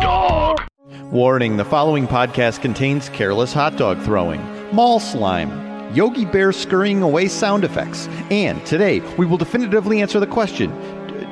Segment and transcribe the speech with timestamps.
[0.00, 0.60] Dog.
[1.10, 4.40] Warning the following podcast contains careless hot dog throwing,
[4.74, 10.26] mall slime, Yogi Bear scurrying away sound effects, and today we will definitively answer the
[10.26, 10.70] question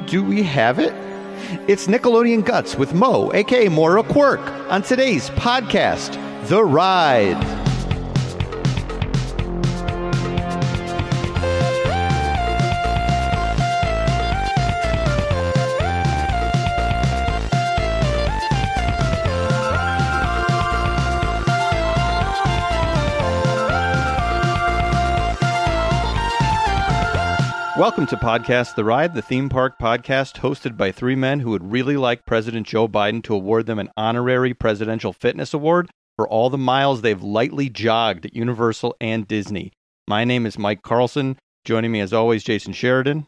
[0.07, 0.93] Do we have it?
[1.69, 6.15] It's Nickelodeon Guts with Mo, aka Maura Quirk, on today's podcast,
[6.49, 7.70] The Ride.
[27.81, 31.73] Welcome to Podcast The Ride, the theme park podcast hosted by three men who would
[31.73, 36.51] really like President Joe Biden to award them an honorary Presidential Fitness Award for all
[36.51, 39.73] the miles they've lightly jogged at Universal and Disney.
[40.07, 41.39] My name is Mike Carlson.
[41.65, 43.27] Joining me as always, Jason Sheridan.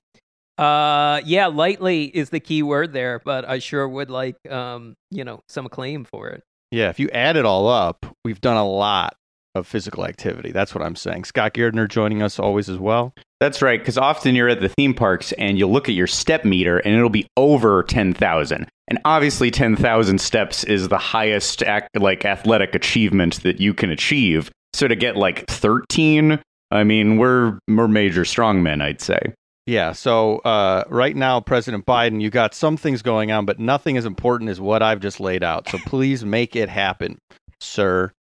[0.58, 5.24] Uh, yeah, lightly is the key word there, but I sure would like, um, you
[5.24, 6.42] know, some acclaim for it.
[6.70, 9.16] Yeah, if you add it all up, we've done a lot
[9.54, 10.52] of physical activity.
[10.52, 11.24] That's what I'm saying.
[11.24, 13.14] Scott Gardner joining us always as well.
[13.42, 16.44] That's right, because often you're at the theme parks and you'll look at your step
[16.44, 18.68] meter and it'll be over 10,000.
[18.86, 21.64] And obviously 10,000 steps is the highest
[21.96, 24.48] like athletic achievement that you can achieve.
[24.74, 26.38] So to get like 13,
[26.70, 29.34] I mean, we're we're major strongmen, I'd say.
[29.66, 33.96] Yeah, so uh, right now, President Biden, you got some things going on, but nothing
[33.96, 35.68] as important as what I've just laid out.
[35.68, 37.18] So please make it happen,
[37.58, 38.12] sir.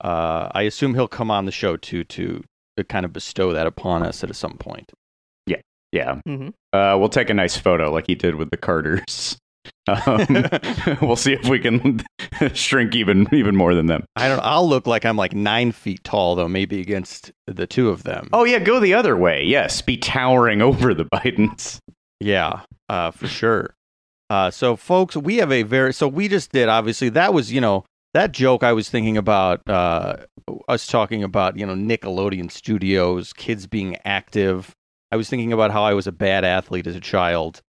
[0.00, 2.44] Uh, I assume he'll come on the show too to,
[2.78, 4.92] to kind of bestow that upon us at some point.
[5.90, 6.20] Yeah.
[6.28, 6.48] Mhm.
[6.74, 9.38] Uh, we'll take a nice photo like he did with the Carters.
[9.86, 10.26] Um,
[11.02, 12.02] we'll see if we can
[12.54, 14.04] shrink even even more than them.
[14.16, 14.40] I don't.
[14.40, 18.28] I'll look like I'm like nine feet tall though, maybe against the two of them.
[18.34, 19.44] Oh yeah, go the other way.
[19.44, 21.78] Yes, be towering over the Bidens.
[22.20, 22.60] Yeah,
[22.90, 23.74] uh, for sure.
[24.28, 27.60] Uh, so, folks, we have a very so we just did obviously that was you
[27.60, 30.16] know that joke I was thinking about uh,
[30.68, 34.74] us talking about you know Nickelodeon Studios kids being active.
[35.10, 37.62] I was thinking about how I was a bad athlete as a child,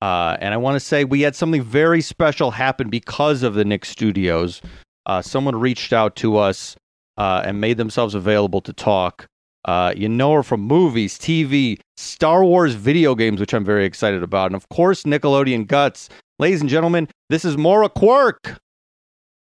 [0.00, 3.64] uh, and I want to say we had something very special happen because of the
[3.64, 4.62] Nick Studios.
[5.06, 6.76] Uh, someone reached out to us
[7.18, 9.26] uh, and made themselves available to talk.
[9.64, 14.22] Uh, you know her from movies, TV, Star Wars video games, which I'm very excited
[14.22, 16.08] about, and of course, Nickelodeon Guts.
[16.38, 18.58] Ladies and gentlemen, this is Maura Quirk.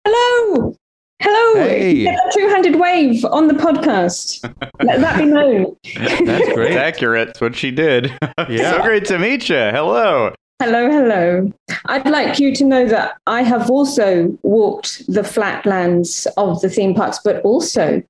[0.06, 0.76] Hello.
[1.24, 1.64] Hello.
[1.68, 2.04] Hey.
[2.04, 4.44] Get a two-handed wave on the podcast.
[4.84, 5.76] Let that be known.
[5.96, 6.76] That's It's great.
[6.76, 7.30] accurate.
[7.30, 8.12] It's what she did.
[8.50, 8.72] Yeah.
[8.72, 9.56] so great to meet you.
[9.56, 10.34] Hello.
[10.62, 11.52] Hello, hello.
[11.86, 16.94] I'd like you to know that I have also walked the flatlands of the theme
[16.94, 18.02] parks, but also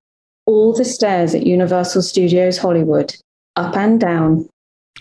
[0.48, 3.16] all the stairs at Universal Studios Hollywood,
[3.56, 4.50] up and down.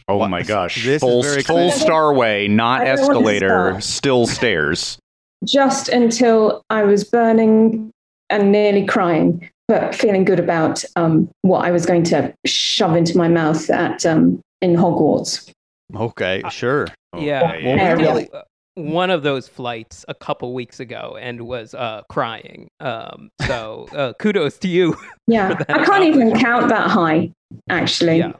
[0.09, 0.29] Oh What?
[0.31, 0.77] my gosh.
[0.85, 4.99] This is full very full starway, not I don't want to escalator, still stairs.
[5.45, 7.91] just until I was burning
[8.33, 13.17] and nearly crying, but feeling good about um, what I was going to shove into
[13.17, 15.51] my mouth at um, in Hogwarts.
[15.95, 16.89] Okay, sure.
[17.17, 17.65] Yeah, Okay.
[17.65, 18.43] Well, we I did, really- uh,
[18.75, 22.69] one of those flights a couple weeks ago and was uh, crying.
[22.81, 24.97] Um, so uh, kudos to you.
[25.29, 27.31] Yeah, I can't even count that high,
[27.71, 28.19] actually.
[28.19, 28.33] Yeah.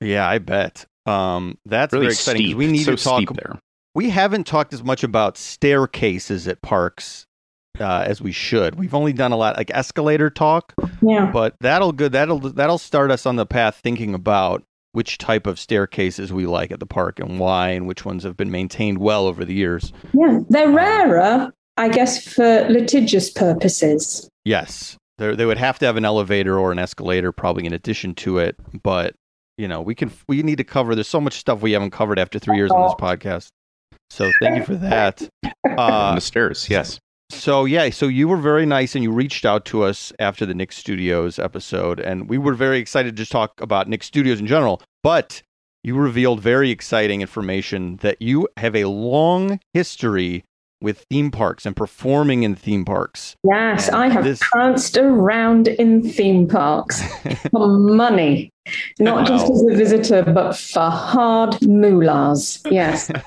[0.00, 0.84] Yeah, I bet.
[1.06, 2.40] Um, that's Really very exciting.
[2.42, 2.56] 'cause steep.
[2.56, 3.18] We need so to talk.
[3.18, 3.58] steep there.
[3.94, 7.24] We haven't talked as much about staircases at parks
[7.80, 8.76] uh, as we should.
[8.76, 11.30] We've only done a lot like escalator talk, Yeah.
[11.32, 12.12] but that'll good.
[12.12, 14.62] That'll that'll start us on the path thinking about
[14.92, 18.36] which type of staircases we like at the park and why, and which ones have
[18.36, 19.92] been maintained well over the years.
[20.12, 20.38] Yeah.
[20.48, 24.28] They're rarer, I guess, for litigious purposes.
[24.44, 28.14] Yes, they they would have to have an elevator or an escalator, probably in addition
[28.16, 28.56] to it.
[28.82, 29.14] But
[29.58, 30.94] you know, we can we need to cover.
[30.94, 33.48] There's so much stuff we haven't covered after three years on this podcast.
[34.10, 35.22] So thank you for that.
[35.66, 37.00] on Uh, the stairs, yes.
[37.34, 40.54] So yeah, so you were very nice and you reached out to us after the
[40.54, 44.46] Nick Studios episode, and we were very excited to just talk about Nick Studios in
[44.46, 44.80] general.
[45.02, 45.42] But
[45.82, 50.44] you revealed very exciting information that you have a long history
[50.80, 53.36] with theme parks and performing in theme parks.
[53.42, 57.02] Yes, And I have this- pranced around in theme parks
[57.50, 58.50] for money,
[58.98, 62.60] not just as a visitor, but for hard moolahs.
[62.70, 63.10] Yes.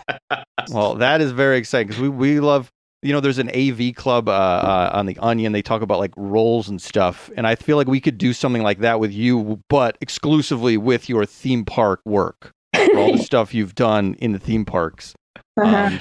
[0.69, 2.69] Well, that is very exciting because we, we love
[3.07, 5.54] you know, there's an AV club uh, uh, on the Onion.
[5.54, 8.63] They talk about like roles and stuff, and I feel like we could do something
[8.63, 13.75] like that with you, but exclusively with your theme park work, all the stuff you've
[13.75, 15.15] done in the theme parks.
[15.56, 15.75] Uh-huh.
[15.75, 16.00] Um,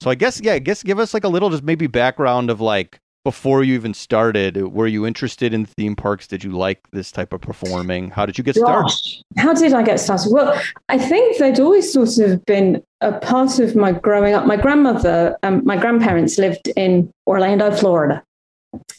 [0.00, 2.60] so I guess, yeah, I guess give us like a little, just maybe background of
[2.60, 4.56] like before you even started.
[4.72, 6.26] Were you interested in theme parks?
[6.26, 8.10] Did you like this type of performing?
[8.10, 8.82] How did you get started?
[8.82, 10.30] Gosh, how did I get started?
[10.30, 10.60] Well,
[10.90, 14.46] I think they'd always sort of been a part of my growing up.
[14.46, 18.22] My grandmother, um, my grandparents lived in Orlando, Florida.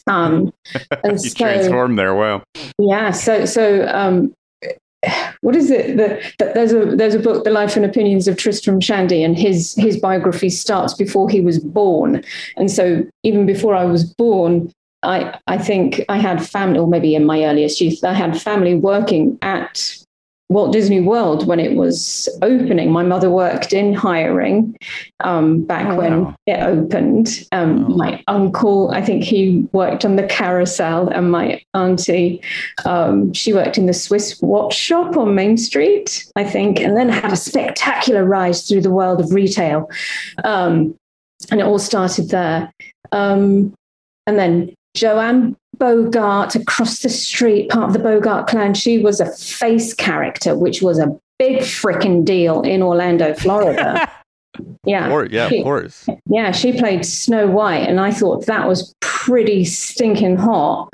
[0.08, 0.52] Um,
[1.04, 2.14] and You so, transformed there.
[2.14, 2.42] Wow.
[2.78, 4.34] yeah, so so um,
[5.40, 5.96] what is it?
[5.96, 9.74] The, there's a there's a book, The Life and Opinions of Tristram Shandy, and his
[9.74, 12.22] his biography starts before he was born,
[12.56, 14.72] and so even before I was born,
[15.02, 18.74] I I think I had family, or maybe in my earliest youth, I had family
[18.74, 19.96] working at
[20.48, 22.92] Walt Disney World when it was opening.
[22.92, 24.76] My mother worked in hiring
[25.24, 26.36] um, back Oh, when wow.
[26.46, 27.44] it opened.
[27.52, 27.96] Um, Wow.
[27.96, 32.40] My uncle, I think he worked on the carousel, and my auntie,
[32.84, 37.08] um, she worked in the Swiss watch shop on Main Street, I think, and then
[37.08, 39.90] had a spectacular rise through the world of retail.
[40.44, 40.94] Um,
[41.50, 42.72] and it all started there.
[43.12, 43.74] Um,
[44.26, 49.30] and then Joanne Bogart across the street, part of the Bogart clan, she was a
[49.36, 54.10] face character, which was a big freaking deal in Orlando, Florida.
[54.84, 55.10] yeah.
[55.10, 56.08] Or, yeah, She- of course.
[56.28, 60.88] Yeah, she played Snow White, and I thought that was pretty stinking hot.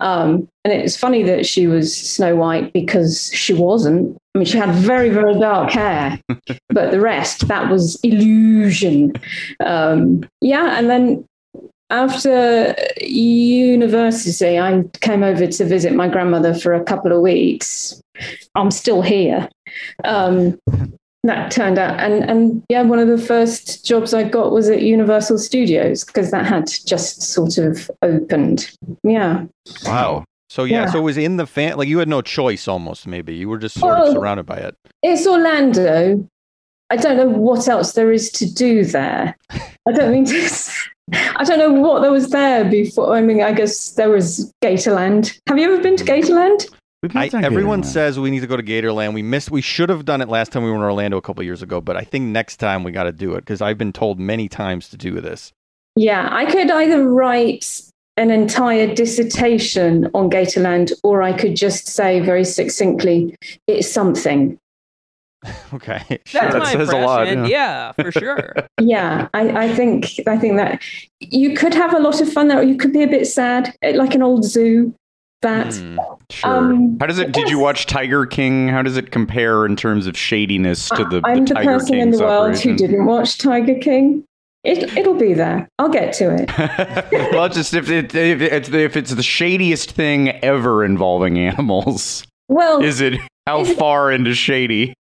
[0.00, 4.16] Um, and it's funny that she was Snow White because she wasn't.
[4.34, 6.20] I mean, she had very, very dark hair,
[6.68, 9.14] but the rest, that was illusion.
[9.64, 11.24] Um, yeah, and then
[11.90, 18.00] after university, I came over to visit my grandmother for a couple of weeks.
[18.54, 19.48] I'm still here.
[20.04, 20.58] Um,
[21.24, 24.82] that turned out and and yeah one of the first jobs i got was at
[24.82, 28.70] universal studios because that had just sort of opened
[29.02, 29.44] yeah
[29.84, 30.24] Wow.
[30.48, 30.90] So yeah, Yeah.
[30.92, 31.76] so it was in the fan.
[31.76, 33.34] Like you had no choice, almost maybe.
[33.34, 34.12] You were just sort of Oh.
[34.14, 34.76] surrounded by it.
[35.02, 36.26] it's orlando
[36.90, 39.36] i don't know what else there is to do there
[39.86, 43.42] i don't mean to s- i don't know what there was there before i mean
[43.42, 46.66] i guess there was gatorland have you ever been to gatorland
[47.14, 47.86] I, everyone Gatorland.
[47.86, 49.14] says we need to go to Gatorland.
[49.14, 49.52] We missed.
[49.52, 51.80] We should have done it last time we were in Orlando a couple years ago,
[51.80, 54.48] but I think next time we got to do it because I've been told many
[54.48, 55.52] times to do this.
[55.94, 57.82] Yeah, I could either write
[58.16, 63.36] an entire dissertation on Gatorland or I could just say very succinctly,
[63.68, 64.58] it's something.
[65.74, 66.32] Okay, That's.
[66.32, 67.50] That my says a lot, impression.
[67.50, 68.54] Yeah, for sure.
[68.80, 70.82] Yeah, I, I think I think that
[71.20, 73.74] you could have a lot of fun there, or you could be a bit sad,
[73.82, 74.94] eh, like an old zoo.
[75.42, 75.98] That Hmm.
[76.30, 76.56] Sure.
[76.56, 77.32] Um, How does it?
[77.32, 78.66] Did you watch Tiger King?
[78.68, 81.88] How does it compare in terms of shadiness to the, I'm the the Tiger person
[81.90, 82.70] King's in the world operation?
[82.72, 84.24] who didn't watch Tiger King.
[84.64, 85.68] It, it'll be there.
[85.78, 86.50] I'll get to it.
[87.32, 92.24] well, it's just if, it, if, it's, if it's the shadiest thing ever involving animals,
[92.48, 94.94] Well, is it how Is it- far into shady?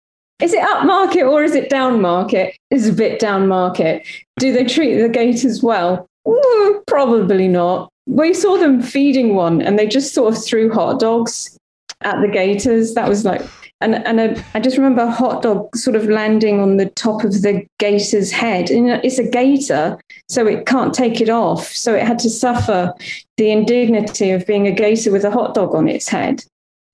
[0.43, 2.57] Is it up market or is it down market?
[2.71, 4.07] It's a bit down market.
[4.39, 6.07] Do they treat the gators well?
[6.27, 7.89] Mm, probably not.
[8.07, 11.57] We saw them feeding one and they just sort of threw hot dogs
[12.03, 12.95] at the gators.
[12.95, 13.43] That was like,
[13.81, 17.23] and, and a, I just remember a hot dog sort of landing on the top
[17.25, 18.71] of the gator's head.
[18.71, 19.99] And it's a gator,
[20.29, 21.69] so it can't take it off.
[21.69, 22.93] So it had to suffer
[23.37, 26.45] the indignity of being a gator with a hot dog on its head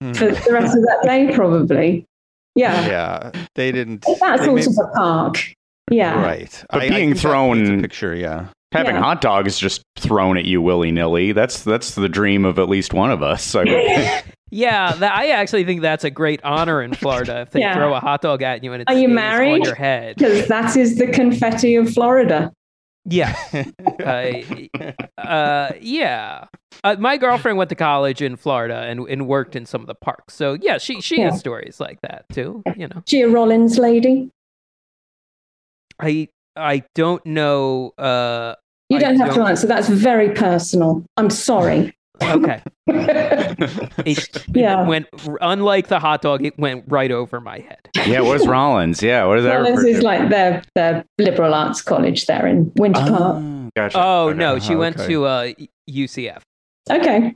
[0.03, 0.13] Hmm.
[0.13, 2.07] for the rest of that day, probably.
[2.55, 2.87] Yeah.
[2.87, 4.03] yeah, they didn't.
[4.03, 5.55] That they sort made- of a park.
[5.91, 6.23] Yeah.
[6.23, 6.65] right.
[6.71, 8.15] But I- I being think that thrown- paints a picture.
[8.15, 8.47] Yeah.
[8.73, 9.01] Having Yeah.
[9.03, 11.33] hot dogs just thrown at you willy nilly.
[11.33, 13.55] That's that's the dream of at least one of us.
[13.55, 14.23] I would.
[14.53, 17.73] Yeah, that, I actually think that's a great honor in Florida if they Yeah.
[17.75, 19.53] throw a hot dog at you and it Are you married?
[19.53, 20.17] on your head.
[20.17, 22.51] Because that is the confetti of Florida.
[23.05, 23.35] Yeah.
[24.05, 26.47] uh, uh, yeah.
[26.85, 29.95] Uh, my girlfriend went to college in Florida and, and worked in some of the
[29.95, 30.35] parks.
[30.35, 31.31] So, yeah, she, she Yeah.
[31.31, 32.63] has stories like that too.
[32.77, 34.31] You know, she a Rollins lady.
[35.99, 37.93] I I don't know.
[37.99, 38.55] Uh,
[38.89, 39.67] You don't have to don't- answer.
[39.67, 41.05] That's very personal.
[41.17, 41.95] I'm sorry.
[42.23, 42.63] Okay.
[44.07, 44.83] It, Yeah.
[44.83, 45.07] it went,
[45.41, 47.81] unlike the hot dog, it went right over my head.
[48.07, 49.03] yeah, where's Rollins?
[49.03, 49.57] Yeah, what is that?
[49.57, 50.05] Rollins is to?
[50.05, 53.37] like their, their liberal arts college there in Winter Park.
[53.37, 53.99] Oh, gotcha.
[54.01, 54.39] Oh, Okay.
[54.39, 55.09] no, she Oh, went okay.
[55.09, 55.53] to uh,
[55.91, 56.41] UCF.
[56.91, 57.35] Okay.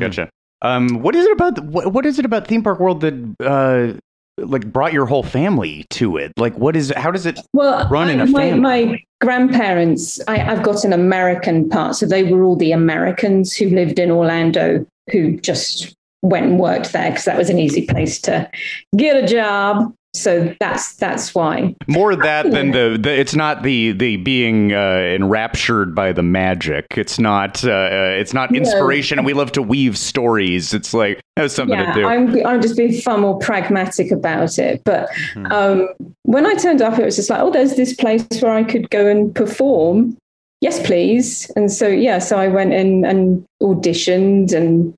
[0.00, 0.28] Gotcha.
[0.62, 1.64] Um, what is it about?
[1.64, 3.98] What, what is it about theme park world that uh,
[4.38, 6.32] like brought your whole family to it?
[6.36, 6.92] Like, what is?
[6.96, 7.38] How does it?
[7.52, 8.60] Well, Run in a my, family.
[8.60, 11.96] my grandparents, I, I've got an American part.
[11.96, 16.92] So they were all the Americans who lived in Orlando who just went and worked
[16.92, 18.50] there because that was an easy place to
[18.96, 19.94] get a job.
[20.14, 21.74] So that's that's why.
[21.86, 26.86] More that than the, the it's not the the being uh, enraptured by the magic.
[26.96, 28.58] It's not uh, uh, it's not No.
[28.58, 29.18] inspiration.
[29.18, 30.72] and We love to weave stories.
[30.74, 32.06] It's like that has something yeah, to do.
[32.06, 34.82] I'm I'm just being far more pragmatic about it.
[34.84, 35.52] But Mm-hmm.
[35.52, 35.88] um,
[36.22, 38.90] when I turned up, it was just like, oh, there's this place where I could
[38.90, 40.16] go and perform.
[40.60, 41.50] Yes, please.
[41.54, 44.94] And so yeah, so I went in and auditioned and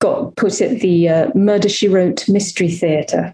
[0.00, 3.32] got put at the uh, Murder She Wrote Mystery Theatre,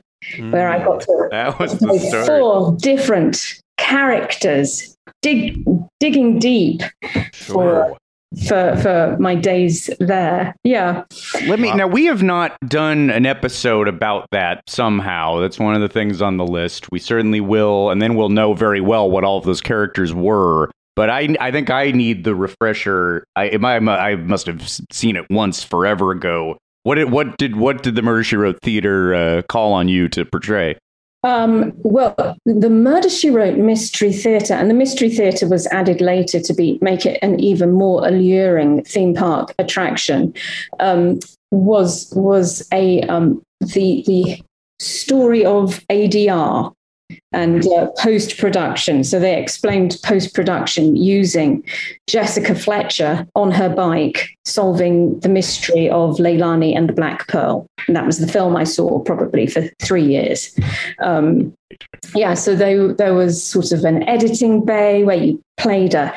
[0.50, 2.26] where I got to that was the play story.
[2.26, 5.64] four different characters, dig,
[6.00, 6.83] digging deep
[7.33, 7.97] for
[8.49, 10.55] for for my days there.
[10.64, 11.05] Yeah.
[11.47, 11.87] Let me now.
[11.87, 15.41] We have not done an episode about that somehow.
[15.41, 16.91] That's one of the things on the list.
[16.91, 20.71] We certainly will, and then we'll know very well what all of those characters were.
[20.95, 23.25] But I, I think I need the refresher.
[23.35, 26.59] I, I, I must have seen it once forever ago.
[26.85, 30.09] What did, what did, what did the Murder She Wrote theater uh, call on you
[30.11, 30.77] to portray?
[31.25, 36.41] Um, well, the Murder She Wrote Mystery Theatre, and the Mystery Theatre was added later
[36.41, 40.35] to be make it an even more alluring theme park attraction.
[40.81, 41.21] Um,
[41.53, 44.43] was was a um, the the
[44.81, 46.73] story of ADR
[47.33, 49.04] and uh, post production.
[49.04, 51.64] So they explained post production using
[52.07, 57.66] Jessica Fletcher on her bike solving the mystery of Leilani and the Black Pearl.
[57.87, 60.57] And that was the film I saw probably for three years.
[61.00, 61.54] Um,
[62.14, 66.12] yeah, so they, there was sort of an editing bay where you played a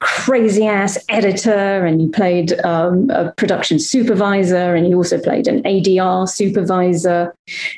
[0.00, 5.62] crazy ass editor and you played um, a production supervisor and you also played an
[5.62, 7.34] ADR supervisor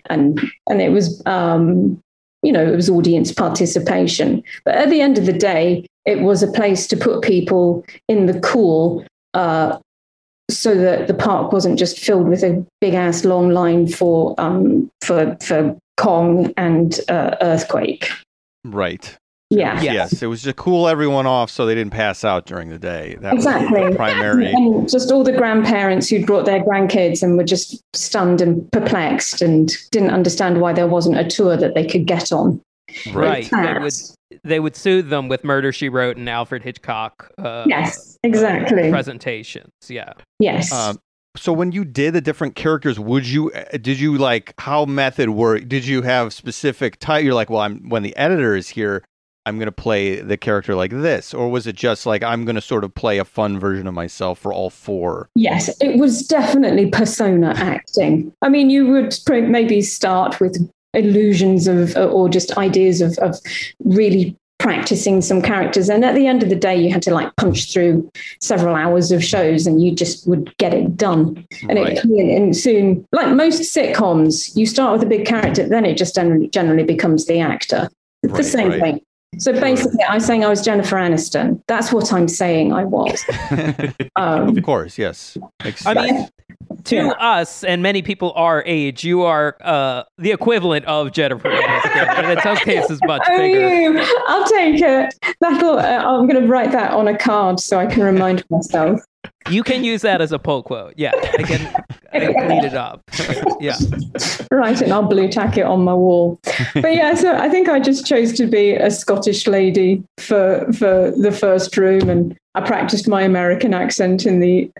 [0.09, 2.02] and and it was um,
[2.43, 6.43] you know it was audience participation but at the end of the day it was
[6.43, 9.79] a place to put people in the cool uh,
[10.51, 14.91] so that the park wasn't just filled with a big ass long line for um,
[15.03, 18.11] for for Kong and uh, Earthquake.
[18.65, 19.17] Right.
[19.53, 19.81] Yeah.
[19.83, 20.23] Yes.
[20.23, 23.17] It was to cool everyone off so they didn't pass out during the day.
[23.21, 23.91] That was Exactly.
[23.91, 24.51] the primary.
[24.51, 29.43] And just all the grandparents who'd brought their grandkids and were just stunned and perplexed
[29.43, 32.61] and didn't understand why there wasn't a tour that they could get on.
[33.13, 33.49] Right.
[33.51, 33.93] They would
[34.45, 37.31] they would soothe them with Murder She Wrote and Alfred Hitchcock.
[37.39, 38.91] Uh, Yes, exactly.
[38.91, 39.71] Presentations.
[39.89, 40.15] Yeah.
[40.39, 40.73] Yes.
[40.73, 40.99] Um,
[41.37, 45.31] so when you did the different characters, would you uh, did you like how method
[45.31, 47.25] were did you have specific type?
[47.25, 49.05] You're like, well, I'm when the editor is here,
[49.45, 52.55] I'm going to play the character like this, or was it just like I'm going
[52.55, 55.29] to sort of play a fun version of myself for all four?
[55.35, 58.33] Yes, it was definitely persona acting.
[58.43, 60.57] I mean, you would maybe start with
[60.95, 63.37] illusions of, or just ideas of, of
[63.85, 65.89] really practicing some characters.
[65.89, 68.09] And at the end of the day, you had to like punch through
[68.41, 71.45] several hours of shows and you just would get it done.
[71.69, 71.99] And Right.
[71.99, 76.15] it and soon, like most sitcoms, you start with a big character, then it just
[76.15, 77.89] generally, generally becomes the actor.
[78.23, 78.81] It's Right, the same right.
[78.81, 79.01] thing.
[79.39, 81.63] So basically, I'm saying I was Jennifer Aniston.
[81.67, 83.25] That's what I'm saying I was.
[84.17, 85.39] Um, Of course, yes.
[85.65, 86.29] Makes I mean,
[86.85, 87.09] to Yeah.
[87.13, 92.33] us and many people our age, you are uh, the equivalent of Jennifer Aniston, and
[92.33, 93.69] in some cases much Oh, bigger.
[93.75, 94.05] you.
[94.27, 95.15] I'll take it.
[95.41, 95.79] That'll.
[95.79, 99.01] Uh, I'm going to write that on a card so I can remind myself.
[99.51, 100.95] You can use that as a pull quote.
[100.97, 103.03] Yeah, I can, I can clean it up.
[103.61, 103.77] yeah.
[104.51, 106.39] Write it and I'll blue tack it on my wall.
[106.75, 111.13] But yeah, so I think I just chose to be a Scottish lady for for
[111.13, 114.71] the first room, and I practiced my American accent in the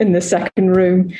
[0.00, 1.12] in the second room.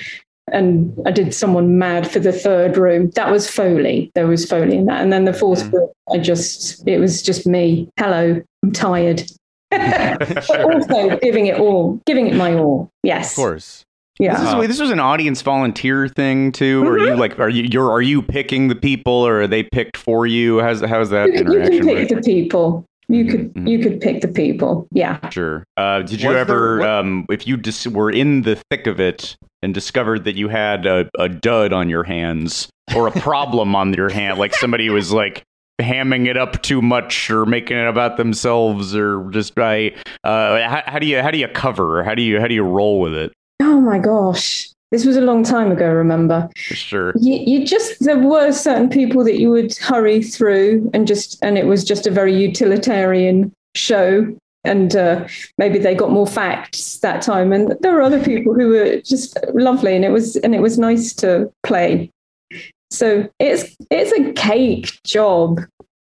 [0.50, 3.10] And I did someone mad for the third room.
[3.10, 4.10] That was Foley.
[4.14, 5.02] There was Foley in that.
[5.02, 5.72] And then the 4th mm.
[5.72, 7.90] room, I just, it was just me.
[7.98, 9.30] Hello, I'm tired.
[10.18, 12.90] But also giving it all, giving it my all.
[13.02, 13.32] Yes.
[13.32, 13.84] of course.
[14.18, 14.36] Yeah.
[14.36, 17.64] This, is, this was an audience volunteer thing too, or are you like are you
[17.70, 20.58] you're are you picking the people, or are they picked for you?
[20.60, 21.78] How's how's that you, could- you interaction?
[21.78, 22.24] can pick work?
[22.24, 22.84] the people.
[23.10, 23.68] You could Mhm.
[23.70, 24.88] you could pick the people.
[24.92, 25.30] Yeah.
[25.30, 25.62] Sure.
[25.76, 28.98] Uh, did you Was ever, what- um, if you dis- were in the thick of
[29.00, 33.74] it and discovered that you had a, a dud on your hands or a problem
[33.76, 35.42] on your hand, like somebody was like
[35.80, 39.94] hamming it up too much or making it about themselves or just by,
[40.24, 42.02] uh, how, how do you how do you cover?
[42.02, 43.32] How do you how do you roll with it?
[43.60, 44.70] Oh my gosh.
[44.90, 46.48] This was a long time ago, remember?
[46.56, 47.12] Sure.
[47.20, 51.58] You, you just there were certain people that you would hurry through and just and
[51.58, 57.22] it was just a very utilitarian show and uh, maybe they got more facts that
[57.22, 60.60] time and there were other people who were just lovely and it was and it
[60.60, 62.10] was nice to play
[62.90, 65.60] so it's it's a cake job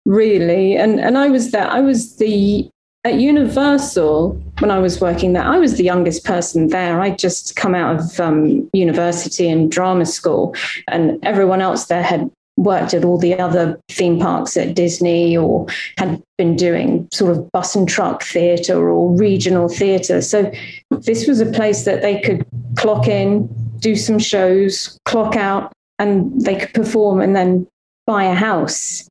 [0.07, 2.69] really and and i was there i was the
[3.05, 7.57] at universal when i was working there i was the youngest person there i'd just
[7.57, 10.55] come out of um, university and drama school
[10.89, 15.67] and everyone else there had worked at all the other theme parks at Disney or
[15.97, 20.21] had been doing sort of bus and truck theatre or regional theatre.
[20.21, 20.53] So
[20.91, 22.47] this was a place that they could
[22.77, 27.69] clock in, do some shows, clock out, and they could perform and then
[28.07, 29.07] buy a house.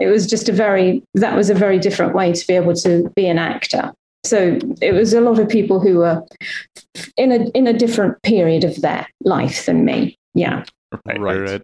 [0.00, 3.10] It was just a very, that was a very different way to be able to
[3.14, 3.92] be an actor.
[4.24, 6.22] So it was a lot of people who were
[7.16, 10.16] in a in a different period of their life than me.
[10.34, 10.64] Yeah.
[11.06, 11.20] Right.
[11.20, 11.40] Right.
[11.40, 11.62] right.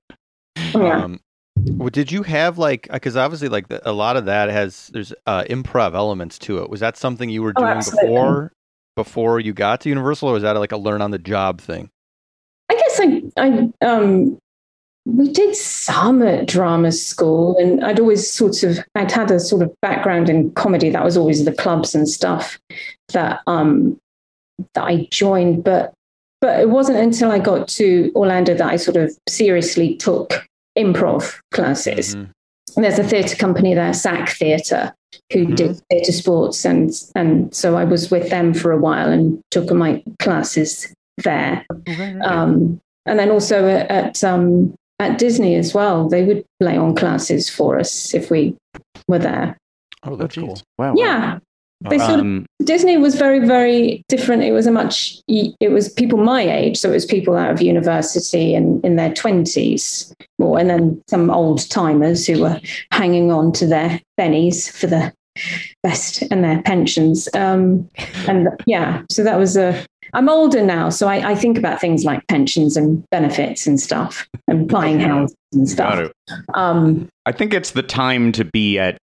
[0.74, 1.04] Yeah.
[1.04, 1.20] Um,
[1.56, 5.12] well, did you have like because obviously like the, a lot of that has there's
[5.26, 6.70] uh, improv elements to it.
[6.70, 8.10] Was that something you were Oh, doing absolutely.
[8.10, 8.52] before
[8.94, 11.90] before you got to Universal, or was that like a learn on the job thing?
[12.70, 14.38] I guess I, I um,
[15.04, 19.62] we did some at drama school, and I'd always sort of, I'd had a sort
[19.62, 20.90] of background in comedy.
[20.90, 22.58] That was always the clubs and stuff
[23.12, 23.98] that um,
[24.74, 25.92] that I joined, but
[26.40, 30.44] but it wasn't until I got to Orlando that I sort of seriously took
[30.76, 32.14] improv classes.
[32.16, 32.30] Mhm.
[32.76, 34.94] And there's a theatre company there, SAK Theatre,
[35.32, 35.56] who Mhm.
[35.56, 39.70] did theatre sports, and and so I was with them for a while and took
[39.72, 40.92] my classes
[41.24, 41.66] there.
[42.24, 46.94] Um, and then also at at, um, at Disney as well, they would lay on
[46.94, 48.56] classes for us if we
[49.08, 49.56] were there.
[50.04, 50.60] Oh, that's cool.
[50.78, 50.94] Wow.
[50.94, 50.94] wow.
[50.96, 51.38] Yeah,
[51.88, 54.42] they sort of Um, Disney was very, very different.
[54.42, 56.78] It was a much, it was people my age.
[56.78, 61.30] So it was people out of university and in their 20s more, and then some
[61.30, 62.60] old timers who were
[62.92, 65.12] hanging on to their bennies for the
[65.82, 67.28] best and their pensions.
[67.34, 67.88] Um,
[68.28, 70.90] and yeah, so that was a, I'm older now.
[70.90, 75.36] So I, I think about things like pensions and benefits and stuff and buying houses
[75.52, 76.10] and stuff.
[76.54, 78.98] Um, I think it's the time to be at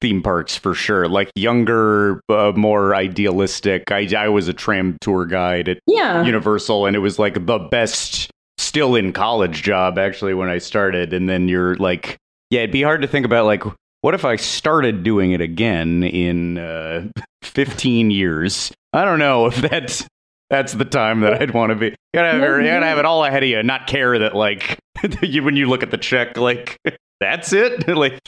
[0.00, 1.08] theme parks for sure.
[1.08, 3.90] Like younger, uh, more idealistic.
[3.90, 6.24] I, I was a tram tour guide at yeah.
[6.24, 11.12] Universal, and it was like the best still in college job actually when I started.
[11.12, 12.16] And then you're like,
[12.50, 13.62] yeah, it'd be hard to think about like,
[14.00, 17.08] what if I started doing it again in uh,
[17.42, 18.72] 15 years?
[18.92, 20.06] I don't know if that's
[20.50, 21.86] that's the time that I'd want to be.
[21.86, 24.78] You gotta, have, you gotta have it all ahead of you, not care that like
[25.22, 26.78] you, when you look at the check, like
[27.20, 27.88] that's it.
[27.96, 28.20] like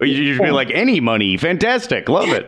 [0.00, 2.46] you should be like any money, fantastic, love it.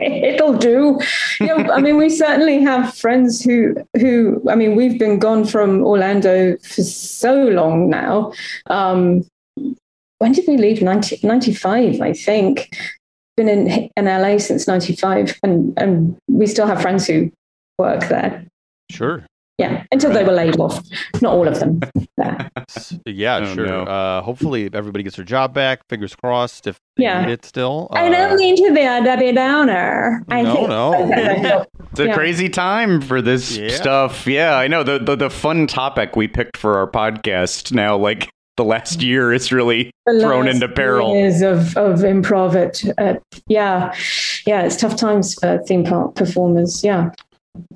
[0.00, 0.98] It'll do.
[1.40, 5.44] You know, I mean, we certainly have friends who, who, I mean, we've been gone
[5.44, 8.32] from Orlando for so long now.
[8.66, 9.26] Um,
[10.18, 10.82] when did we leave?
[10.82, 12.74] 90, 95, I think.
[13.36, 17.30] Been in, in LA since 95, and, and we still have friends who
[17.78, 18.46] work there.
[18.90, 19.24] Sure.
[19.58, 20.82] Yeah, until they were laid off.
[21.22, 21.80] Not all of them.
[22.18, 22.48] Yeah.
[23.04, 23.66] Yeah, Oh, sure.
[23.66, 23.82] no.
[23.82, 25.80] Uh, hopefully everybody gets their job back.
[25.90, 26.66] Fingers crossed.
[26.66, 27.24] If they Yeah.
[27.26, 27.88] need it still.
[27.92, 30.24] I Uh, don't mean to be a Debbie Downer.
[30.30, 31.64] I No, think- no.
[31.92, 32.14] It's a Yeah.
[32.14, 33.68] crazy time for this Yeah.
[33.68, 34.26] stuff.
[34.26, 34.82] Yeah, I know.
[34.82, 39.32] The, the the fun topic we picked for our podcast now, like the last year,
[39.32, 41.14] is really the thrown last into peril.
[41.14, 43.94] Years of, of improv at, at yeah,
[44.46, 46.82] yeah, it's tough times for theme park performers.
[46.82, 47.10] Yeah,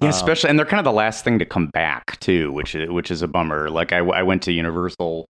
[0.01, 2.75] Yeah, Um, especially, and they're kind of the last thing to come back too, which
[2.75, 3.71] is which is a bummer.
[3.71, 5.27] Like I, I went to Universal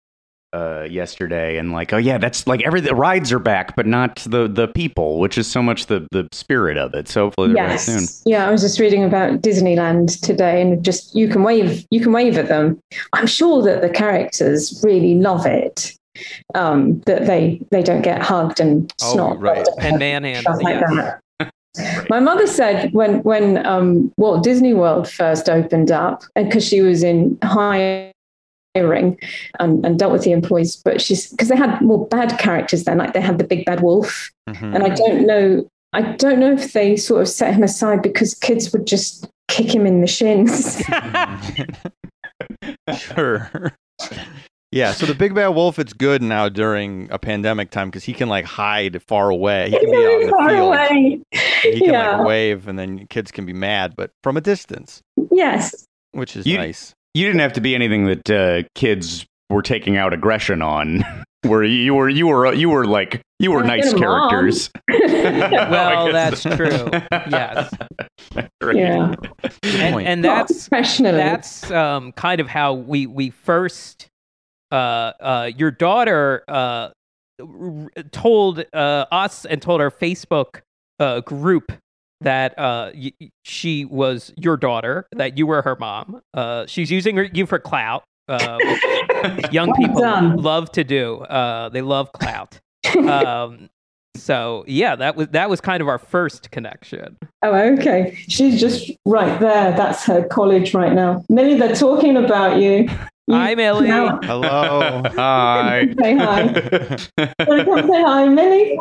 [0.52, 4.16] uh, yesterday, and like, oh yeah, that's like every the rides are back, but not
[4.28, 7.08] the the people, which is so much the the spirit of it.
[7.08, 8.32] So hopefully they're back yes, soon.
[8.32, 8.48] yeah.
[8.48, 12.36] I was just reading about Disneyland today, and just you can wave, you can wave
[12.36, 12.80] at them.
[13.12, 15.94] I'm sure that the characters really love it.
[16.56, 19.64] Um, that they they don't get hugged and Oh, right.
[19.78, 20.42] and manhandle.
[20.42, 21.14] stuff like Yeah.
[21.74, 22.08] That.
[22.10, 26.80] My mother said when when um, Walt Disney World first opened up, and because she
[26.80, 28.12] was in hiring
[28.74, 32.98] and, and dealt with the employees, but she's because they had more bad characters then,
[32.98, 34.74] like they had the big bad wolf, mhm.
[34.74, 38.34] and I don't know, I don't know if they sort of set him aside because
[38.34, 40.82] kids would just kick him in the shins.
[42.96, 43.72] sure.
[44.72, 44.92] yeah.
[44.92, 48.28] So the big bad wolf, it's good now during a pandemic time because he can
[48.28, 49.70] like hide far away.
[49.70, 50.68] He can be out in the Far field.
[50.68, 51.20] away.
[51.62, 52.16] He can Yeah.
[52.18, 55.86] like wave, and then kids can be mad, but from a distance, Yes.
[56.12, 56.92] which is You- nice.
[57.14, 61.04] You didn't have to be anything that uh, kids were taking out aggression on.
[61.42, 64.28] Where you were, you were, you were like, you were I've nice been a mom.
[64.30, 64.70] characters.
[64.90, 66.90] Well, I that's true.
[67.30, 67.72] Yes.
[68.62, 68.76] Right.
[68.76, 69.14] Yeah.
[69.62, 74.06] and, and that's that's um, kind of how we we first
[74.72, 76.90] your daughter uh,
[77.40, 80.60] r- told uh, us and told our Facebook
[80.98, 81.72] uh, group
[82.20, 86.20] that uh, y- y- she was your daughter, that you were her mom.
[86.34, 88.04] Uh, she's using her, you for clout.
[88.28, 88.58] Uh,
[89.50, 90.36] young Well people done.
[90.36, 91.16] love to do.
[91.22, 92.60] Uh, they love clout.
[92.96, 93.68] Um,
[94.16, 97.16] so yeah, that was that was kind of our first connection.
[97.42, 98.14] Oh, okay.
[98.28, 99.72] She's just right there.
[99.76, 101.24] That's her college right now.
[101.28, 102.88] Millie, they're talking about you.
[103.28, 103.88] Hi, Millie.
[103.88, 105.02] Now- Hello.
[105.16, 105.86] Hi.
[106.00, 106.42] Say hi.
[106.46, 108.78] Want to come say hi, Millie?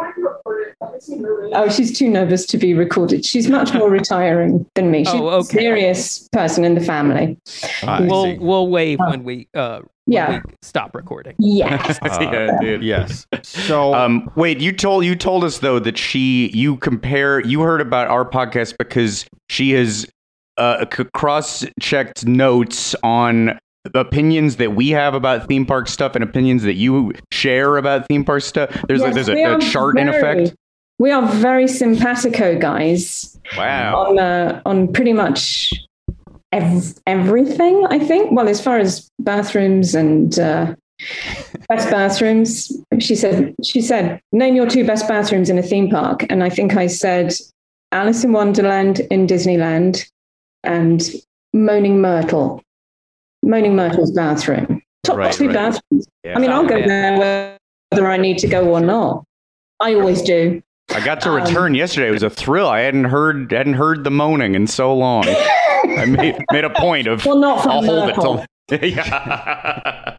[1.53, 3.25] Oh, she's too nervous to be recorded.
[3.25, 5.05] She's much more retiring than me.
[5.05, 5.59] She's Oh, a okay.
[5.59, 7.37] serious person in the family.
[7.83, 8.37] I We'll see.
[8.39, 10.41] we'll wave when we uh Yeah.
[10.45, 11.35] we stop recording.
[11.37, 11.99] Yes.
[12.19, 12.83] yeah, dude.
[12.83, 13.27] Yes.
[13.43, 17.81] So Um, wait, you told you told us though that she you compare you heard
[17.81, 20.07] about our podcast because she has
[20.57, 23.57] uh, cross checked notes on
[23.95, 28.23] opinions that we have about theme park stuff and opinions that you share about theme
[28.23, 28.69] park stuff.
[28.87, 30.55] There's Yes, a, there's a, a chart in effect.
[30.99, 33.95] We are very simpatico guys Wow.
[34.07, 35.71] on uh, on pretty much
[36.51, 37.85] ev- everything.
[37.89, 38.31] I think.
[38.31, 40.75] Well, as far as bathrooms and uh,
[41.69, 43.55] best bathrooms, she said.
[43.63, 46.87] She said, "Name your two best bathrooms in a theme park," and I think I
[46.87, 47.33] said
[47.93, 50.05] Alice in Wonderland in Disneyland
[50.65, 51.01] and
[51.53, 52.61] Moaning Myrtle.
[53.49, 54.81] Moaning Myrtle's bathroom.
[55.03, 55.53] Top Right, two right.
[55.53, 56.07] bathrooms.
[56.23, 56.35] Yeah.
[56.35, 56.87] I mean, I'll go Yeah.
[56.87, 57.57] there
[57.91, 59.23] whether I need to go or not.
[59.79, 60.61] I always do.
[60.93, 62.07] I got to um, return yesterday.
[62.09, 62.67] It was a thrill.
[62.67, 65.23] I hadn't heard hadn't heard the moaning in so long.
[65.27, 68.45] I made, made a point of Well, not from I'll hold it Myrtle.
[68.69, 70.17] till yeah.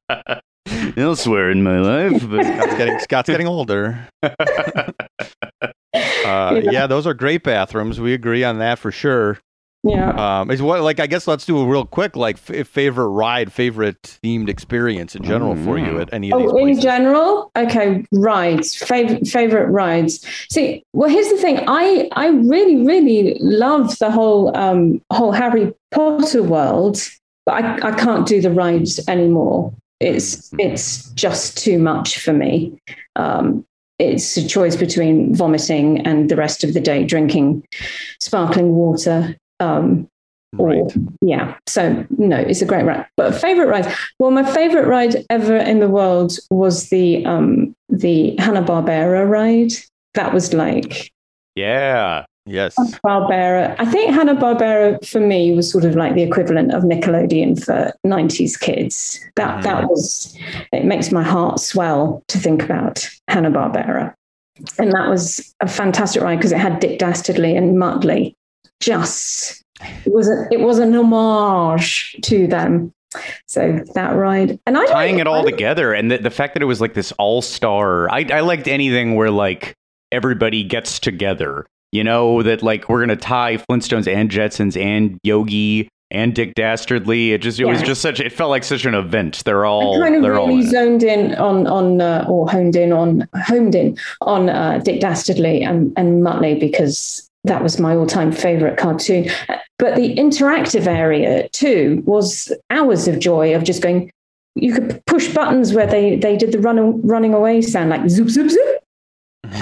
[0.96, 4.08] Elsewhere in my life, but Scott's getting Scott's getting older.
[5.92, 8.00] Uh, yeah, those are great bathrooms.
[8.00, 9.38] We agree on that for sure.
[9.82, 10.40] Yeah.
[10.40, 13.50] Um, is what like I guess let's do a real quick like f- favorite ride,
[13.50, 16.02] favorite themed experience in general for you Mm.
[16.02, 20.24] at any of these Oh, in general, okay, rides, favorite favorite rides.
[20.50, 21.64] See, well, here's the thing.
[21.66, 26.98] I I really really love the whole um whole Harry Potter world,
[27.46, 29.72] but I I can't do the rides anymore.
[29.98, 32.78] It's it's just too much for me.
[33.16, 33.64] Um,
[33.98, 37.62] it's a choice between vomiting and the rest of the day drinking
[38.18, 39.36] sparkling water.
[39.60, 40.08] Um,
[40.54, 40.78] right.
[40.78, 40.90] or-
[41.22, 41.56] yeah.
[41.68, 43.06] So no, it's a great ride.
[43.16, 43.92] But favorite ride.
[44.18, 49.72] Well, my favorite ride ever in the world was the um the Hanna Barbera ride.
[50.14, 51.12] That was like
[51.54, 52.24] yeah.
[52.46, 52.74] Yes.
[53.04, 53.76] Barbera.
[53.78, 57.92] I think Hanna Barbera for me was sort of like the equivalent of Nickelodeon for
[58.04, 59.20] '90s kids.
[59.36, 60.36] That that was.
[60.72, 64.14] It makes my heart swell to think about Hanna Barbera,
[64.78, 68.34] and that was a fantastic ride because it had Dick Dastardly and Muttley.
[68.80, 69.62] Just
[70.04, 72.92] it was a, it was an homage to them.
[73.46, 76.62] So that ride, and I tying it all I- together and the, the fact that
[76.62, 79.74] it was like this all-star I, I liked anything where like
[80.12, 85.88] everybody gets together you know that like we're gonna tie flintstones and jetsons and yogi
[86.12, 87.32] and dick dastardly.
[87.32, 89.42] It just it was just such it felt like such an event.
[89.44, 90.70] They're all I kind of they're all really in it.
[90.70, 95.62] zoned in on on uh, or honed in on homed in on uh, Dick Dastardly
[95.62, 99.28] and and Muttley because that was my all-time favorite cartoon.
[99.78, 104.10] But the interactive area too was hours of joy of just going.
[104.56, 108.28] You could push buttons where they they did the running running away sound like zoop
[108.28, 108.78] zoop zoop.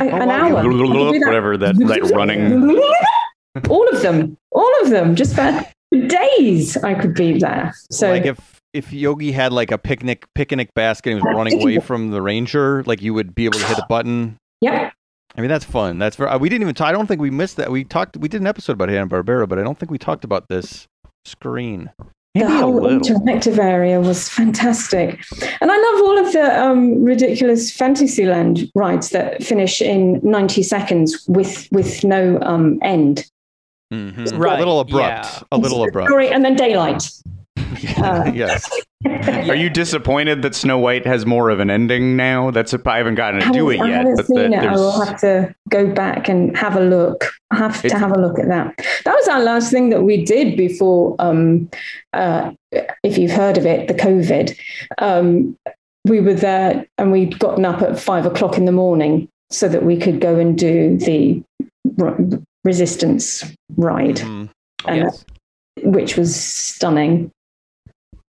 [0.00, 1.26] Oh, An hour, I could do that.
[1.26, 2.78] whatever that that running
[3.68, 6.76] all of them, all of them, just for days.
[6.76, 7.74] I could be there.
[7.90, 11.80] So like if if Yogi had like a picnic picnic basket and was running away
[11.80, 14.36] from the ranger, like you would be able to hit a button.
[14.60, 14.92] Yep.
[15.38, 15.98] I mean that's fun.
[16.00, 16.74] That's for, uh, we didn't even.
[16.74, 17.70] Talk, I don't think we missed that.
[17.70, 18.16] We talked.
[18.16, 20.88] We did an episode about Hanna Barbera, but I don't think we talked about this
[21.24, 21.90] screen.
[22.34, 25.20] the Maybe a whole interactive area was fantastic.
[25.60, 31.24] And I love all of the um, ridiculous Fantasyland rides that finish in 90 seconds
[31.28, 33.24] with, with no um, end.
[33.92, 34.38] Mhm.
[34.38, 35.24] Right, A little abrupt.
[35.26, 35.40] yeah.
[35.52, 36.10] A little abrupt.
[36.10, 37.08] Sorry, and then daylight.
[37.98, 38.68] Uh, yes.
[39.48, 42.96] are you disappointed that snow white has more of an ending now that's a, i
[42.96, 44.66] haven't gotten to I do it I yet haven't but seen the- it.
[44.66, 47.24] I will have to go back and have a look.
[47.50, 48.76] I have to have a look at that.
[49.04, 51.70] That was our last thing that we did before, um,
[52.12, 52.52] uh,
[53.02, 54.56] if you've heard of it, the COVID.
[54.98, 55.56] Um,
[56.04, 59.84] we were there and we'd gotten up at five o'clock in the morning so that
[59.84, 61.42] we could go and do the
[62.00, 62.18] r-
[62.64, 63.44] resistance
[63.76, 64.50] ride, and,
[64.86, 65.24] yes.
[65.82, 67.30] which was stunning.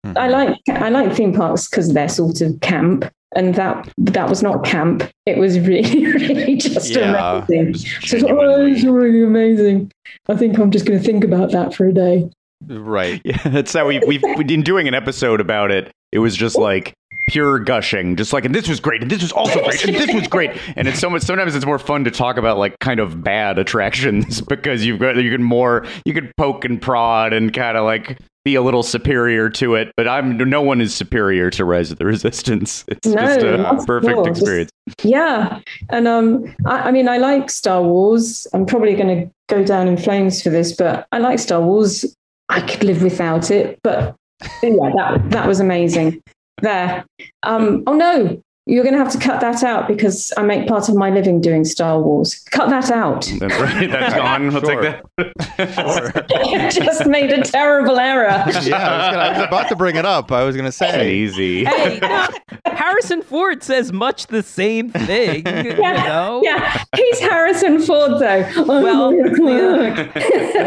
[0.05, 0.33] I mm-hmm.
[0.33, 4.65] like I like theme parks because they're sort of camp, and that that was not
[4.65, 5.03] camp.
[5.27, 7.45] It was really, really just Yeah.
[7.49, 7.73] amazing.
[7.75, 9.91] Just So I thought, oh, it's really amazing.
[10.29, 12.31] I think I'm just going to think about that for a day.
[12.67, 13.21] Right.
[13.25, 15.93] Yeah, that's how we we've we've been doing an episode about it.
[16.13, 16.95] It was just like
[17.29, 20.13] pure gushing, just like and this was great, and this was also great, and this
[20.15, 20.51] was great.
[20.77, 21.23] And it's so much.
[21.23, 25.17] Sometimes it's more fun to talk about like kind of bad attractions because you've got
[25.17, 28.83] you can more you can poke and prod and kind of like be a little
[28.83, 29.92] superior to it.
[29.96, 32.85] But I'm no one is superior to Rise of the Resistance.
[32.88, 34.16] It's No, just a perfect.
[34.27, 34.70] Just- experience.
[35.03, 38.46] Yeah, and um, I, I mean, I like Star Wars.
[38.55, 42.05] I'm probably going to go down in flames for this, but I like Star Wars.
[42.48, 44.14] I could live without it, but
[44.62, 46.22] yeah, that that was amazing.
[46.62, 47.05] There.
[47.42, 50.89] Um, oh no, you're going to have to cut that out because I make part
[50.89, 52.39] of my living doing Star Wars.
[52.51, 53.23] Cut that out.
[53.41, 53.91] That's right.
[53.91, 54.53] That's gone.
[54.53, 54.93] We'll Sure.
[54.93, 56.71] take that.
[56.75, 58.27] Just made a terrible error.
[58.29, 60.31] Yeah, I was, gonna, I was about to bring it up.
[60.31, 61.13] I was going to say.
[61.15, 61.65] Easy.
[61.65, 62.29] Hey, no,
[62.67, 65.47] Harrison Ford says much the same thing.
[65.47, 66.43] You know?
[66.45, 68.47] Yeah, he's Harrison Ford though.
[68.67, 70.13] Well, oh, yeah.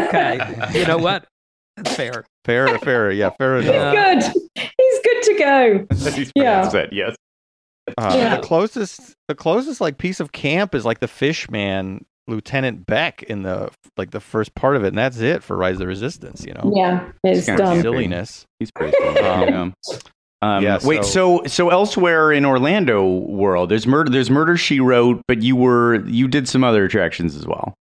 [0.08, 0.78] Okay.
[0.78, 1.26] You know what?
[1.86, 2.24] Fair.
[2.44, 3.10] Fair, fair.
[3.12, 4.24] Yeah, fair enough.
[4.24, 4.70] He's good.
[4.78, 5.86] He's good to go.
[6.10, 6.68] He's Yeah.
[6.68, 7.16] pronounced yes.
[7.98, 8.36] Uh, Yeah.
[8.36, 13.22] The closest, the closest like piece of camp is like the fish man, Lieutenant Bek
[13.24, 15.86] in the like the first part of it, and that's it for Rise of the
[15.88, 16.44] Resistance.
[16.46, 17.82] You know, Yeah, it's kinda done.
[17.82, 18.46] silliness.
[18.60, 19.08] He's pretty cool.
[19.24, 19.96] Um, yeah.
[20.44, 24.10] Um, yeah, wait, so so elsewhere in Orlando world, there's murder.
[24.10, 24.56] There's murder.
[24.56, 27.74] She wrote, but you were you did some other attractions as well.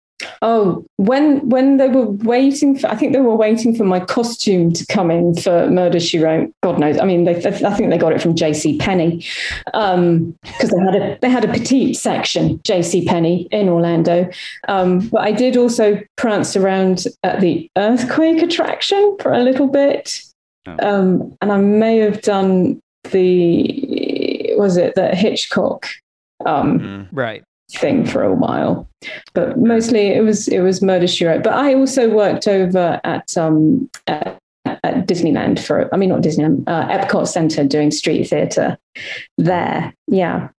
[0.42, 4.72] Oh, when when they were waiting for, I think they were waiting for my costume
[4.74, 6.52] to come in for Murder She Wrote.
[6.62, 6.98] God knows.
[7.00, 8.78] I mean, they, they- I think they got it from J.C.
[8.78, 9.24] Penney
[9.66, 13.06] because they had a they had a petite section J.C.
[13.06, 14.30] Penney in Orlando.
[14.68, 20.22] Um, but I did also prance around at the earthquake attraction for a little bit,
[20.68, 20.76] Oh.
[20.82, 25.88] um, and I may have done the was it the Hitchcock.
[26.46, 27.08] Um, Mm.
[27.12, 27.44] Right.
[27.72, 28.88] Thing for a while.
[29.34, 31.44] But mostly it was it was murder she wrote.
[31.44, 36.64] But i also worked over at um at, at disneyland for i mean not disneyland
[36.68, 38.78] uh, epcot center doing street theater
[39.38, 39.94] there.
[40.08, 40.50] Yeah.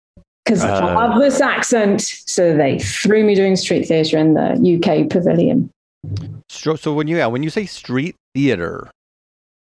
[0.44, 0.68] Because Uh.
[0.68, 2.01] i love this accent.
[2.01, 5.70] So they threw me doing street theater in the uk pavilion.
[6.49, 8.90] So, so when you yeah, when you say street theater,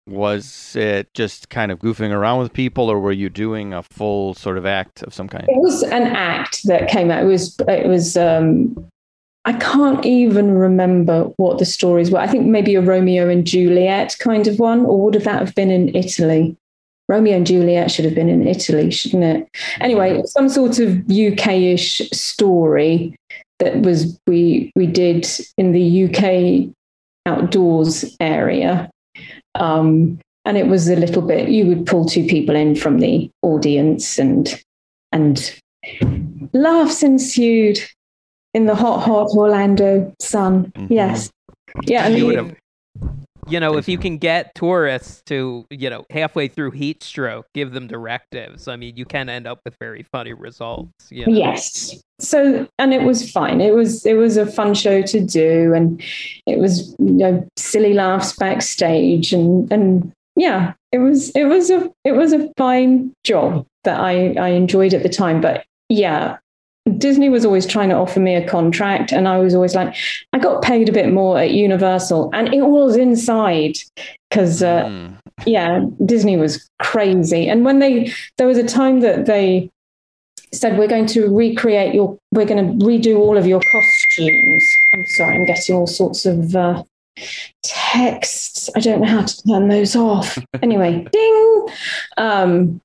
[0.08, 4.34] was it just kind of goofing around with people, or were you doing a full
[4.34, 5.46] sort of act of some kind?
[5.48, 8.76] it was an act that came out it was it was um
[9.46, 12.20] I can't even remember what the stories were.
[12.20, 15.56] I think maybe a Romeo and Juliet kind of one, or would have that have
[15.56, 16.56] been in Italy?
[17.10, 19.50] Romeo and Juliet should have been in Italy, shouldn't it?
[19.80, 23.16] Anyway, some sort of UK-ish story
[23.60, 26.72] that was we we did in the UK
[27.26, 28.90] outdoors area.
[29.56, 33.30] Um, and it was a little bit you would pull two people in from the
[33.44, 34.60] audience and
[35.12, 35.54] and
[36.54, 37.78] laughs ensued
[38.54, 40.88] in the hot hot orlando sun Mhm.
[40.90, 41.30] yes
[41.86, 42.56] yeah and You would have-
[43.52, 47.74] You know, if you can get tourists to, you know, halfway through heat stroke, give
[47.74, 48.68] them directives.
[48.68, 50.92] I mean, you can end up with very funny results.
[51.10, 51.34] You know?
[51.34, 55.74] yes so and it was fine it was it was a fun show to do
[55.74, 56.02] and
[56.46, 61.92] it was you know silly laughs backstage and and yeah it was it was a
[62.04, 66.38] it was a fine job that i i enjoyed at the time but yeah
[66.98, 69.96] disney was always trying to offer me a contract and i was always like
[70.34, 73.78] i got paid a bit more at universal and it was inside
[74.30, 75.18] because uh, Mm.
[75.46, 77.50] yeah, Disney was crazy.
[77.50, 79.70] And when they, there was a time that they
[80.54, 84.64] said, we're going to recreate your, we're going to redo all of your costumes.
[84.94, 86.84] I'm sorry, I'm getting all sorts of uh,
[87.64, 88.70] texts.
[88.76, 90.38] I don't know how to turn those off.
[90.62, 91.66] Anyway, ding.
[92.18, 92.82] Um,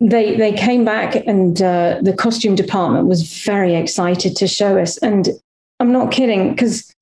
[0.00, 4.98] they they came back and uh, the costume department was very excited to show us.
[4.98, 5.28] And
[5.80, 6.92] I'm not kidding because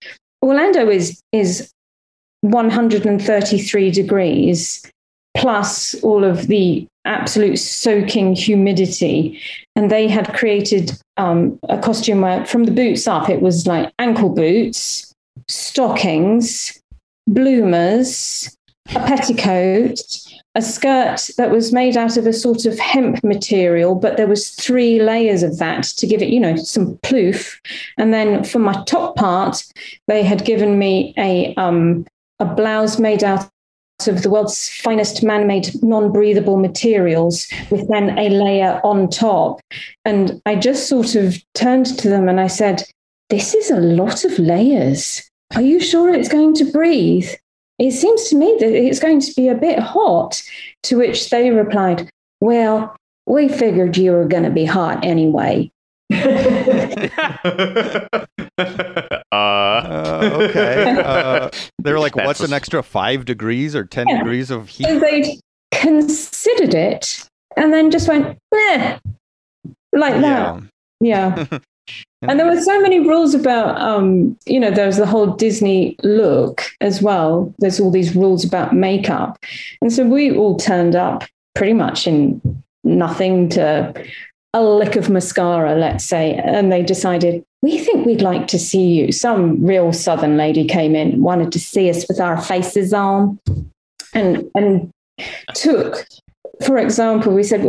[0.42, 1.70] Orlando is is
[2.42, 4.82] 133 degrees
[5.36, 9.40] plus all of the absolute soaking humidity.
[9.76, 13.92] And they had created um, a costume where, from the boots up, it was like
[13.98, 15.12] ankle boots,
[15.48, 16.80] stockings,
[17.26, 18.56] bloomers,
[18.90, 20.00] a petticoat,
[20.54, 24.50] a skirt that was made out of a sort of hemp material, but there was
[24.50, 27.60] three layers of that to give it, you know, some ploof.
[27.98, 29.64] And then for my top part,
[30.06, 32.06] they had given me a um,
[32.40, 33.48] a blouse made out
[34.06, 39.60] of the world's finest man-made non-breathable materials with then a layer on top.
[40.04, 42.82] And i just sort of turned to them and i said
[43.30, 45.22] this is a lot of layers.
[45.54, 47.30] Are you sure it's going to breathe
[47.78, 50.40] it seems to me that it's going to be a bit hot
[50.84, 52.08] to which they replied
[52.40, 52.94] well
[53.26, 55.70] we figured you were going to be hot anyway
[56.12, 58.08] uh,
[59.32, 61.00] Uh, okay.
[61.04, 61.50] Uh,
[61.82, 64.18] they were like, "What's what's- an extra five degrees or ten Yeah.
[64.18, 65.40] degrees of heat?" So they'd
[65.72, 68.98] considered it and then just went, eh,
[69.92, 70.62] like that.
[71.00, 71.46] Yeah.
[72.28, 75.96] and there were so many rules about, um, you know, there was the whole Disney
[76.02, 77.52] look as well.
[77.58, 79.38] There's all these rules about makeup.
[79.80, 82.40] And so we all turned up pretty much in
[82.82, 83.94] nothing to
[84.52, 88.86] a lick of mascara, let's say, and they decided, we think we'd like to see
[88.86, 89.10] you.
[89.10, 93.38] Some real southern lady came in, wanted to see us with our faces on,
[94.12, 94.90] and and
[95.54, 96.06] took,
[96.64, 97.62] for example, we said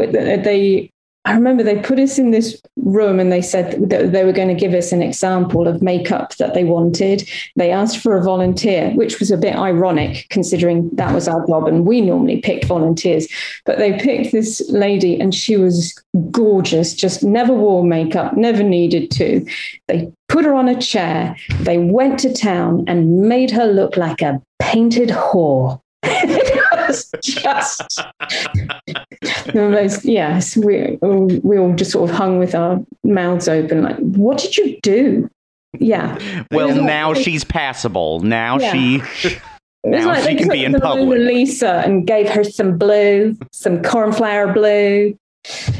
[0.43, 0.91] they
[1.25, 4.47] I remember they put us in this room and they said that they were going
[4.47, 7.27] to give us an example of makeup that they wanted.
[7.55, 11.67] They asked for a volunteer, which was a bit ironic considering that was our job
[11.67, 13.27] and we normally picked volunteers.
[13.65, 19.09] But they picked this lady and she was gorgeous, just never wore makeup, never needed
[19.11, 19.43] to.
[19.87, 24.21] They put her on a chair, they went to town and made her look like
[24.21, 25.81] a painted whore.
[26.87, 28.01] Was just
[29.45, 33.97] the most, yes, we, we all just sort of hung with our mouths open, like,
[33.97, 35.29] what did you do?
[35.79, 36.17] Yeah.
[36.51, 38.21] Well, now like, she's passable.
[38.21, 38.71] Now yeah.
[38.71, 39.01] she.
[39.83, 41.19] Now like she can be in public.
[41.19, 45.17] Lisa and gave her some blue, some cornflower blue,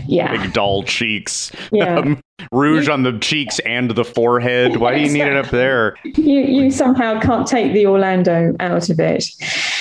[0.08, 0.32] yeah.
[0.36, 1.51] Big doll cheeks.
[1.71, 1.86] Yeah.
[1.95, 4.78] Um, rouge on the cheeks and the forehead.
[4.78, 5.95] Why do you need it up there?
[6.04, 9.25] You you somehow can't take the Orlando out of it.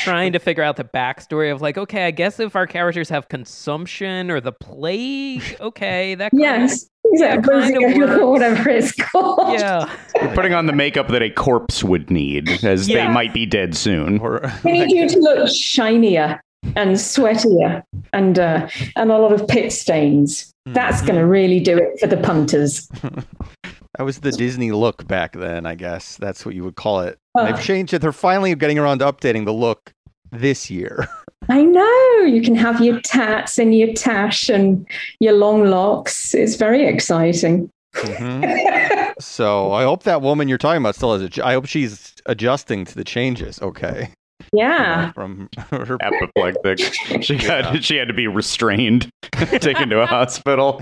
[0.04, 3.28] Trying to figure out the backstory of like, okay, I guess if our characters have
[3.28, 6.88] consumption or the plague, okay, that yes.
[7.06, 7.60] Exactly.
[7.60, 9.52] Kind of whatever it's called.
[9.52, 9.90] Yeah.
[10.20, 13.06] You're putting on the makeup that a corpse would need, as yeah.
[13.06, 14.20] they might be dead soon.
[14.64, 16.40] We need you to look shinier
[16.76, 20.52] and sweatier and uh, and a lot of pit stains.
[20.66, 21.30] That's going to mm-hmm.
[21.30, 22.86] really do it for the punters.
[23.98, 26.16] that was the Disney look back then, I guess.
[26.16, 27.18] That's what you would call it.
[27.34, 28.00] Uh, They've changed it.
[28.00, 29.92] They're finally getting around to updating the look
[30.32, 31.06] this year.
[31.50, 32.20] I know.
[32.20, 34.86] You can have your tats and your tash and
[35.20, 36.34] your long locks.
[36.34, 37.70] It's very exciting.
[37.94, 39.12] Mm-hmm.
[39.20, 41.38] so I hope that woman you're talking about still has it.
[41.38, 43.60] I hope she's adjusting to the changes.
[43.60, 44.10] Okay.
[44.52, 45.12] Yeah.
[45.12, 46.78] From her apoplectic.
[47.22, 47.80] She got yeah.
[47.80, 50.80] she had to be restrained, taken to a hospital.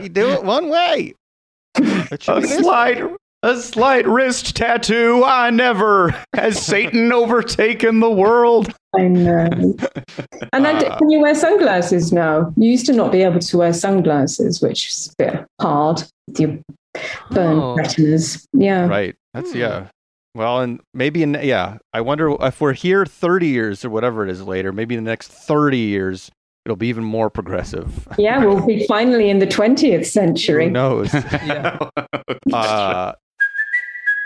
[0.00, 1.14] you do it one way.
[1.74, 3.02] A slight
[3.42, 5.24] a slight wrist tattoo.
[5.24, 8.72] I never has Satan overtaken the world.
[8.94, 9.76] I know.
[10.52, 12.52] And uh, can you wear sunglasses now?
[12.56, 16.40] You used to not be able to wear sunglasses, which is a bit hard with
[16.40, 16.58] your
[17.30, 17.74] burn oh.
[17.74, 18.46] retinas.
[18.52, 18.86] Yeah.
[18.86, 19.16] Right.
[19.34, 19.88] That's yeah.
[20.34, 24.30] Well, and maybe in yeah, I wonder if we're here 30 years or whatever it
[24.30, 26.30] is later, maybe in the next 30 years
[26.64, 28.08] it'll be even more progressive.
[28.18, 30.66] Yeah, we'll be finally in the 20th century.
[30.66, 31.12] Who knows?
[31.14, 31.88] yeah.
[32.52, 33.12] uh,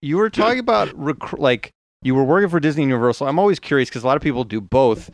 [0.00, 1.70] You were talking about rec- like
[2.02, 3.26] you were working for Disney Universal.
[3.26, 5.10] I'm always curious because a lot of people do both.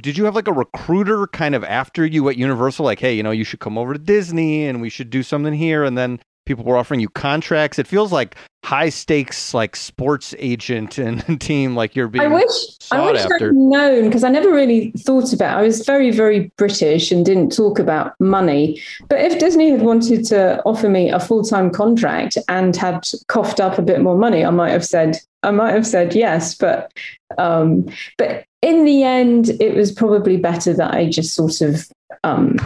[0.00, 3.22] Did you have like a recruiter kind of after you at Universal, like, hey, you
[3.22, 6.20] know, you should come over to Disney and we should do something here, and then
[6.48, 7.78] people were offering you contracts.
[7.78, 8.34] It feels like
[8.64, 12.24] high stakes, like sports agent and team, like you're being.
[12.24, 12.50] I wish
[12.90, 13.50] I wish after.
[13.50, 15.58] I'd known because I never really thought about.
[15.58, 15.60] It.
[15.60, 18.82] I was very very British and didn't talk about money.
[19.08, 23.60] But if Disney had wanted to offer me a full time contract and had coughed
[23.60, 26.54] up a bit more money, I might have said I might have said yes.
[26.54, 26.90] But
[27.36, 31.86] um, but in the end, it was probably better that I just sort of
[32.24, 32.56] um,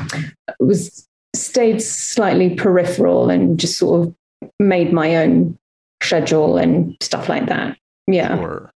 [0.61, 4.15] was stayed slightly peripheral and just sort of
[4.59, 5.59] made my own
[6.03, 7.77] schedule and stuff like that.
[8.07, 8.37] Yeah.
[8.37, 8.71] Sure.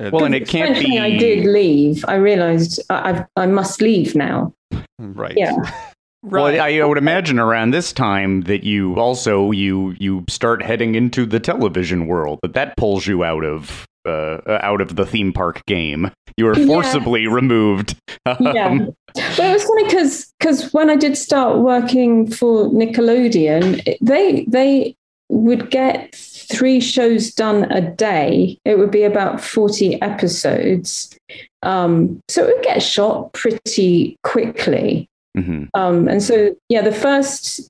[0.00, 0.98] Well, and it can't be.
[0.98, 2.04] I did leave.
[2.06, 4.54] I realized I, I, I must leave now.
[4.98, 5.12] Hmm.
[5.12, 5.34] Right.
[5.36, 5.56] Yeah.
[6.24, 6.42] Right.
[6.42, 10.96] Well, I, I would imagine around this time that you also you you start heading
[10.96, 15.32] into the television world that that pulls you out of uh, out of the theme
[15.32, 16.10] park game.
[16.36, 17.32] You were forcibly yeah.
[17.32, 17.96] removed.
[18.40, 23.96] yeah, um, but it was funny because because when I did start working for Nickelodeon,
[24.00, 24.94] they they
[25.30, 28.58] would get three shows done a day.
[28.64, 31.16] It would be about forty episodes,
[31.62, 35.08] um, so it would get shot pretty quickly.
[35.36, 35.64] Mm-hmm.
[35.74, 37.68] Um, and so, yeah, the first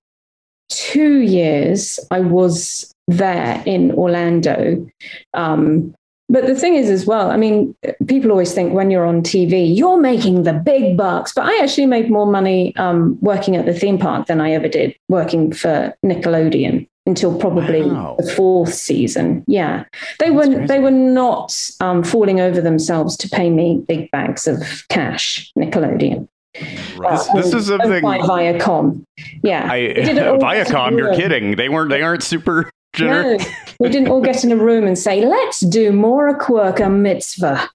[0.68, 4.86] two years I was there in Orlando.
[5.34, 5.94] Um,
[6.28, 7.74] but the thing is, as well, I mean,
[8.06, 11.32] people always think when you're on TV, you're making the big bucks.
[11.32, 14.68] But I actually made more money um, working at the theme park than I ever
[14.68, 18.16] did working for Nickelodeon until probably wow.
[18.18, 19.42] the fourth season.
[19.46, 19.84] Yeah,
[20.18, 20.66] they That's were crazy.
[20.66, 25.50] they were not um, falling over themselves to pay me big bags of cash.
[25.56, 26.28] Nickelodeon.
[26.54, 28.02] This, this is something.
[28.02, 29.04] by Viacom.
[29.42, 31.56] Yeah, I, We did it Viacom, you're kidding.
[31.56, 31.90] They weren't.
[31.90, 32.70] They aren't super
[33.06, 33.38] No,
[33.80, 36.88] we didn't all get in a room and say, "Let's do more a quirk a
[36.90, 37.68] mitzvah."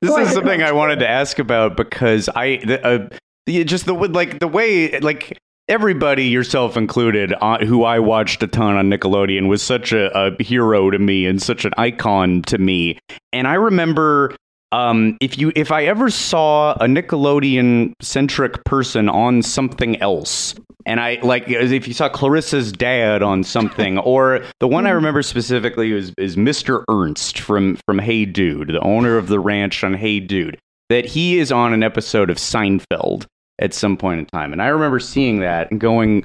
[0.00, 3.08] This Quite is something I wanted to ask about because I the, uh,
[3.46, 5.38] the- just the like the way like
[5.68, 10.42] everybody yourself included uh, who I watched a ton on Nickelodeon was such a, a
[10.42, 12.98] hero to me and such an icon to me.
[13.32, 14.34] And I remember
[14.72, 20.54] um, if you if I ever saw a Nickelodeon centric person on something else
[20.86, 25.22] and I like if you saw Clarissa's dad on something or the one I remember
[25.22, 26.84] specifically is is Mr.
[26.88, 30.58] Ernst from from Hey Dude the owner of the ranch on Hey Dude
[30.88, 33.26] that he is on an episode of Seinfeld
[33.58, 36.24] at some point in time and I remember seeing that and going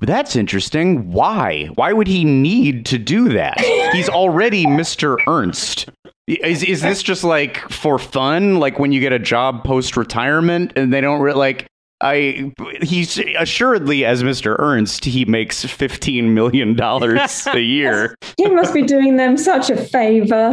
[0.00, 1.10] that's interesting.
[1.12, 1.66] Why?
[1.74, 3.60] Why would he need to do that?
[3.92, 5.16] He's already Mr.
[5.26, 5.88] Ernst.
[6.26, 8.58] Is is this just like for fun?
[8.58, 11.66] Like when you get a job post retirement and they don't re- like
[12.00, 14.56] I he's assuredly as Mr.
[14.58, 18.14] Ernst, he makes 15 million dollars a year.
[18.36, 20.50] He must be doing them such a favor.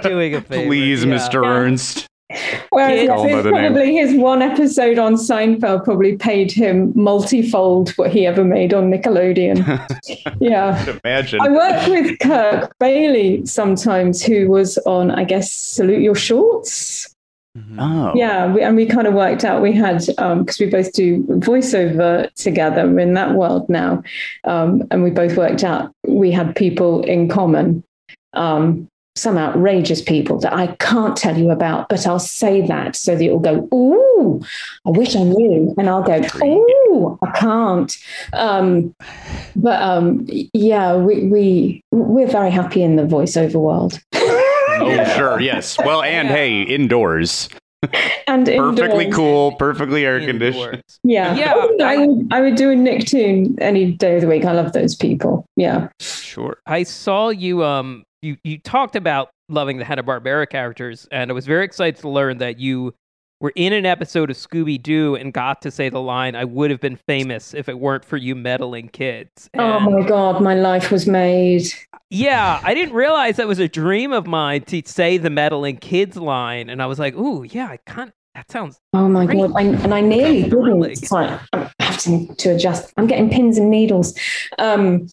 [0.02, 0.66] Doing a favor.
[0.66, 1.14] Please, yeah.
[1.14, 1.46] Mr.
[1.46, 2.06] Ernst.
[2.70, 3.72] Whereas Call him it's by the name.
[3.72, 8.90] probably his one episode on Seinfeld probably paid him multifold what he ever made on
[8.90, 9.56] Nickelodeon.
[10.40, 10.98] yeah.
[11.04, 11.40] Imagine.
[11.40, 17.14] I work with Kirk Bailey sometimes, who was on, I guess, Salute Your Shorts.
[17.78, 18.12] Oh.
[18.14, 22.32] Yeah, we, and we kind of worked out we had because we both do voiceover
[22.34, 24.02] together we're in that world now,
[24.44, 27.82] um, and we both worked out we had people in common.
[28.34, 33.16] Um, some outrageous people that I can't tell you about, but I'll say that so
[33.16, 34.40] that you'll go, "Ooh,
[34.86, 37.96] I wish I knew," and I'll go, "Ooh, I can't."
[38.34, 38.94] Um,
[39.56, 43.98] but um, yeah, we we we're very happy in the voiceover world.
[44.14, 45.40] Oh, sure.
[45.40, 45.78] Yes.
[45.78, 47.48] Well, and hey, indoors.
[48.26, 49.14] and Perfectly indoors.
[49.14, 50.82] cool, perfectly air conditioned.
[51.04, 51.36] Yeah.
[51.36, 54.44] Yeah, Oh, I, would, I would do a Nicktoon any day of the week.
[54.44, 55.46] I love those people.
[55.56, 55.88] Yeah.
[56.00, 56.56] Sure.
[56.66, 61.34] I saw you um you you talked about loving the Hanna Barbera characters, and I
[61.34, 62.94] was very excited to learn that you
[63.40, 66.70] were in an episode of Scooby Doo and got to say the line, "I would
[66.70, 70.90] have been famous if it weren't for you meddling kids." Oh my God, my life
[70.90, 71.66] was made.
[72.10, 76.16] Yeah, I didn't realize that was a dream of mine to say the meddling kids
[76.16, 79.38] line, and I was like, "Ooh, yeah, I kind of that sounds." Oh my Great.
[79.38, 79.52] God.
[79.56, 80.84] I, and I nearly didn't.
[80.84, 82.92] It's like, I'm having to adjust.
[82.96, 84.18] I'm getting pins and needles.
[84.58, 85.08] Um,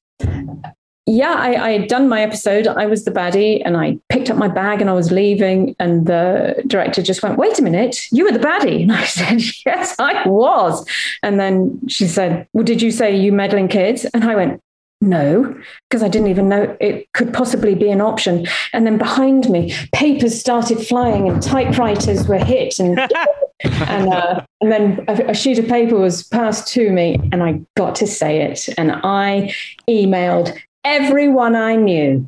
[1.06, 2.66] yeah, I, I had done my episode.
[2.66, 5.76] I was the baddie and I picked up my bag and I was leaving.
[5.78, 8.84] And the director just went, Wait a minute, you were the baddie.
[8.84, 10.86] And I said, Yes, I was.
[11.22, 14.06] And then she said, Well, did you say you meddling kids?
[14.14, 14.62] And I went,
[15.04, 15.54] no,
[15.90, 18.48] because I didn't even know it could possibly be an option.
[18.72, 22.98] And then behind me, papers started flying and typewriters were hit, and
[23.64, 27.62] and uh, and then a, a sheet of paper was passed to me, and I
[27.76, 29.54] got to say it, and I
[29.90, 32.28] emailed everyone I knew.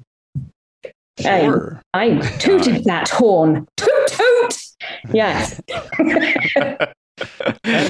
[1.18, 1.82] Hey, Sure.
[1.94, 3.68] I tooted that horn.
[3.78, 4.58] Toot toot.
[5.14, 5.62] Yes.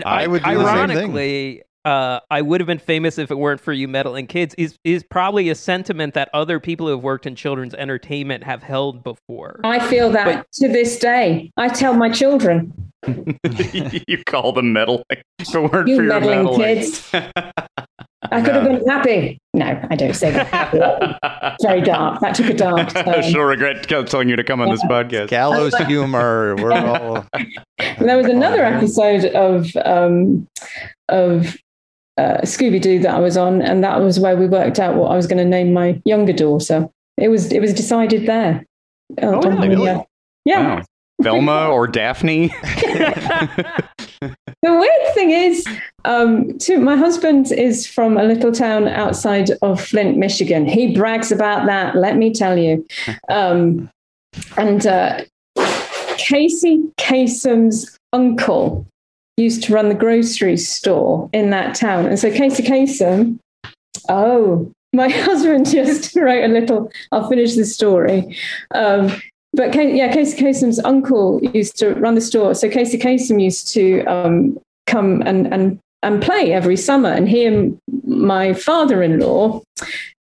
[0.06, 1.06] I would do the same thing.
[1.08, 4.54] Ironically, uh, I would have been famous if it weren't for you meddling kids.
[4.58, 8.62] Is is probably a sentiment that other people who have worked in children's entertainment have
[8.64, 9.60] held before.
[9.64, 11.52] I feel that to this day.
[11.58, 15.04] I tell my children, you call them meddling.
[15.40, 16.60] If it weren't You for your meddling meddling.
[16.60, 17.12] kids.
[18.32, 19.40] I could have been happy.
[19.54, 21.58] No, I don't say that.
[21.62, 22.20] Very dark.
[22.22, 23.24] That took a dark turn.
[23.24, 25.30] She'll regret telling you to come on this podcast.
[25.30, 26.56] Gallows humor.
[26.56, 27.26] We're all.
[27.34, 27.48] And
[28.00, 30.48] there was another episode of um,
[31.10, 31.58] of
[32.18, 35.12] uh, Scooby Doo that I was on, and that was where we worked out what
[35.12, 36.90] I was going to name my younger daughter.
[37.18, 38.66] It was it was decided there.
[39.22, 39.90] Oh, On the, really?
[39.90, 40.04] uh,
[40.46, 40.76] yeah.
[40.76, 40.84] Wow.
[41.22, 42.54] Velma or Daphne?
[44.66, 45.64] The weird thing is,
[46.06, 50.66] um, to, my husband is from a little town outside of Flint, Michigan.
[50.66, 51.96] He brags about that.
[51.96, 52.84] Let me tell you.
[53.30, 53.92] Um,
[54.58, 55.22] and uh,
[56.18, 58.88] Casey Kasem's uncle
[59.38, 63.38] used to run the grocery store in that town, and so Casey Kasem.
[64.10, 66.92] Oh, my husband just wrote a little.
[67.12, 68.36] I'll finish the story.
[68.74, 69.12] Um,
[69.56, 72.54] but yeah, Casey Kasem's uncle used to run the store.
[72.54, 77.10] So Casey Kasem used to um, come and, and, and play every summer.
[77.10, 79.62] And he and my father in law,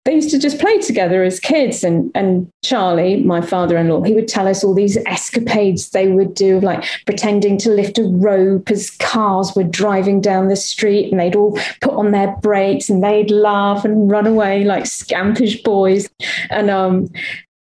[0.05, 1.83] they used to just play together as kids.
[1.83, 6.07] And, and Charlie, my father in law, he would tell us all these escapades they
[6.07, 11.11] would do, like pretending to lift a rope as cars were driving down the street.
[11.11, 15.65] And they'd all put on their brakes and they'd laugh and run away like scampish
[15.65, 16.09] boys.
[16.49, 17.11] And, um,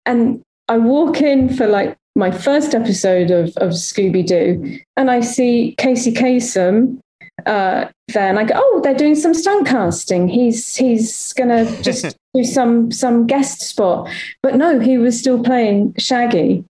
[0.04, 5.20] and I walk in for like my first episode of, of Scooby Doo, and I
[5.20, 6.98] see Casey Kasem
[7.46, 10.28] uh, there, and I go, "Oh, they're doing some stunt casting.
[10.28, 14.10] He's he's gonna just do some some guest spot."
[14.42, 16.64] But no, he was still playing Shaggy.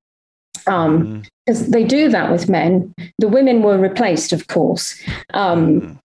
[0.67, 2.95] Um, because they do that with men.
[3.19, 4.99] The women were replaced, of course.
[5.35, 5.99] Um,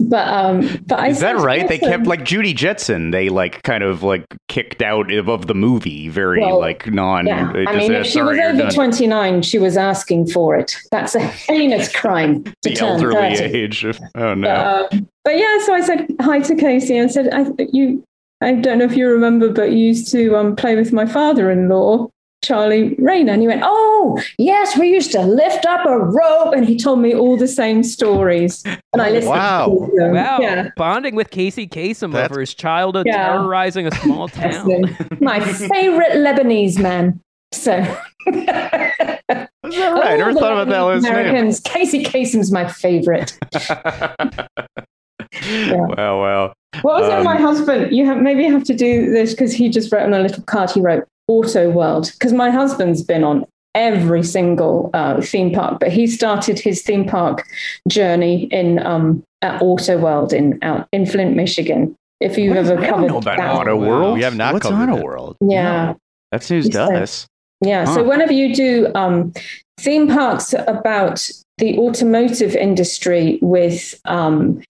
[0.00, 1.68] but um, but I Is that right?
[1.68, 3.12] They kept like Judy Jetson.
[3.12, 6.08] They like kind of like kicked out of, the movie.
[6.08, 7.26] Very Well, like non.
[7.26, 10.76] Yeah, I mean, if she was over done." 29, she was asking for it.
[10.90, 13.58] That's a heinous crime to the turn elderly 30.
[13.58, 13.84] age.
[13.84, 14.88] Of, oh no.
[14.90, 18.02] But, um, but yeah, so I said hi to Casey and said, I, you,
[18.40, 22.08] I don't know if you remember, but you used to um, play with my father-in-law,
[22.42, 23.32] Charlie Rayner.
[23.32, 26.54] And he went, oh, yes, we used to lift up a rope.
[26.54, 28.62] And he told me all the same stories.
[28.92, 29.66] And I listened Wow.
[29.90, 30.14] to them.
[30.14, 30.68] Wow, Yeah.
[30.76, 33.32] bonding with Casey Kasem That's- over his childhood Yeah.
[33.34, 34.96] terrorizing a small town.
[35.20, 37.20] My favorite Lebanese man.
[37.52, 37.72] So.
[38.26, 40.12] Is that right?
[40.12, 41.12] I never thought about that last name.
[41.12, 41.60] Americans.
[41.60, 43.38] Casey Kasem's my favorite.
[45.42, 46.52] Wow, wow.
[46.82, 47.12] What was it?
[47.14, 47.92] Um, My husband.
[47.94, 50.42] You have maybe you have to do this because he just wrote on a little
[50.44, 50.70] card.
[50.70, 55.92] He wrote Auto World because my husband's been on every single uh, theme park, but
[55.92, 57.46] he started his theme park
[57.88, 61.94] journey in um, at Auto World in out in Flint, Michigan.
[62.20, 63.54] If you've ever I don't covered know about that.
[63.54, 64.14] Auto World.
[64.14, 65.04] We have not What's covered Auto it.
[65.04, 65.36] World?
[65.40, 65.94] Yeah.
[66.32, 67.26] That's news to So- us.
[67.62, 67.84] Yeah.
[67.86, 67.94] Huh.
[67.94, 69.32] So whenever you do um,
[69.78, 71.28] theme parks about
[71.58, 74.62] the automotive industry with um,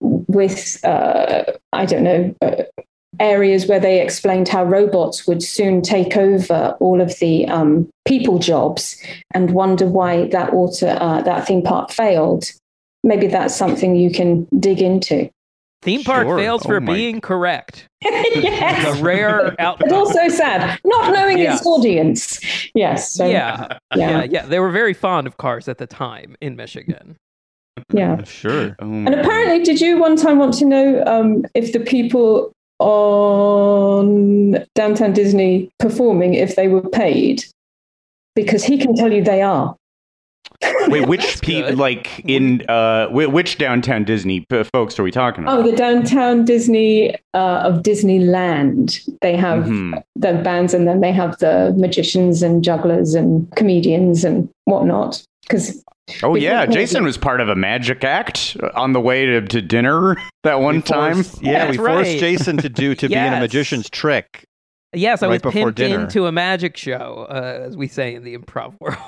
[0.00, 2.62] with uh, I don't know uh,
[3.20, 8.38] areas where they explained how robots would soon take over all of the um, people
[8.38, 8.96] jobs
[9.32, 12.50] and wonder why that water uh, that theme park failed.
[13.02, 15.28] Maybe that's something you can dig into.
[15.82, 16.38] Theme park Sure.
[16.38, 17.86] fails Oh for my- being correct.
[18.02, 18.98] yes.
[18.98, 19.92] A rare It's outcome.
[19.92, 21.52] also sad not knowing Yeah.
[21.54, 22.40] its audience.
[22.74, 23.12] Yes.
[23.12, 24.10] So, yeah, Yeah.
[24.10, 24.46] yeah, yeah.
[24.46, 27.16] They were very fond of cars at the time in Michigan.
[27.92, 28.22] Yeah.
[28.24, 28.74] Sure.
[28.78, 34.64] Oh And apparently, did you one time want to know um, if the people on
[34.74, 37.44] Downtown Disney performing, if they were paid?
[38.34, 39.76] Because he can tell you they are.
[40.88, 45.58] Wait, which pe- like in uh which downtown Disney folks are we talking about?
[45.58, 49.00] Oh, the Downtown Disney uh, of Disneyland.
[49.20, 50.02] They have Mhm.
[50.16, 55.22] the bands, and then they have the magicians and jugglers and comedians and whatnot.
[55.42, 55.82] Because
[56.22, 59.62] Oh yeah, Because- Jason was part of a magic act on the way to, to
[59.62, 61.14] dinner that one We time.
[61.22, 62.20] forced- yeah, we That's forced right.
[62.20, 64.44] Jason to do to be in a magician's trick.
[64.96, 66.02] Yes, I Right was before pimped dinner.
[66.04, 68.98] into a magic show, uh, as we say in the improv world.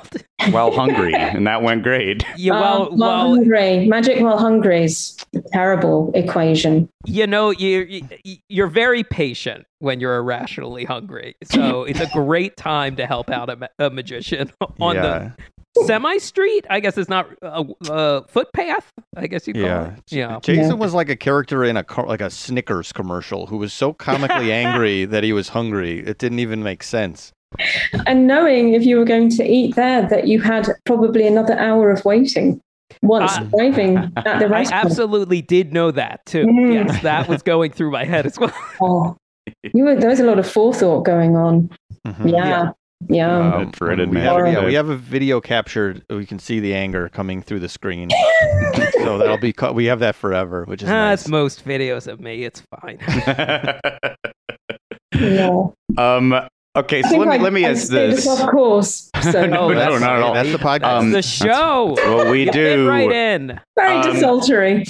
[0.50, 2.24] while hungry, and that went great.
[2.36, 6.88] yeah, well, um, while well, hungry, magic while hungry is a terrible equation.
[7.04, 12.56] you know, you you- you're very patient when you're irrationally hungry, so it's a great
[12.56, 15.02] time to help out a, ma- a magician on Yeah.
[15.02, 15.32] the
[15.84, 16.66] semi street.
[16.70, 18.92] I guess it's not a, a footpath.
[19.16, 19.92] I guess you call Yeah.
[19.94, 20.02] it.
[20.10, 20.38] Yeah.
[20.42, 20.72] Jason Yeah.
[20.74, 24.52] was like a character in a co- like a Snickers commercial who was so comically
[24.64, 26.00] angry that he was hungry.
[26.00, 27.32] It didn't even make sense.
[28.06, 31.90] And knowing if you were going to eat there, that you had probably another hour
[31.90, 32.60] of waiting
[33.02, 36.44] once Uh, arriving at the right I absolutely did know that too.
[36.46, 36.74] Mm.
[36.88, 38.52] Yes, that was going through my head as well.
[38.80, 39.16] Oh,
[39.72, 41.70] you were, there was a lot of forethought going on.
[42.06, 42.32] Mhm.
[42.32, 42.46] Yeah.
[42.46, 42.70] Yeah.
[43.00, 43.58] Wow.
[43.58, 46.02] Um, dreaded we, have, yeah, we have a video captured.
[46.08, 48.10] We can see the anger coming through the screen.
[49.04, 49.74] so that'll be cut.
[49.74, 51.20] We have that forever, which is Ah, nice.
[51.20, 52.44] It's most videos of me.
[52.44, 52.98] It's fine.
[55.14, 55.66] yeah.
[55.98, 56.34] um.
[56.76, 58.26] Okay, so let me I- let me I ask stayed this.
[58.26, 59.10] Off course.
[59.22, 60.34] So No, Oh, no, that's- not at all.
[60.34, 60.98] That's the podcast.
[60.98, 61.96] Um, the show.
[62.14, 62.88] What we You fit do.
[62.88, 63.60] right in.
[63.76, 64.84] very um, desultory.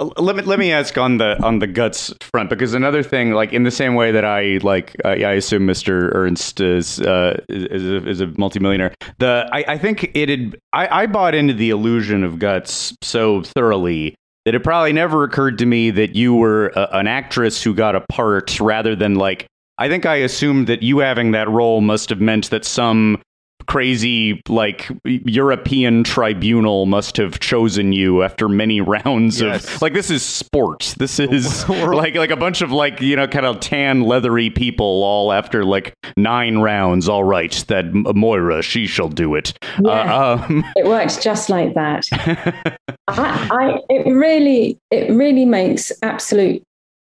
[0.00, 3.52] Let me let me ask on the on the guts front because another thing, like
[3.52, 6.14] in the same way that I like, uh, I assume Mr.
[6.14, 8.94] Ernst is uh, is, a, is a multimillionaire.
[9.18, 13.42] The I, I think it had I, I bought into the illusion of guts so
[13.42, 17.74] thoroughly that it probably never occurred to me that you were a, an actress who
[17.74, 19.46] got a part rather than like.
[19.80, 23.20] I think I assumed that you having that role must have meant that some
[23.68, 29.76] crazy like European tribunal must have chosen you after many rounds Yes.
[29.76, 30.94] of like this is sport.
[30.98, 35.04] This is like like a bunch of like you know kind of tan leathery people
[35.04, 37.08] all after like nine rounds.
[37.08, 39.52] All right, that Maura she shall do it.
[39.80, 39.90] Yeah.
[39.90, 42.08] Uh, um, It works just like that.
[42.12, 46.62] I, I, it really, it really makes absolute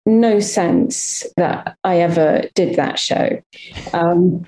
[0.07, 3.41] no sense that I ever did that show.
[3.93, 4.45] Um,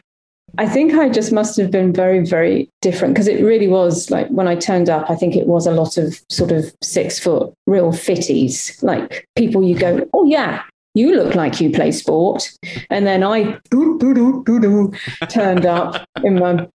[0.58, 4.28] I think I just must have been very, very different because it really was like
[4.28, 7.52] when I turned up, I think it was a lot of sort of six foot
[7.66, 10.62] real fitties, like people you go, oh, yeah,
[10.94, 12.50] you look like you play sport.
[12.88, 14.92] And then I doo, doo, doo,
[15.28, 16.66] turned up in my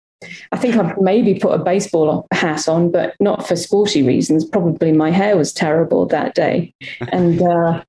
[0.52, 4.44] I think I've maybe put a baseball hat on, but not for sporty reasons.
[4.44, 6.72] Probably my hair was terrible that day,
[7.12, 7.82] and uh,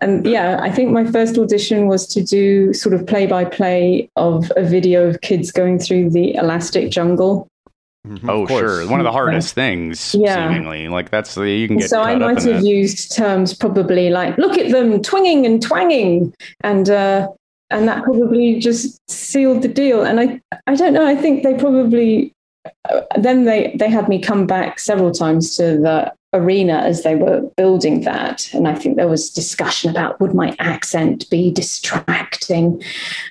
[0.00, 4.08] and yeah, I think my first audition was to do sort of play by play
[4.16, 7.46] of a video of kids going through the elastic jungle.
[8.28, 8.86] Oh, sure.
[8.86, 10.48] One of the hardest things, Yeah.
[10.48, 10.88] seemingly.
[10.88, 12.68] Like that's the you can get so I caught up might in have that.
[12.68, 17.28] used terms probably like "look at them twinging and twanging," and uh,
[17.70, 20.04] and that probably just sealed the deal.
[20.04, 21.06] And I I don't know.
[21.06, 22.32] I think they probably
[22.90, 27.14] uh, then they they had me come back several times to the arena as they
[27.14, 32.82] were building that, and I think there was discussion about would my accent be distracting,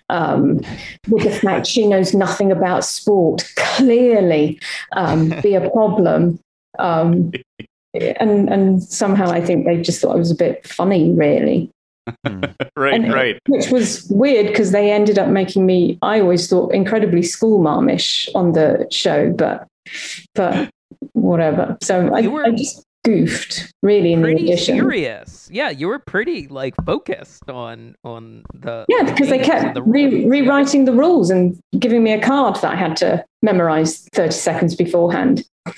[0.09, 0.61] um,
[1.09, 4.59] would the fact she knows nothing about sport clearly
[4.93, 6.39] um, be a problem.
[6.79, 7.31] Um,
[7.93, 11.69] and and somehow I think they just thought it was a bit funny, really.
[12.25, 12.43] Hmm.
[12.75, 13.39] right, And- right.
[13.47, 18.29] Which was weird because they ended up making me, I always thought, incredibly school marmish
[18.35, 19.67] on the show, but
[20.35, 20.69] but
[21.13, 21.77] whatever.
[21.81, 24.77] So I, were I just goofed really in the Pretty audition.
[24.77, 25.49] serious.
[25.51, 30.25] Yeah, you were pretty like focused on on the Yeah, because they kept the re-
[30.25, 34.75] rewriting the rules and giving me a card that I had to memorize 30 seconds
[34.75, 35.43] beforehand.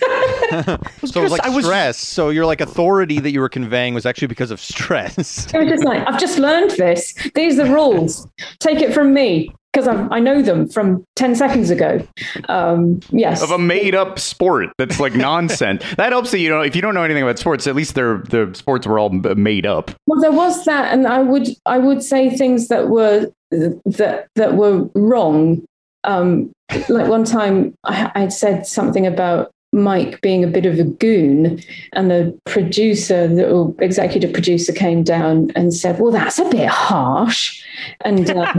[0.50, 1.98] so it was like I stress.
[1.98, 5.18] So your like authority that you were conveying was actually because of stress.
[5.54, 7.14] It was just like, I've just learned this.
[7.34, 8.28] These are the rules.
[8.60, 12.00] Take it from me because I know them from 10 seconds ago.
[12.48, 13.44] Um, yes.
[13.44, 15.84] Of a made up sport that's like nonsense.
[15.98, 18.20] that helps that you know if you don't know anything about sports, at least they're
[18.20, 19.92] the sports were all made up.
[20.08, 24.56] Well, there was that, and I would I would say things that were that that
[24.56, 25.66] were wrong.
[26.06, 26.52] Um,
[26.88, 31.62] like one time, I, I'd said something about Mike being a bit of a goon,
[31.94, 37.62] and the producer, the executive producer, came down and said, "Well, that's a bit harsh,"
[38.02, 38.54] and uh,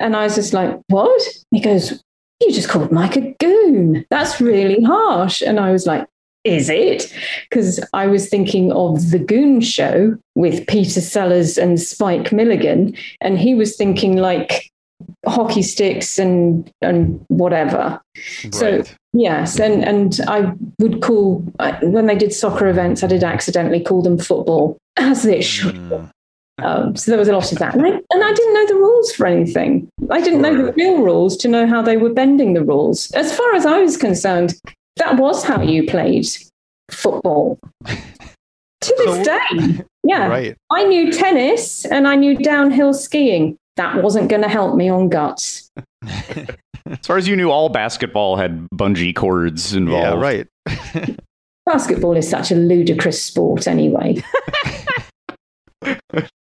[0.00, 2.02] and I was just like, "What?" He goes,
[2.40, 4.04] "You just called Mike a goon.
[4.10, 6.06] That's really harsh," and I was like.
[6.44, 7.12] Is it?
[7.50, 13.36] Because I was thinking of the Goon Show with Peter Sellers and Spike Milligan, and
[13.36, 14.70] he was thinking like
[15.26, 18.00] hockey sticks and and whatever.
[18.52, 18.82] So
[19.12, 21.40] yes, and and I would call
[21.82, 25.88] when they did soccer events, I did accidentally call them football, as it should.
[25.90, 25.96] be.
[26.62, 28.74] Um, so there was a lot of that, and I, and I didn't know the
[28.74, 29.88] rules for anything.
[30.10, 33.10] I didn't know the real rules to know how they were bending the rules.
[33.12, 34.54] As far as I was concerned,
[34.96, 36.26] that was how you played
[36.90, 37.58] football.
[37.86, 40.28] to this day, yeah.
[40.28, 40.56] Right.
[40.70, 43.58] I knew tennis and I knew downhill skiing.
[43.76, 45.70] That wasn't going to help me on guts.
[46.86, 50.04] As far as you knew, all basketball had bungee cords involved.
[50.04, 51.18] Yeah, right.
[51.66, 54.22] Basketball is such a ludicrous sport, anyway.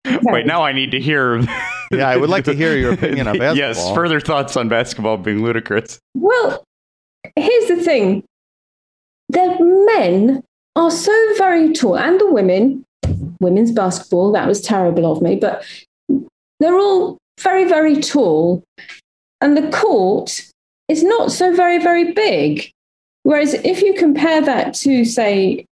[0.05, 1.41] Wait, now I need to hear.
[1.91, 3.55] Yeah, I would like to hear your opinion on basketball.
[3.55, 5.97] yes, further thoughts on basketball being ludicrous.
[6.13, 6.63] Well,
[7.35, 8.23] here's the thing
[9.29, 10.43] the men
[10.75, 12.85] are so very tall, and the women,
[13.41, 15.65] women's basketball, that was terrible of me, but
[16.59, 18.63] they're all very, very tall.
[19.41, 20.45] And the court
[20.89, 22.69] is not so very, very big.
[23.23, 25.65] Whereas if you compare that to, say,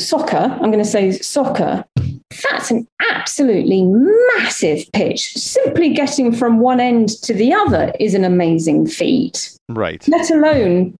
[0.00, 1.84] soccer, I'm going to say soccer,
[2.42, 3.84] that's an absolutely
[4.36, 5.32] massive pitch.
[5.34, 10.06] Simply getting from one end to the other is an amazing feat Right.
[10.08, 10.94] let alone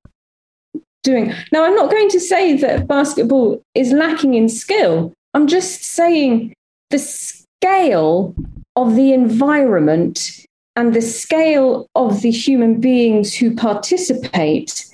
[1.02, 1.32] doing.
[1.52, 5.12] Now, I'm not going to say that basketball is lacking in skill.
[5.34, 6.54] I'm just saying
[6.90, 8.34] the scale
[8.76, 10.30] of the environment
[10.76, 14.86] and the scale of the human beings who participate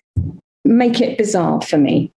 [0.64, 2.10] make it bizarre for me.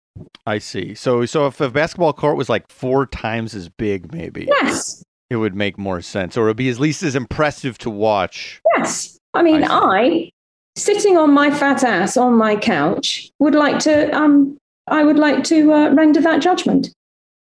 [0.47, 0.95] I see.
[0.95, 5.37] So so if a basketball court was like four times as big, maybe Yes, it
[5.37, 8.61] would make more sense, or it would be at least as impressive to watch.
[8.77, 9.19] yes.
[9.35, 10.31] I mean, I,
[10.77, 14.11] sitting on my fat ass on my couch, would like to.
[14.17, 14.57] Um,
[14.89, 16.89] I would like to uh, render that judgment.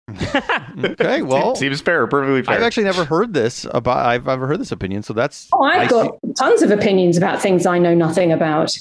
[0.77, 2.55] Okay, well, seems fair, perfectly fair.
[2.55, 4.05] I've actually never heard this about.
[4.05, 5.49] I've ever heard this opinion, so that's.
[5.51, 8.77] Oh, I've I got tons of opinions about things I know nothing about.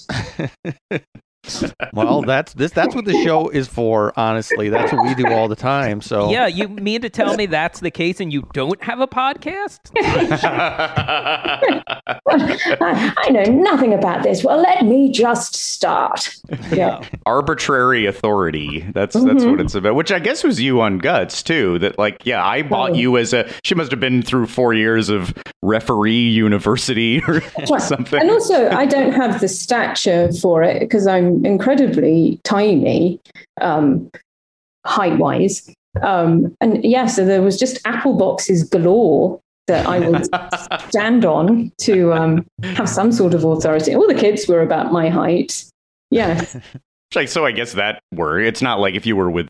[1.46, 2.72] see- well, that's this.
[2.72, 4.12] That's what the show is for.
[4.16, 6.00] Honestly, that's what we do all the time.
[6.00, 9.06] So Yeah, you mean to tell me that's the case and you don't have a
[9.06, 9.80] podcast?
[9.96, 11.82] I,
[13.18, 14.42] I know nothing about this.
[14.44, 16.28] Well, let me just start.
[16.72, 17.02] Yeah.
[17.24, 18.86] Arbitrary authority.
[18.92, 19.50] That's that's Mhm.
[19.52, 19.94] what it's about.
[19.94, 21.78] Which I guess was you on Guts too.
[21.80, 23.48] That like, yeah, I bought you as a.
[23.64, 27.82] She must have been through four years of referee university or Right.
[27.82, 28.20] something.
[28.20, 33.20] And also, I don't have the stature for it because I'm incredibly tiny,
[33.60, 34.10] um,
[34.84, 35.72] height wise.
[36.02, 40.26] Um, and yeah, so there was just apple boxes galore that I would
[40.88, 43.94] stand on to um, have some sort of authority.
[43.94, 45.64] All the kids were about my height.
[46.10, 46.56] Yes.
[47.14, 48.40] Like so, I guess that were.
[48.40, 49.46] It's not like if you were with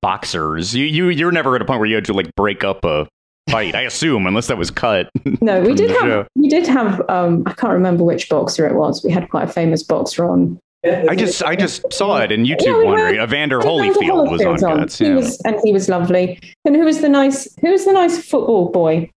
[0.00, 2.84] boxers, you you you're never at a point where you had to like break up
[2.84, 3.06] a
[3.50, 3.74] fight.
[3.74, 5.10] I assume, unless that was cut.
[5.40, 6.26] No, we did have show.
[6.36, 9.04] we did have um I can't remember which boxer it was.
[9.04, 10.58] We had quite a famous boxer on.
[10.84, 13.22] I just I just saw it in YouTube Yeah, we one had- day.
[13.22, 14.98] Evander Evander Holyfield was on Holyfield's cuts.
[14.98, 16.38] He was and he was lovely.
[16.64, 19.10] And who was the nice who was the nice football boy?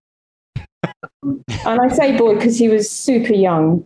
[0.84, 3.84] and I say boy because he was super young.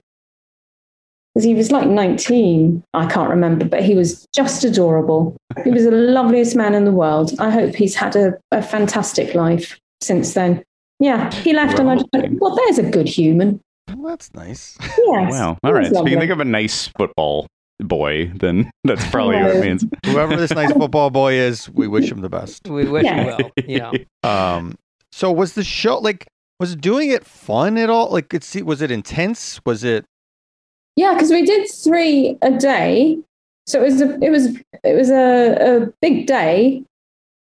[1.35, 5.35] Because he was like 19, I can't remember, but he was just adorable.
[5.65, 7.33] He was the loveliest man in the world.
[7.39, 10.63] I hope he's had a, a fantastic life since then.
[11.01, 13.63] Yeah, he left and I just went, well, there's a good human.
[13.89, 14.77] Well, that's nice.
[14.99, 15.33] Yes.
[15.33, 15.57] Wow.
[15.65, 15.89] All right.
[15.89, 17.47] was So you can think of a nice football
[17.83, 19.85] boy, then that's probably what it means.
[20.07, 22.69] Whoever this nice football boy is, we wish him the best.
[22.69, 23.21] We wish Yeah.
[23.67, 23.99] you well.
[24.23, 24.55] Yeah.
[24.57, 24.77] Um,
[25.11, 26.27] so was the show like
[26.61, 28.11] was doing it fun at all?
[28.11, 29.61] Like, it's was it intense?
[29.67, 30.05] Was it?
[30.97, 33.19] Yeah, because we did three a day,
[33.67, 36.83] so it was a it was it was a, a big day,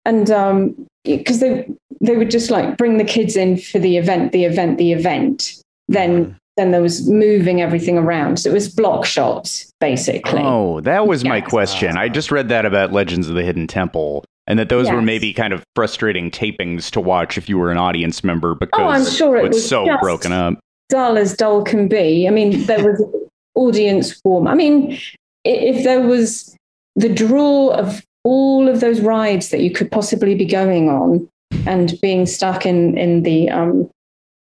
[0.06, 1.68] and um because they
[2.02, 5.62] they would just like bring the kids in for the event, the event, the event.
[5.88, 10.42] Then then there was moving everything around, so it was block shots basically.
[10.44, 11.96] Oh, that was my question.
[11.98, 15.34] I just read that about Legends of the Hidden Temple, and that those were maybe
[15.34, 19.06] kind of frustrating tapings to watch if you were an audience member because Oh, I'm
[19.06, 20.60] sure it it's was so just- broken up.
[20.90, 22.28] dull as dull can be.
[22.28, 23.04] I mean, there was
[23.56, 24.48] audience warm.
[24.48, 24.98] I mean,
[25.46, 26.56] if there was
[26.96, 31.30] the draw of all of those rides that you could possibly be going on
[31.66, 33.90] and being stuck in in the um,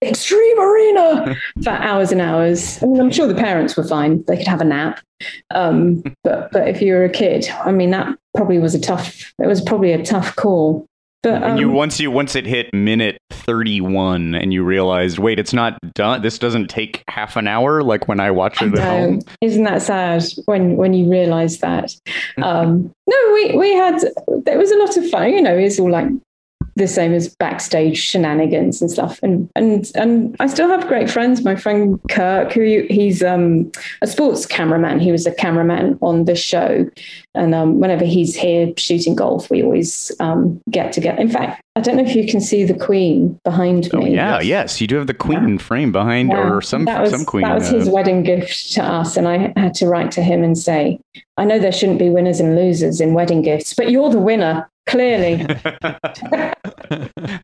[0.03, 2.82] extreme arena for hours and hours.
[2.82, 5.00] I mean, I'm sure the parents were fine; they could have a nap.
[5.55, 9.32] Um, but but if you were a kid, I mean, that probably was a tough.
[9.38, 10.86] It was probably a tough call.
[11.22, 15.18] But And you um, once you once it hit minute thirty one, and you realized,
[15.18, 16.20] wait, it's not done.
[16.20, 19.20] This doesn't take half an hour, like when I watch it at home.
[19.40, 21.94] isn't that sad when when you realise that?
[22.42, 24.00] Um, no, we we had
[24.44, 25.30] there was a lot of fun.
[25.30, 26.09] You know, it's all like
[26.76, 29.18] the same as backstage shenanigans and stuff.
[29.22, 31.42] And and and I still have great friends.
[31.44, 33.70] My friend Kirk, who he's um,
[34.00, 35.00] a sports cameraman.
[35.00, 36.88] He was a cameraman on the show,
[37.34, 41.20] and um, whenever he's here shooting golf, we always um, get together.
[41.20, 44.14] In fact, I don't know if you can see the Queen behind Oh me.
[44.14, 47.24] yeah, yes, you do have the Queen frame behind, Yeah, or some that was, some
[47.24, 47.42] Queen.
[47.42, 50.42] That was uh, his wedding gift to us, and I had to write to him
[50.42, 50.98] and say,
[51.36, 54.68] "I know there shouldn't be winners and losers in wedding gifts, but you're the winner,
[54.86, 55.36] clearly."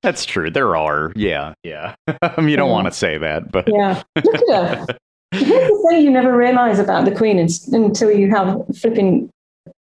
[0.03, 0.51] That's true.
[0.51, 1.13] There are.
[1.17, 1.95] Yeah, yeah.
[2.09, 2.63] you don't Yeah.
[2.65, 4.87] want to say that, but yeah, look at her.
[5.33, 7.49] Here's the thing you never realise about the Queen un-
[7.85, 9.31] until you have a flipping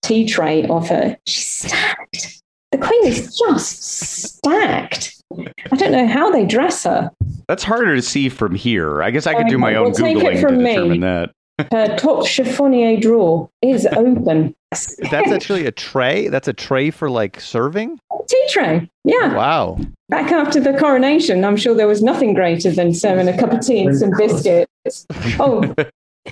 [0.02, 1.16] tea tray of her.
[1.26, 2.42] She's stacked.
[2.72, 5.14] The Queen is just stacked.
[5.38, 7.10] I don't know how they dress her.
[7.48, 9.02] that's harder to see from here.
[9.02, 10.74] I guess I could do my own well, googling to from me.
[10.74, 11.30] determine that.
[11.72, 14.54] Her top chiffonier drawer is open.
[14.70, 16.28] That's actually a tray.
[16.28, 17.98] That's a tray for like serving.
[18.26, 18.90] tea tray.
[19.04, 19.34] Yeah.
[19.34, 19.78] Wow.
[20.08, 23.60] Back after the coronation, I'm sure there was nothing greater than serving a cup of
[23.60, 25.06] tea and some biscuits.
[25.40, 25.62] Oh,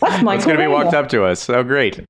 [0.01, 1.49] that's my It's going to be walked up to us.
[1.51, 2.05] Oh, great.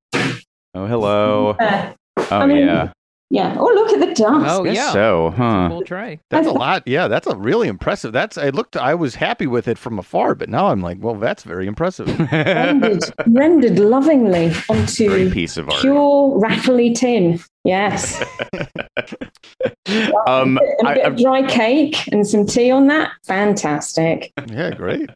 [0.75, 1.51] Oh, hello.
[1.59, 1.93] Uh,
[2.31, 2.93] Oh, I mean, yeah.
[3.31, 3.57] Yeah.
[3.59, 4.47] Oh, look at the dust.
[4.49, 4.93] Oh yeah.
[4.93, 5.69] so, huh?
[5.69, 6.21] Full tray.
[6.31, 6.85] That's a lot.
[6.87, 8.13] Yeah, that's a really impressive.
[8.13, 8.77] That's I looked.
[8.77, 12.07] I was happy with it from afar, but now I'm like, well, that's very impressive.
[12.33, 15.81] rendered, rendered lovingly onto Great piece of art.
[15.81, 17.41] pure rattly tin.
[17.65, 18.23] Yes.
[20.27, 23.11] um, and a I, bit I, of dry cake and some tea on that.
[23.25, 24.33] Fantastic.
[24.47, 25.11] yeah, great.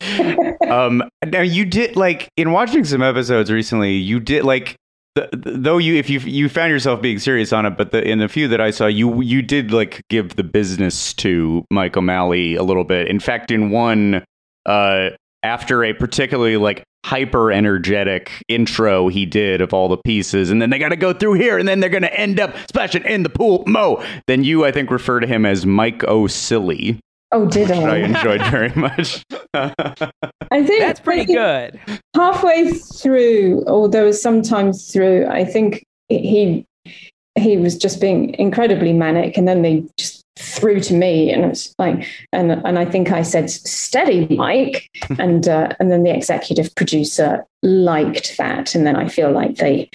[0.68, 3.94] um, now you did like in watching some episodes recently.
[3.94, 4.76] You did like.
[5.16, 8.06] Th- th- Though you, if you you found yourself being serious on it, but the,
[8.06, 11.96] in the few that I saw, you you did like give the business to Mike
[11.96, 13.08] O'Malley a little bit.
[13.08, 14.24] In fact, in one,
[14.66, 15.10] uh,
[15.42, 20.70] after a particularly like hyper energetic intro he did of all the pieces, and then
[20.70, 23.22] they got to go through here, and then they're going to end up splashing in
[23.22, 23.64] the pool.
[23.66, 27.00] Mo, then you I think refer to him as Mike O'Silly.
[27.32, 27.96] Oh, did which I I?
[27.98, 29.24] enjoyed very much.
[29.54, 31.80] I think That's pretty think good.
[32.14, 36.64] halfway through, or there was sometimes through, I think he
[37.38, 41.48] he was just being incredibly manic, and then they just threw to me, and it
[41.48, 46.14] was like, and and I think I said, "Steady, Mike," and uh, and then the
[46.14, 49.88] executive producer liked that, and then I feel like they,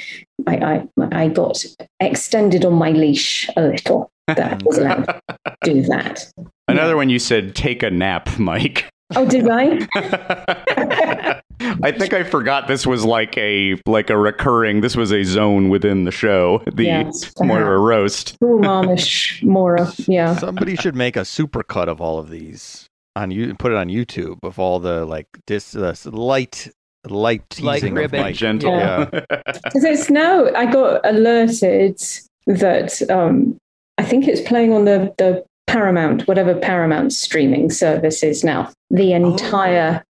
[0.48, 1.64] I I, I got
[2.00, 4.10] extended on my leash a little.
[4.28, 6.26] That was allowed to do that.
[6.68, 8.90] Another one you said, take a nap, Mike.
[9.16, 9.88] Oh, did I?
[11.82, 14.82] I think I forgot this was like a like a recurring.
[14.82, 16.62] This was a zone within the show.
[16.74, 18.36] The Yes, Maura roast.
[18.40, 19.92] Full Marmish Maura.
[20.08, 20.36] Yeah.
[20.36, 23.78] Somebody should make a super cut of all of these on you and put it
[23.78, 26.68] on YouTube of all the like dis uh, light
[27.08, 28.12] light teasing Light of.
[28.12, 28.36] Mike.
[28.36, 28.78] Gentle.
[28.78, 29.06] Yeah.
[29.64, 32.02] Because it's now, I got alerted
[32.48, 33.58] that um,
[33.98, 39.14] I think it's playing on the, the Paramount, whatever Paramount streaming service is now, the
[39.14, 40.04] entire.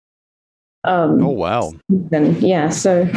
[0.85, 1.73] Um, Oh wow.
[1.91, 2.41] season.
[2.41, 3.09] Yeah, so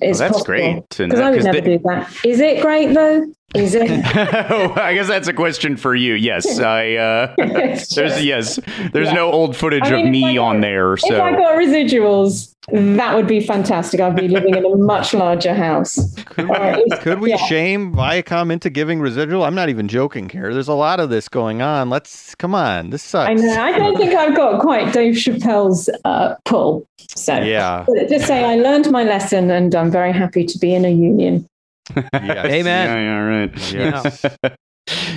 [0.00, 0.44] it's that's possible.
[0.44, 2.12] great to Because I would never the- do that.
[2.24, 3.24] Is it great though?
[3.54, 3.90] Is it?
[4.14, 6.14] I guess that's a question for you.
[6.14, 6.94] Yes, I.
[6.94, 8.58] Uh, It's there's yes,
[8.92, 9.14] there's Yeah.
[9.14, 10.96] no old footage I mean, of me got- on there.
[10.96, 14.00] So if I got residuals, that would be fantastic.
[14.00, 16.14] I'd be living in a much larger house.
[16.24, 17.36] Could Uh, we, it's- could we yeah.
[17.36, 19.44] shame Viacom into giving residual?
[19.44, 20.52] I'm not even joking here.
[20.54, 21.90] There's a lot of this going on.
[21.90, 22.90] Let's come on.
[22.90, 23.28] This sucks.
[23.30, 23.62] I know.
[23.62, 26.86] I don't think I've got quite Dave Chappelle's uh, pull.
[27.14, 27.84] So Yeah.
[28.08, 31.46] Just say I learned my lesson, and I'm very happy to be in a union.
[31.94, 32.46] Yes.
[32.46, 32.86] Amen.
[32.88, 33.72] yeah, yeah, right.
[33.72, 34.24] Yes.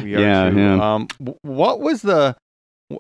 [0.03, 0.57] Yeah, too.
[0.59, 0.93] yeah.
[0.95, 1.07] Um,
[1.43, 2.36] what was the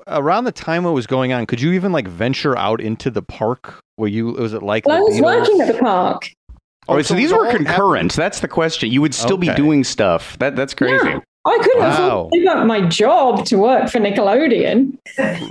[0.07, 1.45] around the time it was going on?
[1.45, 3.79] Could you even like venture out into the park?
[3.97, 4.27] Were you?
[4.33, 4.85] Was it like?
[4.85, 6.29] Well, I the was working at the park.
[6.87, 8.13] Oh, so, it these were all concurrent.
[8.13, 8.91] That's the question.
[8.91, 10.37] You would still be doing stuff.
[10.39, 11.07] That that's crazy.
[11.07, 11.19] Yeah.
[11.47, 11.91] I couldn't Wow.
[12.21, 14.97] afford to give up my job to work for Nickelodeon.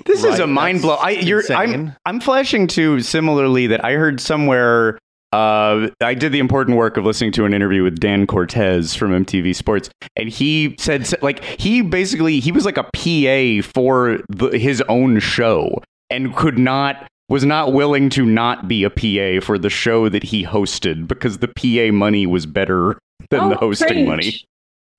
[0.05, 0.95] This is a mind blow.
[0.97, 1.95] I you're I'm.
[2.05, 4.99] I'm flashing to similarly that I heard somewhere
[5.35, 9.11] uh, I did the important work of listening to an interview with Dan Cortese from
[9.11, 14.57] MTV Sports, and he said like he basically he was like a PA for the,
[14.59, 19.59] his own show and could not was not willing to not be a PA for
[19.59, 22.99] the show that he hosted because the PA money was better
[23.31, 24.07] than Oh, the hosting preach.
[24.07, 24.45] money.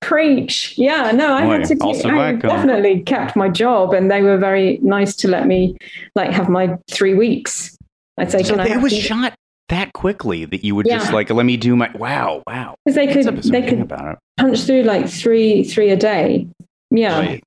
[0.02, 0.74] Preach.
[0.76, 4.22] Yeah, no, I Boy, had to keep, also I definitely kept my job and they
[4.22, 5.76] were very nice to let me
[6.14, 7.76] like have my three weeks.
[8.18, 9.32] I'd say, So can I it have was shot
[9.68, 12.76] that quickly that you would just like let me do my wow wow.
[12.84, 14.18] Because they could, they could about it.
[14.36, 16.46] punch through like three, three a day.
[16.90, 17.18] Yeah.
[17.18, 17.44] Right.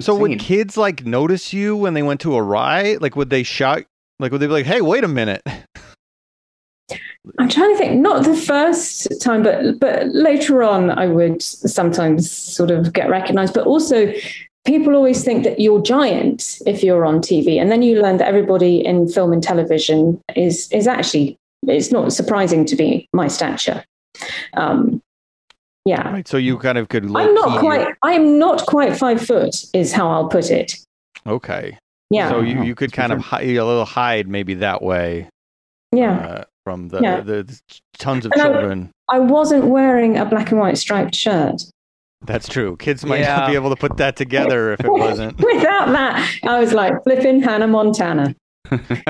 [0.00, 3.02] So would kids like notice you when they went to a ride?
[3.02, 3.84] Like would they shout?
[4.18, 5.42] Like would they be like, "Hey, wait a minute"?
[7.38, 8.00] I'm trying to think.
[8.00, 13.54] Not the first time, but but later on, I would sometimes sort of get recognised.
[13.54, 14.12] But also,
[14.64, 18.28] people always think that you're giant if you're on TV, and then you learn that
[18.28, 21.36] everybody in film and television is is actually
[21.66, 23.84] it's not surprising to be my stature.
[24.54, 25.00] Um,
[25.84, 26.28] yeah, Right.
[26.28, 27.04] So you kind of could.
[27.04, 27.88] I'm low-key- not quite.
[28.02, 29.54] I am not quite five foot.
[29.74, 30.76] Is how I'll put it.
[31.26, 31.76] Okay.
[32.10, 35.28] Yeah, So you, you could kind of hide, a little hide maybe that way
[35.92, 36.18] yeah.
[36.18, 37.20] uh, from the, Yeah.
[37.20, 37.60] the, the
[37.98, 38.90] tons of And I- children.
[39.08, 41.62] I wasn't wearing a black and white striped shirt.
[42.24, 42.76] That's true.
[42.76, 43.36] Kids might Yeah.
[43.38, 45.36] not be able to put that together if it wasn't.
[45.42, 48.34] Without that, I was like flipping Hannah Montana.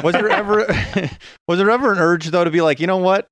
[0.02, 0.66] Was there ever
[1.48, 3.26] was there ever an urge though to be like, you know what?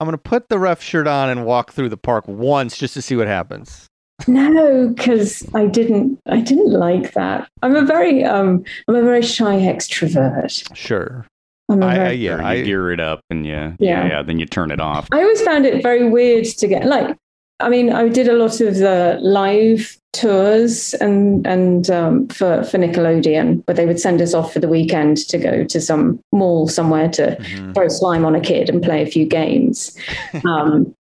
[0.00, 3.02] I'm gonna put the ref shirt on and walk through the park once just to
[3.02, 3.86] see what happens.
[4.28, 6.18] No, because I didn't.
[6.26, 7.48] I didn't like that.
[7.62, 10.74] I'm a very, um, I'm a very shy extrovert.
[10.76, 11.26] Sure.
[11.68, 14.08] I'm a I, I very, yeah, you I gear it up and yeah, yeah, Yeah.
[14.08, 15.08] yeah, then you turn it off.
[15.12, 17.16] I always found it very weird to get like.
[17.60, 22.78] I mean, I did a lot of the live tours and and um, for for
[22.78, 26.68] Nickelodeon, but they would send us off for the weekend to go to some mall
[26.68, 27.74] somewhere to Mhm.
[27.74, 29.96] throw slime on a kid and play a few games.
[30.44, 30.94] Um,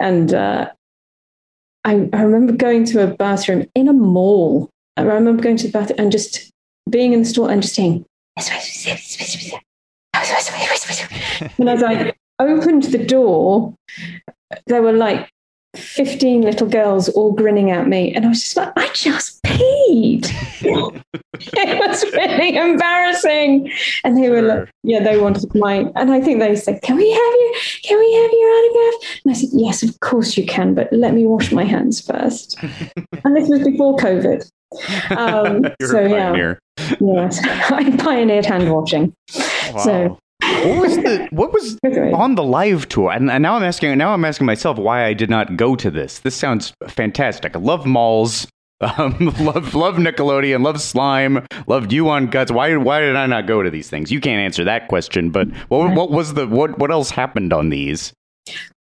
[0.00, 0.70] and uh,
[1.84, 4.70] I, I remember going to a bathroom in a mall.
[4.96, 6.50] I remember going to the bathroom and just
[6.88, 8.04] being in the store and just saying,
[11.58, 13.74] and as I opened the door,
[14.66, 15.28] there were like
[15.76, 18.14] 15 little girls all grinning at me.
[18.14, 20.26] And I was just like, I just peed.
[20.62, 23.70] it was really embarrassing.
[24.04, 27.10] And they were like, yeah, they wanted my, and I think they said, can we
[27.10, 29.20] have you, can we have your autograph?
[29.24, 32.58] And I said, yes, of course you can, but let me wash my hands first.
[32.62, 34.48] and this was before COVID.
[35.16, 36.54] Um, so yeah,
[37.00, 37.38] yes,
[37.70, 39.14] I pioneered hand washing.
[39.72, 39.78] Wow.
[39.78, 40.18] So-
[40.64, 42.12] What was the what was Anyway.
[42.12, 43.10] on the live tour?
[43.12, 45.90] And, and now I'm asking now I'm asking myself why I did not go to
[45.90, 46.20] this.
[46.20, 47.56] This sounds fantastic.
[47.56, 48.46] I love malls.
[48.82, 52.52] Um, love love Nickelodeon, love slime, loved you on guts.
[52.52, 54.12] Why why did I not go to these things?
[54.12, 57.70] You can't answer that question, but what what was the what what else happened on
[57.70, 58.12] these?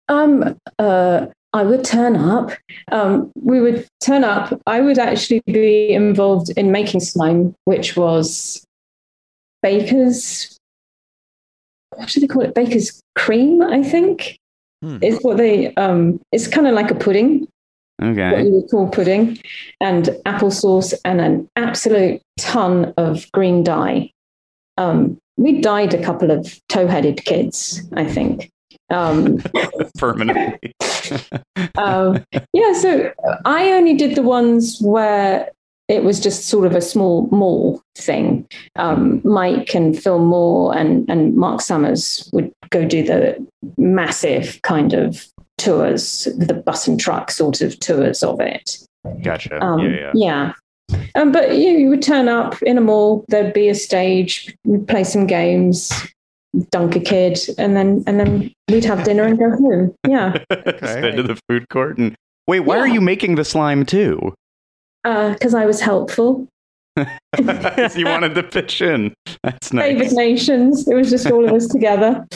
[0.09, 2.49] Um, uh, I would turn up.
[2.91, 4.59] Um, we would turn up.
[4.65, 8.65] I would actually be involved in making slime, which was
[9.61, 10.57] baker's.
[11.97, 12.53] What do they call it?
[12.55, 14.37] Baker's cream, I think,
[14.83, 14.97] Hmm.
[15.01, 15.73] is what they.
[15.75, 17.47] Um, it's kind of like a pudding,
[18.01, 18.31] Okay.
[18.31, 19.37] what you would call pudding,
[19.79, 24.11] and applesauce, and an absolute ton of green dye.
[24.77, 28.49] Um, we dyed a couple of toe-headed kids, I think.
[28.89, 29.41] Um,
[29.97, 30.73] Permanently.
[31.77, 32.23] um,
[32.53, 33.11] yeah, so
[33.45, 35.49] I only did the ones where
[35.87, 38.47] it was just sort of a small mall thing.
[38.77, 43.45] Um, Mike and Phil Moore and, and Marc Summers would go do the
[43.77, 45.25] massive kind of
[45.57, 48.77] tours, the bus and truck sort of tours of it.
[49.21, 49.61] Gotcha.
[49.61, 50.13] Um, yeah, yeah.
[50.13, 50.53] yeah.
[51.15, 53.25] Um, but you, you would turn up in a mall.
[53.27, 55.91] There'd be a stage, we'd play some games,
[56.71, 59.95] dunk a kid, and then and then we'd have dinner and go home.
[60.07, 62.15] Yeah, Head to the food court and
[62.47, 62.61] wait.
[62.61, 64.33] Why are you making the slime too?
[65.03, 66.47] Uh, because I was helpful.
[67.35, 69.13] 'Cause you wanted to pitch in.
[69.43, 70.11] That's David.
[70.13, 70.87] Nations.
[70.87, 72.25] It was just all of us together.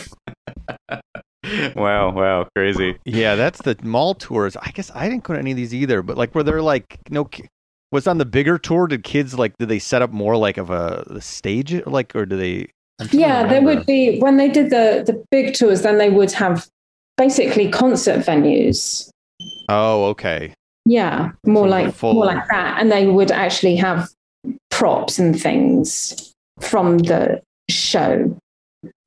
[1.78, 2.98] Wow, wow, crazy.
[3.06, 4.58] Yeah, that's the mall tours.
[4.58, 7.00] I guess I didn't go to any of these either, but like were they're like
[7.10, 7.30] no
[7.90, 10.70] was on the bigger tour did kids like did they set up more like of
[10.72, 12.68] a the stage like or do they
[13.00, 15.84] I'm trying to Yeah, there would be when they did the the big tours.
[15.84, 16.68] Then they would have
[17.16, 19.10] basically concert venues.
[19.70, 20.54] Oh, okay.
[20.88, 24.10] Yeah, more like full- more like that, and they would actually have
[24.72, 28.38] props and things from the show.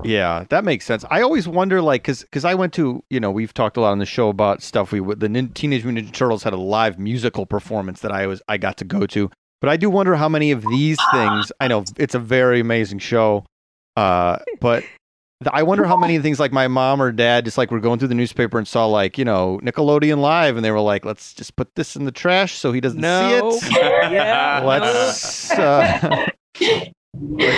[0.04, 1.04] Yeah, that makes sense.
[1.10, 3.92] I always wonder, like, because because I went to, you know, we've talked a lot
[3.92, 4.92] on the show about stuff.
[4.92, 8.26] We would the Nin- Teenage Mutant Ninja Turtles had a live musical performance that I
[8.26, 11.52] was I got to go to, but I do wonder how many of these things.
[11.60, 13.44] I know it's a very amazing show,
[13.96, 14.84] uh, but
[15.50, 18.08] I wonder how many things like my mom or dad just like were going through
[18.08, 21.56] the newspaper and saw like you know Nickelodeon live, and they were like, let's just
[21.56, 23.50] put this in the trash so he doesn't No.
[23.52, 23.72] see it.
[24.12, 24.62] yeah.
[24.64, 25.50] Let's.
[25.50, 26.26] Uh,
[26.60, 26.92] like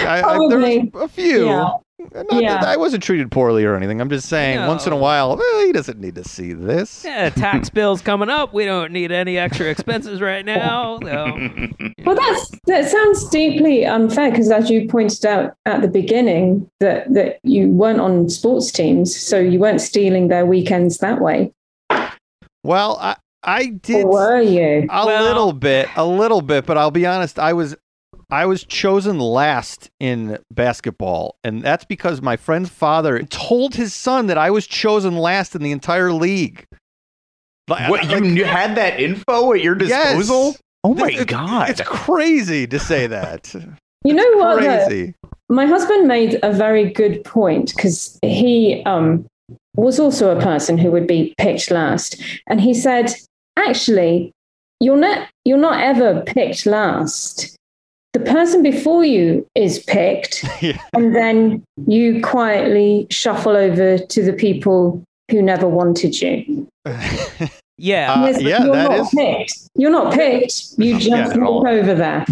[0.07, 1.47] I, I, there's a few.
[1.47, 1.71] Yeah.
[2.15, 2.55] Not Yeah.
[2.61, 4.01] that I wasn't treated poorly or anything.
[4.01, 7.05] I'm just saying, once in a while, eh, he doesn't need to see this.
[7.05, 8.53] Yeah, tax bills coming up.
[8.53, 10.99] We don't need any extra expenses right now.
[11.03, 11.49] So.
[12.05, 17.13] Well, that's that sounds deeply unfair because, as you pointed out at the beginning, that
[17.15, 21.53] that you weren't on sports teams, so you weren't stealing their weekends that way.
[22.65, 24.87] Well, I I did Or were you?
[24.91, 27.77] a Well- little bit, a little bit, but I'll be honest, I was
[28.33, 34.27] I was chosen last in basketball, and that's because my friend's father told his son
[34.29, 36.65] that I was chosen last in the entire league.
[37.69, 40.17] Like- What you like- knew- had that info at your Yes.
[40.17, 40.57] disposal?
[40.83, 41.69] Oh my It's- god!
[41.71, 43.55] It's crazy to say that.
[44.05, 44.61] You know what?
[44.61, 44.67] though?
[44.87, 45.15] crazy.
[45.49, 49.27] My husband made a very good point because he um,
[49.77, 53.15] was also a person who would be picked last, and he said,
[53.57, 54.33] "Actually,
[54.81, 57.55] you're not you're not ever picked last.
[58.13, 60.79] The person before you is picked, Yeah.
[60.95, 66.69] and then you quietly shuffle over to the people who never wanted you.
[67.79, 68.13] Yeah.
[68.13, 69.53] Uh, Yes, yeah, you're that not is- picked.
[69.75, 70.63] You're not picked.
[70.79, 72.25] You just Yeah, walk over there.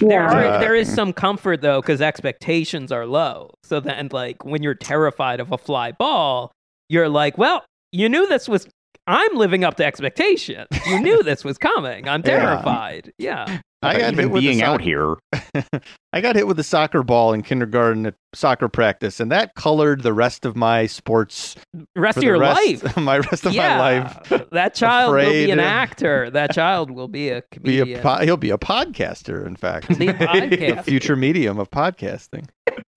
[0.00, 3.50] There, are, there is some comfort though, because expectations are low.
[3.62, 6.50] So then, like when you're terrified of a fly ball,
[6.88, 8.66] you're like, "Well, you knew this was.
[9.06, 10.66] I'm living up to expectation.
[10.88, 12.08] You knew this was coming.
[12.08, 12.40] I'm Yeah.
[12.40, 13.12] terrified.
[13.18, 15.16] Yeah, I got even hit with the being out here.
[16.12, 20.02] I got hit with a soccer ball in kindergarten at soccer practice, and that colored
[20.02, 21.56] the rest of my sports.
[21.94, 22.96] rest of your rest- life.
[22.96, 23.98] my rest of yeah, my
[24.30, 24.48] life.
[24.52, 26.30] that child will be an actor.
[26.30, 29.96] That child will be a Be a po- he'll be a podcaster, in fact.
[29.98, 30.84] Be a the podcast.
[30.84, 32.48] future medium of podcasting.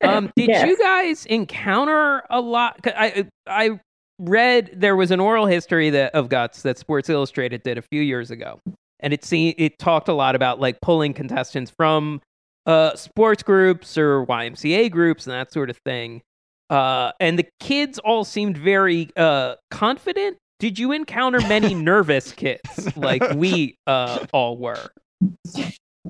[0.02, 0.66] Um, did Yes.
[0.68, 2.80] you guys encounter a lot?
[2.86, 3.80] I I
[4.18, 8.02] read there was an oral history that of guts that Sports Illustrated did a few
[8.02, 8.60] years ago,
[9.00, 12.22] and it see it talked a lot about like pulling contestants from
[12.66, 16.22] uh, sports groups or YMCA groups and that sort of thing.
[16.70, 20.38] Uh, and the kids all seemed very uh, confident.
[20.60, 24.92] Did you encounter many nervous kids like we uh, all were?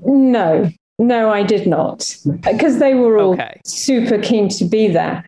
[0.04, 2.14] No, no, I did not,
[2.44, 3.60] because they were all Okay.
[3.64, 5.24] super keen to be there.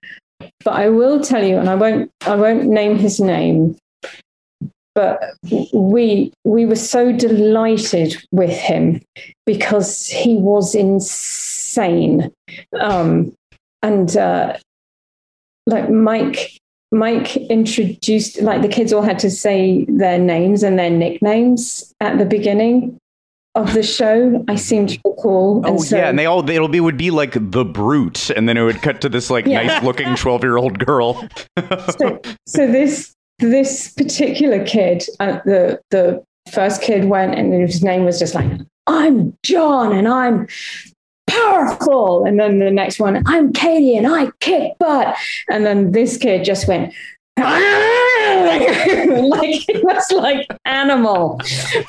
[0.65, 3.77] But I will tell you, and I won't, I won't name his name.
[4.95, 5.23] But
[5.73, 9.01] we we were so delighted with him
[9.47, 12.31] because he was insane,
[12.79, 13.33] um,
[13.83, 14.59] and uh,
[15.67, 16.59] like Mike.
[16.95, 22.19] Mike introduced like the kids all had to say their names and their nicknames at
[22.19, 22.99] the beginning
[23.55, 24.45] of the show.
[24.47, 25.63] I seem to recall.
[25.65, 28.59] Oh so- yeah, and they all it'll be would be like the brute, and then
[28.59, 29.63] it would cut to this like Yeah.
[29.63, 31.27] nice looking twelve year old girl.
[31.99, 38.05] so, so this this particular kid, uh, the the first kid went, and his name
[38.05, 38.51] was just like,
[38.87, 40.49] "I'm John, and I'm
[41.27, 45.17] powerful," and then the next one, "I'm Katie, and I kick butt,"
[45.51, 46.95] and then this kid just went.
[47.39, 47.49] like
[49.69, 51.41] it was like animal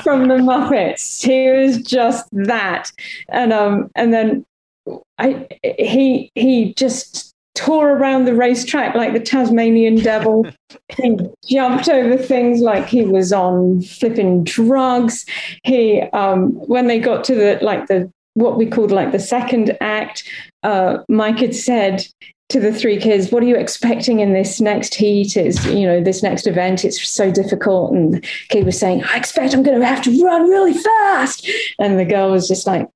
[0.02, 1.24] from the Muppets.
[1.24, 2.92] He was just that,
[3.30, 4.46] and um, and then
[5.18, 5.48] I
[5.78, 10.46] he he just tore around the racetrack like the Tasmanian devil.
[10.98, 15.26] he jumped over things like he was on flipping drugs.
[15.64, 19.78] He um when they got to the like the what we called like the second
[19.80, 20.24] act,
[20.64, 22.06] uh, Mike had said
[22.50, 25.38] to the three kids, what are you expecting in this next heat?
[25.38, 27.94] Is you know, this next event, it's so difficult.
[27.94, 31.48] And the kid was saying, I expect I'm gonna have to run really fast.
[31.80, 32.88] And the girl was just like,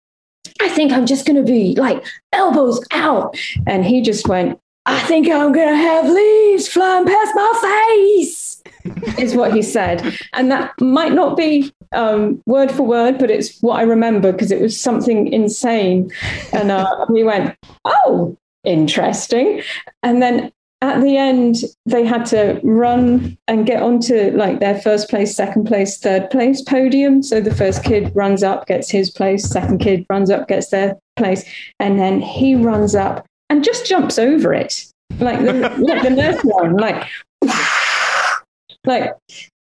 [0.61, 3.37] I think I'm just gonna be like elbows out.
[3.65, 8.47] And he just went, I think I'm gonna have leaves flying past my face.
[9.17, 10.17] is what he said.
[10.33, 14.51] And that might not be um, word for word, but it's what I remember because
[14.51, 16.11] it was something insane.
[16.53, 19.61] And uh, we went, oh, interesting.
[20.03, 20.51] And then
[20.81, 25.65] at the end, they had to run and get onto like their first place, second
[25.65, 27.23] place, third place podium.
[27.23, 30.97] So the first kid runs up, gets his place, second kid runs up, gets their
[31.15, 31.43] place,
[31.79, 34.85] and then he runs up and just jumps over it.
[35.19, 37.07] Like the, like the nurse one, like
[38.85, 39.13] like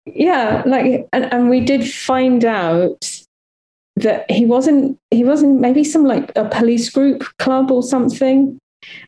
[0.07, 3.23] yeah like and, and we did find out
[3.97, 8.59] that he wasn't he wasn't maybe some like a police group club or something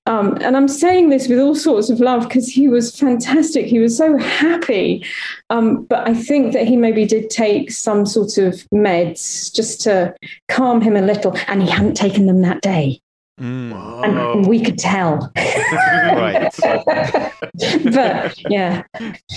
[0.06, 3.66] um, and i'm saying this with all sorts of love because he was fantastic.
[3.66, 5.04] He was so happy.
[5.50, 10.14] Um, but i think that he maybe did take some sort of meds just to
[10.48, 13.00] calm him a little and he hadn't taken them that day
[13.38, 16.52] and we could tell right.
[17.92, 18.82] but yeah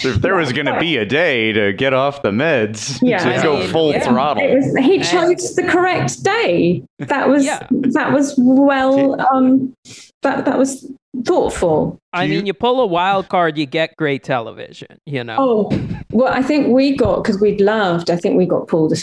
[0.04, 3.18] If there was going to be a day to get off the meds, Yeah.
[3.38, 3.99] to go mean, full yeah.
[4.04, 4.43] throttle.
[4.43, 6.84] It was, he chose the correct day.
[6.99, 7.68] That was Yeah.
[7.70, 9.74] that was well um
[10.22, 10.91] that that was
[11.26, 11.99] thoughtful.
[12.14, 14.97] I mean, you pull a wild card, you get great television.
[15.06, 15.38] You know.
[15.39, 18.10] Oh, well, I think we got because we'd laughed.
[18.10, 18.93] I think we got pulled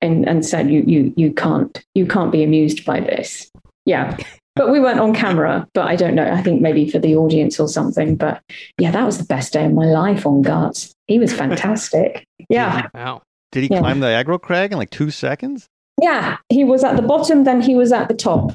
[0.00, 3.50] and and said you you you can't you can't be amused by this.
[3.86, 4.16] Yeah.
[4.56, 6.30] But we weren't on camera, but I don't know.
[6.30, 8.16] I think maybe for the audience or something.
[8.16, 8.42] But
[8.78, 10.92] yeah, that was the best day of my life on Guts.
[11.06, 12.24] He was fantastic.
[12.48, 12.88] Yeah.
[12.94, 13.22] Wow.
[13.52, 13.78] Did he Yeah.
[13.78, 15.66] climb the aggro crag in like two seconds?
[16.02, 16.38] Yeah.
[16.48, 18.52] He was at the bottom, then he was at the top.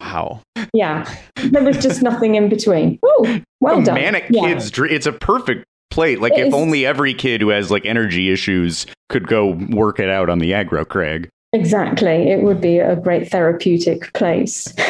[0.00, 0.40] Wow.
[0.74, 1.10] Yeah.
[1.36, 2.98] There was just nothing in between.
[3.06, 3.94] Ooh, well a done.
[3.94, 4.42] manic Yeah.
[4.48, 6.20] kid's dr- it's a perfect plate.
[6.20, 9.98] Like It if is- only every kid who has like energy issues could go work
[9.98, 11.28] it out on the aggro crag.
[11.52, 12.30] Exactly.
[12.30, 14.72] It would be a great therapeutic place.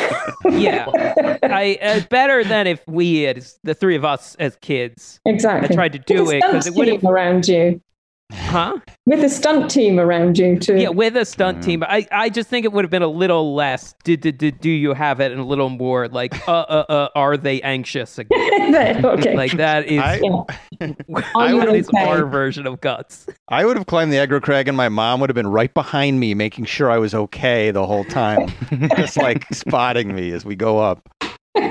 [0.50, 1.38] Yeah.
[1.42, 5.70] I uh, better than if we, as the three of us as kids, exactly.
[5.70, 7.80] I tried to do it because it would have, around you.
[8.32, 8.76] Huh?
[9.06, 10.76] With a stunt team around you too.
[10.76, 11.64] Yeah, with a stunt Mm.
[11.64, 11.82] team.
[11.84, 13.94] I, I just think it would have been a little less.
[14.04, 17.08] Did, did, did do you have it, and a little more like, uh, uh, uh,
[17.14, 19.04] are they anxious again?
[19.04, 19.34] okay.
[19.40, 20.42] Like that is I, Yeah.
[21.34, 22.04] I would that is okay.
[22.04, 23.26] our version of guts.
[23.48, 26.20] I would have climbed the aggro crag, and my mom would have been right behind
[26.20, 28.48] me, making sure I was okay the whole time,
[28.96, 31.00] just like spotting me as we go up.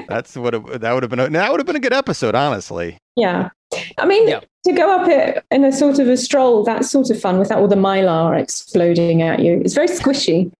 [0.08, 1.20] That's what it, that would have been.
[1.20, 2.98] A, that would have been a good episode, honestly.
[3.16, 3.50] Yeah.
[3.98, 4.42] I mean, Yeah.
[4.66, 7.60] to go up it in a sort of a stroll, that's sort of fun without
[7.60, 9.62] all the mylar exploding at you.
[9.64, 10.52] It's very squishy.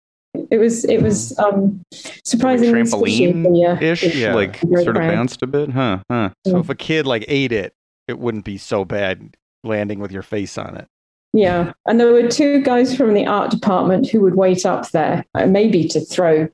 [0.50, 1.80] It was it was um
[2.24, 3.32] surprisingly squishy.
[3.34, 4.34] trampoline ish, Yeah.
[4.34, 5.98] like Very sort of bounced a bit, huh?
[6.10, 6.30] Huh.
[6.46, 7.72] So if a kid like ate it,
[8.08, 10.86] it wouldn't be so bad landing with your face on it.
[11.32, 11.72] Yeah.
[11.86, 15.46] And there were two guys from the art department who would wait up there, uh,
[15.46, 16.48] maybe to throw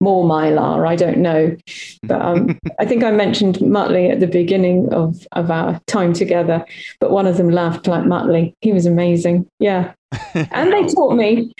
[0.00, 0.86] more mylar.
[0.86, 1.56] I don't know.
[2.02, 6.64] But um, I think I mentioned Muttley at the beginning of, of our time together,
[7.00, 8.54] but one of them laughed like Muttley.
[8.60, 9.46] He was amazing.
[9.58, 9.92] Yeah.
[10.34, 11.52] And they taught me,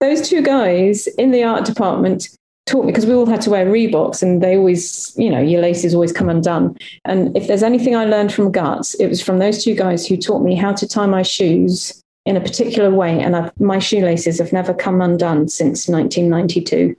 [0.00, 2.28] those two guys in the art department
[2.66, 5.60] taught me because we all had to wear Reeboks and they always, you know, your
[5.60, 6.76] laces always come undone.
[7.04, 10.16] And if there's anything I learned from Guts, it was from those two guys who
[10.16, 13.20] taught me how to tie my shoes in a particular way.
[13.20, 16.96] And I've, my shoelaces have never come undone since 1992.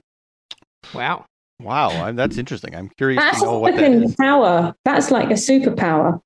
[0.94, 1.24] Wow.
[1.60, 2.74] Wow, I, that's interesting.
[2.76, 4.74] I'm curious That's to know what that power.
[4.84, 6.20] That's like a superpower.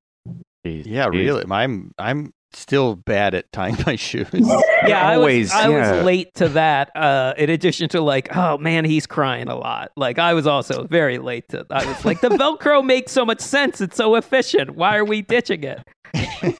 [0.66, 1.12] Jeez, Yeah, jeez.
[1.12, 1.44] really.
[1.50, 4.28] I'm I'm still bad at tying my shoes.
[4.84, 5.92] Yeah, I Always, was I yeah.
[5.96, 6.90] was late to that.
[6.96, 9.92] Uh, in addition to like, oh man, he's crying a lot.
[9.96, 11.64] Like I was also very late to.
[11.70, 13.80] I was like, the Velcro makes so much sense.
[13.80, 14.74] It's so efficient.
[14.74, 15.80] Why are we ditching it?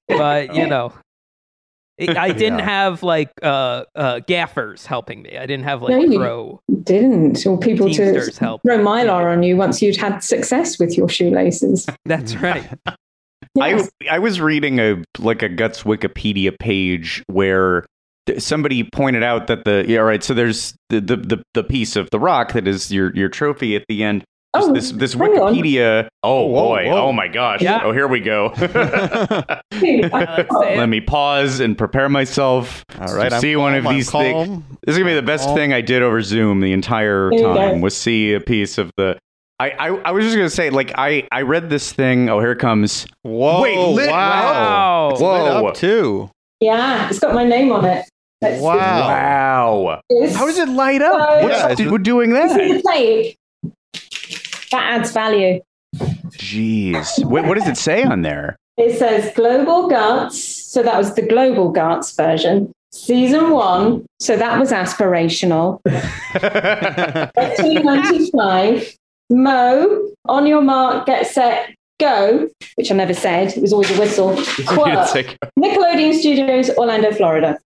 [0.07, 0.93] But you know,
[1.99, 2.65] it- I didn't Yeah.
[2.65, 5.37] have like uh, uh, gaffers helping me.
[5.37, 6.61] I didn't have like No, you- pro.
[6.83, 8.63] Didn't or people to help.
[8.63, 11.87] throw mylar on you once you'd had success with your shoelaces.
[12.05, 12.69] That's right.
[13.55, 13.91] Yes.
[14.09, 17.85] I I was reading a like a guts Wikipedia page where
[18.39, 21.95] somebody pointed out that the yeah, all right so there's the, the the the piece
[21.97, 24.25] of the rock that is your your trophy at the end.
[24.55, 25.55] There's Oh, this this hang on.
[25.55, 26.09] Wikipedia.
[26.23, 26.85] Oh Whoa, boy!
[26.91, 27.07] whoa.
[27.09, 27.63] Oh my gosh!
[27.63, 27.81] Yeah.
[27.85, 28.53] Oh here we go.
[28.59, 28.71] Let's
[29.81, 30.87] say Let it.
[30.89, 34.63] me pause and prepare myself All right, to I'm see one of I'm these things.
[34.85, 35.57] This is gonna be the best calm.
[35.57, 37.55] thing I did over Zoom the entire There you go.
[37.55, 39.19] time was see a piece of the.
[39.59, 42.29] I, I, I was just gonna say like I, I read this thing.
[42.29, 43.07] Oh, here it comes.
[43.23, 43.63] Whoa!
[43.63, 45.11] Wait, lit- Wow.
[45.13, 45.67] It's lit Whoa.
[45.69, 46.31] up too.
[46.61, 48.05] yeah, it's got my name on it.
[48.41, 48.61] Let's.
[48.61, 49.83] Wow.
[49.83, 50.01] Wow!
[50.35, 51.15] How does it light up?
[51.15, 52.61] Uh, What's Yeah, up it's- with doing This that?
[52.61, 53.37] is the plague.
[54.73, 55.61] That adds value.
[56.31, 57.25] jeez.
[57.25, 58.57] What, what does it say on there?
[58.79, 60.43] It says Global Guts.
[60.43, 62.73] So that was the Global Guts version.
[62.91, 64.05] Season one.
[64.21, 65.81] So that was aspirational.
[67.35, 68.97] 1995.
[69.31, 73.53] Mo, on your mark, get set, go, which I never said.
[73.57, 74.35] It was always a whistle.
[74.67, 75.39] Quirk.
[75.59, 77.59] Nickelodeon Studios, Orlando, Florida.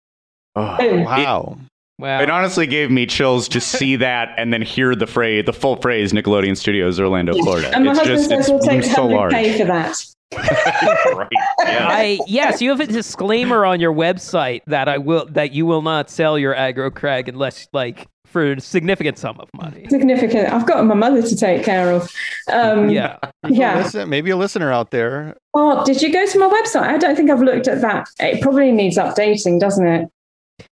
[0.55, 1.05] oh, Boom.
[1.05, 1.59] Wow.
[1.99, 2.21] Wow.
[2.21, 5.77] It honestly gave me chills to see that and then hear the phrase, the full
[5.77, 7.71] phrase, Nickelodeon Studios, Orlando, Florida.
[7.75, 9.33] And my it's husband just, says it's we'll take so large.
[9.33, 10.05] 100k for that.
[11.17, 11.29] right.
[11.61, 11.87] Yeah.
[11.89, 15.83] I yes, you have a disclaimer on your website that I will that you will
[15.83, 19.87] not sell your aggro crag unless like for a significant sum of money.
[19.89, 20.53] Significant.
[20.53, 22.11] I've got my mother to take care of.
[22.53, 23.19] Um, Yeah.
[23.49, 23.79] Yeah.
[23.79, 25.37] Listen, maybe a listener out there.
[25.55, 26.83] Oh, did you go to my website?
[26.89, 28.09] I don't think I've looked at that.
[28.19, 30.09] It probably needs updating, doesn't it?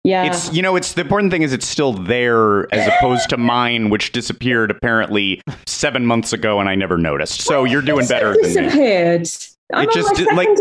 [0.04, 0.26] Yeah.
[0.26, 3.90] It's you know, it's the important thing is it's still there as opposed to mine,
[3.90, 7.42] which disappeared apparently seven months ago and I never noticed.
[7.42, 8.54] So you're doing better than me.
[8.64, 9.28] disappeared.
[9.74, 10.58] I'm It on just my did- second like-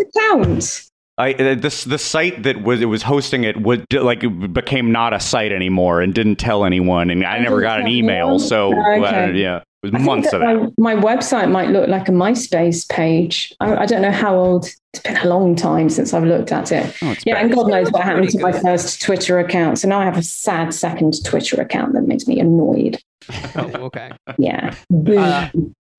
[0.48, 0.88] account.
[1.18, 4.92] I uh, this the site that was it was hosting it would like it became
[4.92, 8.28] not a site anymore and didn't tell anyone and I never got an email.
[8.28, 8.38] anyone?
[8.40, 10.72] So Oh, uh, yeah, it was I think months that of it.
[10.78, 13.52] my, my website might look like a MySpace page.
[13.60, 14.68] I, I don't know how old.
[14.94, 16.94] It's been a long time since I've looked at it.
[17.02, 17.44] Oh, yeah, bad.
[17.46, 19.78] and God knows what happened to my first Twitter account.
[19.78, 22.98] So now I have a sad second Twitter account that makes me annoyed.
[23.54, 24.10] Oh, okay.
[24.38, 24.74] Yeah.
[24.90, 25.16] Boo.
[25.18, 25.48] Uh,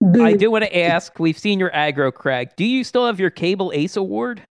[0.02, 0.24] Boo.
[0.26, 1.18] I do want to ask.
[1.20, 2.56] We've seen your aggro crag.
[2.56, 4.46] Do you still have your cable ace award?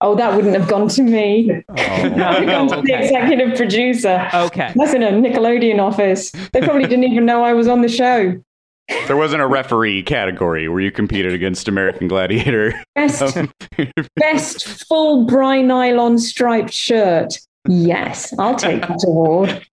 [0.00, 1.62] Oh, that wouldn't have gone to me.
[1.70, 4.28] Oh, That would have gone to the executive producer.
[4.34, 4.72] Okay.
[4.76, 6.30] That's in a Nickelodeon office.
[6.52, 8.40] They probably didn't even know I was on the show.
[9.06, 12.80] There wasn't a referee category where you competed against American Gladiator.
[12.94, 13.52] Best, Um,
[14.16, 17.38] best full bry nylon striped shirt.
[17.68, 19.66] Yes, I'll take that award.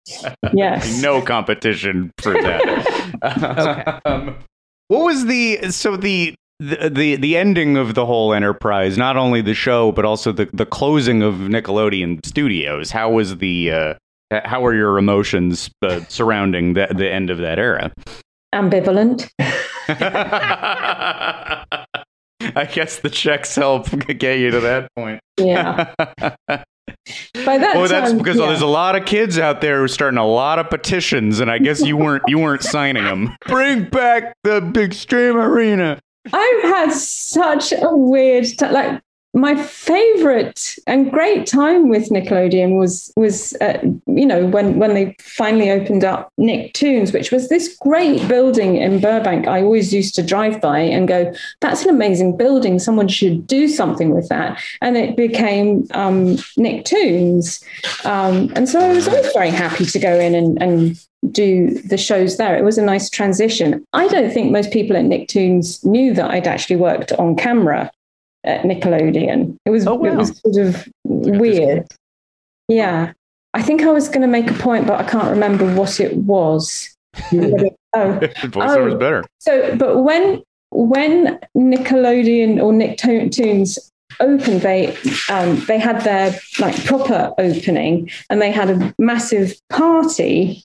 [0.53, 1.01] Yes.
[1.01, 4.01] no competition for that.
[4.05, 4.37] Um,
[4.87, 8.97] what was the so the, the the the ending of the whole enterprise?
[8.97, 12.91] Not only the show, but also the the closing of Nickelodeon Studios.
[12.91, 13.93] How was the uh,
[14.45, 17.91] how were your emotions uh, surrounding the the end of that era?
[18.53, 19.29] Ambivalent.
[22.53, 25.19] I guess the checks help get you to that point.
[25.37, 25.93] Yeah.
[27.45, 28.47] By that Oh, that's time, because yeah.
[28.47, 31.49] there's a lot of kids out there who are starting a lot of petitions, and
[31.49, 33.35] I guess you weren't you weren't signing them.
[33.47, 35.99] Bring back the big stream arena.
[36.31, 39.01] I've had such a weird like
[39.33, 45.15] my favorite and great time with Nickelodeon was was uh, you know when when they
[45.19, 49.47] finally opened up Nicktoons, which was this great building in Burbank.
[49.47, 52.77] I always used to drive by and go, "That's an amazing building.
[52.77, 57.63] Someone should do something with that." And it became um, Nicktoons,
[58.05, 61.97] um, and so I was always very happy to go in and, and do the
[61.97, 62.57] shows there.
[62.57, 63.85] It was a nice transition.
[63.93, 67.91] I don't think most people at Nicktoons knew that I'd actually worked on camera
[68.43, 69.55] at Nickelodeon.
[69.65, 70.11] It was Oh, wow.
[70.11, 71.87] it was sort of weird.
[72.67, 73.13] Yeah.
[73.53, 76.15] I think I was going to make a point, but I can't remember what it
[76.15, 76.89] was.
[77.15, 77.49] oh,
[77.93, 78.97] Voiceover's Oh.
[78.97, 79.23] better.
[79.39, 80.41] so, but when
[80.73, 83.77] when Nickelodeon or Nicktoons
[84.21, 84.95] opened, they
[85.29, 90.63] um, they had their like proper opening, and they had a massive party,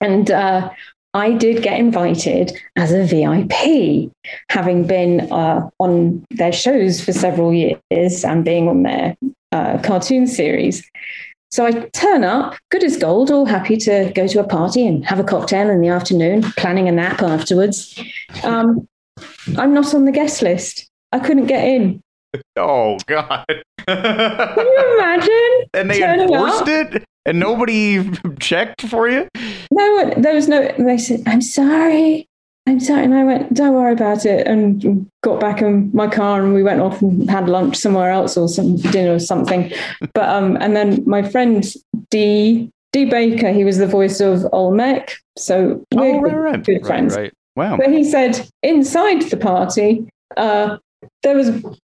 [0.00, 0.70] and uh,
[1.14, 4.10] I did get invited as a VIP,
[4.50, 9.16] having been uh, on their shows for several years and being on their
[9.52, 10.84] uh, cartoon series.
[11.52, 15.04] So I turn up, good as gold, all happy to go to a party and
[15.06, 17.96] have a cocktail in the afternoon, planning a nap afterwards.
[18.42, 18.88] Um,
[19.56, 20.90] I'm not on the guest list.
[21.12, 22.02] I couldn't get in.
[22.56, 23.44] Oh God!
[23.86, 25.64] Can you imagine?
[25.74, 26.68] and they enforced up?
[26.68, 29.28] it, and nobody checked for you.
[29.70, 32.26] No there was no, they said, I'm sorry.
[32.66, 33.04] I'm sorry.
[33.04, 34.46] And I went, don't worry about it.
[34.46, 38.36] And got back in my car and we went off and had lunch somewhere else
[38.38, 39.70] or some dinner or something.
[40.14, 41.62] But, um, and then my friend
[42.10, 45.16] D, Dee Baker, he was the voice of Olmec.
[45.36, 46.64] So we're Oh, right, good, right.
[46.64, 47.16] good right, friends.
[47.16, 47.32] right.
[47.56, 47.76] Wow.
[47.76, 50.08] But he said inside the party,
[50.38, 50.78] uh,
[51.22, 51.50] there was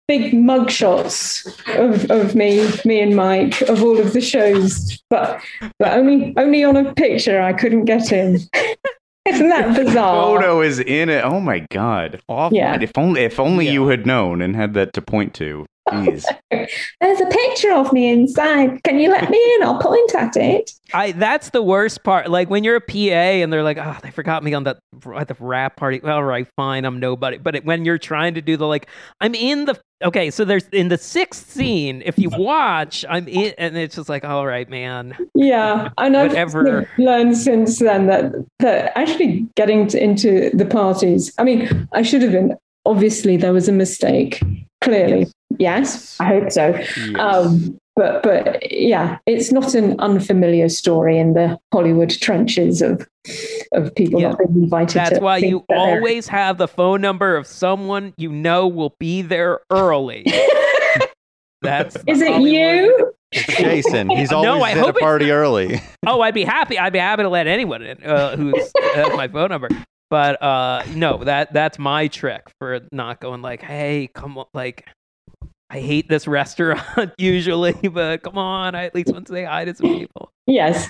[0.08, 5.42] big mug shots of, of me, me and Mike, of all of the shows, but
[5.80, 8.40] but only only on a picture I couldn't get in.
[9.28, 10.40] Isn't that bizarre?
[10.40, 11.24] Photo is in it.
[11.26, 12.22] Oh my God!
[12.30, 12.58] Awful.
[12.58, 12.80] Yeah.
[12.82, 15.66] If only if only you had known and had that to point to.
[15.90, 16.26] Jeez.
[17.02, 18.84] There's a picture of me inside.
[18.84, 19.64] Can you let me in?
[19.64, 20.72] I'll point at it.
[20.94, 22.30] I that's the worst part.
[22.30, 24.80] Like when you're a PA and they're like, "Oh, they forgot me on that
[25.16, 27.38] at the rap party." All right, fine, I'm nobody.
[27.38, 28.88] But it, when you're trying to do the like,
[29.20, 32.02] I'm in the okay, so there's in the sixth scene.
[32.06, 35.16] If you watch, I'm in, and it's just like, all right, man.
[35.36, 36.90] Yeah, and I've Whatever.
[36.98, 41.34] learned since then that that actually getting to, into the parties.
[41.38, 42.56] I mean, I should have been.
[42.86, 44.42] Obviously, there was a mistake.
[44.82, 45.28] Clearly,
[45.60, 46.74] yes, I hope so.
[47.20, 53.06] Um, but but yeah, it's not an unfamiliar story in the Hollywood trenches of
[53.74, 54.96] of people not being invited.
[54.96, 58.32] That's to why things you that they're- always have the phone number of someone you
[58.32, 60.24] know will be there early.
[61.62, 63.14] That's Is it Hollywood- you?
[63.34, 64.10] It's Jason.
[64.10, 65.82] He's No, always I at a hope it's party early.
[66.06, 66.80] Oh, I'd be happy.
[66.80, 69.68] I'd be happy to let anyone in uh, who's has my phone number.
[70.10, 74.88] But uh, no, that that's my trick for not going like, hey, come on, like.
[75.70, 79.66] I hate this restaurant usually, but come on, I at least want to say hi
[79.66, 80.32] to some people.
[80.46, 80.88] Yes,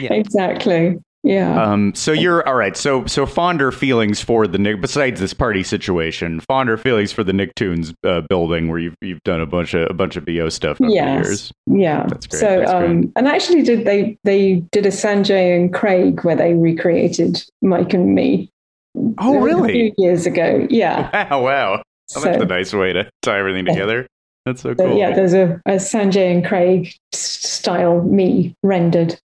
[0.00, 0.12] Yeah.
[0.14, 0.98] exactly.
[1.22, 1.60] Yeah.
[1.60, 2.76] Um, so you're all right.
[2.76, 4.80] So so fonder feelings for the Nick.
[4.80, 9.40] Besides this party situation, fonder feelings for the Nicktoons uh, building where you've you've done
[9.40, 11.52] a bunch of a bunch of bo stuff over the years.
[11.66, 12.06] Yeah.
[12.06, 12.40] That's great.
[12.40, 12.90] So, That's great.
[12.90, 17.92] um, and actually, did they they did a Sanjay and Craig where they recreated Mike
[17.92, 18.48] and me?
[19.18, 19.70] Oh, really?
[19.70, 20.66] A few years ago.
[20.70, 21.10] Yeah.
[21.30, 21.74] Wow, wow.
[21.74, 24.06] Oh, So- that's a nice way to tie everything together.
[24.46, 24.96] That's so So, cool.
[24.96, 29.20] yeah, there's a, a Sanjay and Craig style me rendered.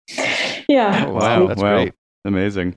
[0.69, 1.05] Yeah.
[1.07, 1.93] Oh, wow, that's great.
[2.23, 2.75] Amazing.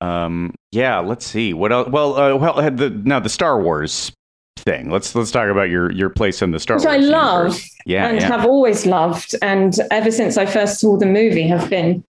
[0.00, 1.88] Um, yeah, let's see what else.
[1.88, 4.10] Well, uh, well, the now the Star Wars
[4.56, 4.90] thing.
[4.90, 6.96] Let's let's talk about your your place in the Star Which Wars.
[6.96, 7.70] I love universe.
[7.84, 8.26] Yeah, and yeah.
[8.26, 12.02] have always loved, and ever since I first saw the movie, have been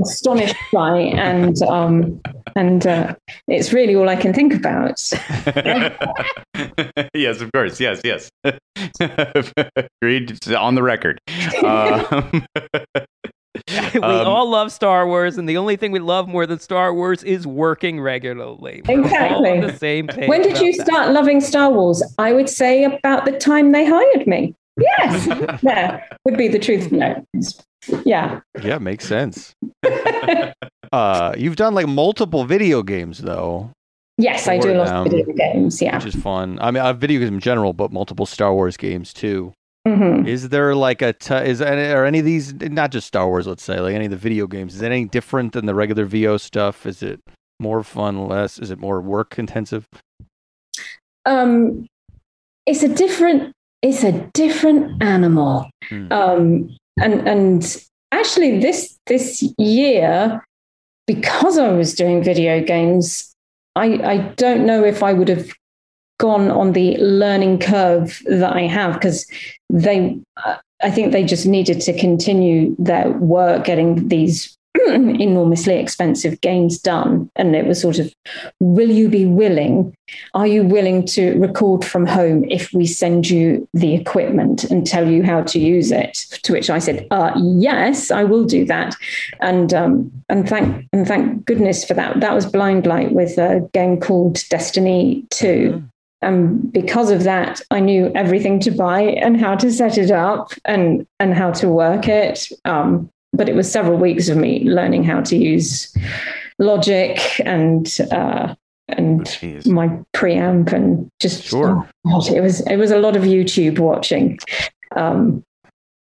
[0.00, 2.20] astonished by, and um,
[2.56, 3.14] and uh,
[3.46, 5.00] it's really all I can think about.
[7.14, 7.80] yes, of course.
[7.80, 8.30] Yes, yes.
[10.02, 10.30] Agreed.
[10.30, 11.20] It's On the record.
[11.64, 12.46] Um,
[13.94, 16.94] we um, all love Star Wars, and the only thing we love more than Star
[16.94, 18.82] Wars is working regularly.
[18.86, 19.60] We're Exactly.
[19.60, 20.28] the same page.
[20.28, 20.86] When did about you that.
[20.86, 22.02] start loving Star Wars?
[22.18, 24.54] I would say about the time they hired me.
[24.76, 25.26] Yes,
[25.62, 26.92] yeah, would be the truth.
[26.92, 27.24] No,
[28.04, 28.40] yeah.
[28.62, 29.54] Yeah, makes sense.
[30.92, 33.70] Uh, you've done like multiple video games though,
[34.20, 35.80] Yes, I do lot um, of video games.
[35.80, 35.96] Yeah.
[35.96, 36.58] which is fun.
[36.60, 39.52] I mean, uh, video games in general, but multiple Star Wars games too.
[39.86, 40.26] Mhm.
[40.26, 43.46] Is there like a t- is any, are any of these not just Star Wars?
[43.46, 44.74] Let's say like any of the video games.
[44.74, 46.84] Is it any different than the regular VO stuff?
[46.84, 47.20] Is it
[47.60, 48.58] more fun, less?
[48.58, 49.86] Is it more work intensive?
[51.24, 51.86] Um,
[52.66, 53.52] it's a different.
[53.82, 55.70] It's a different animal.
[55.88, 56.12] Hmm.
[56.12, 57.76] Um, and and
[58.10, 60.44] actually, this this year,
[61.08, 63.34] because I was doing video games,
[63.74, 65.50] I I don't know if I would have
[66.20, 69.26] gone on the learning curve that I have because
[69.70, 70.20] they.
[70.80, 77.30] I think they just needed to continue their work getting these enormously expensive games done.
[77.36, 78.12] And it was sort of,
[78.60, 79.94] will you be willing?
[80.34, 85.08] Are you willing to record from home if we send you the equipment and tell
[85.08, 86.14] you how to use it?
[86.44, 88.94] To which I said, uh, yes, I will do that.
[89.40, 92.20] And um, and thank and thank goodness for that.
[92.20, 95.82] That was Blindlight with a game called Destiny 2
[96.20, 100.52] and because of that i knew everything to buy and how to set it up
[100.64, 105.04] and and how to work it um, but it was several weeks of me learning
[105.04, 105.94] how to use
[106.58, 108.54] logic and uh,
[108.88, 111.88] and my preamp and just Sure.
[112.06, 114.38] oh, God, it was it was a lot of youtube watching
[114.96, 115.42] um,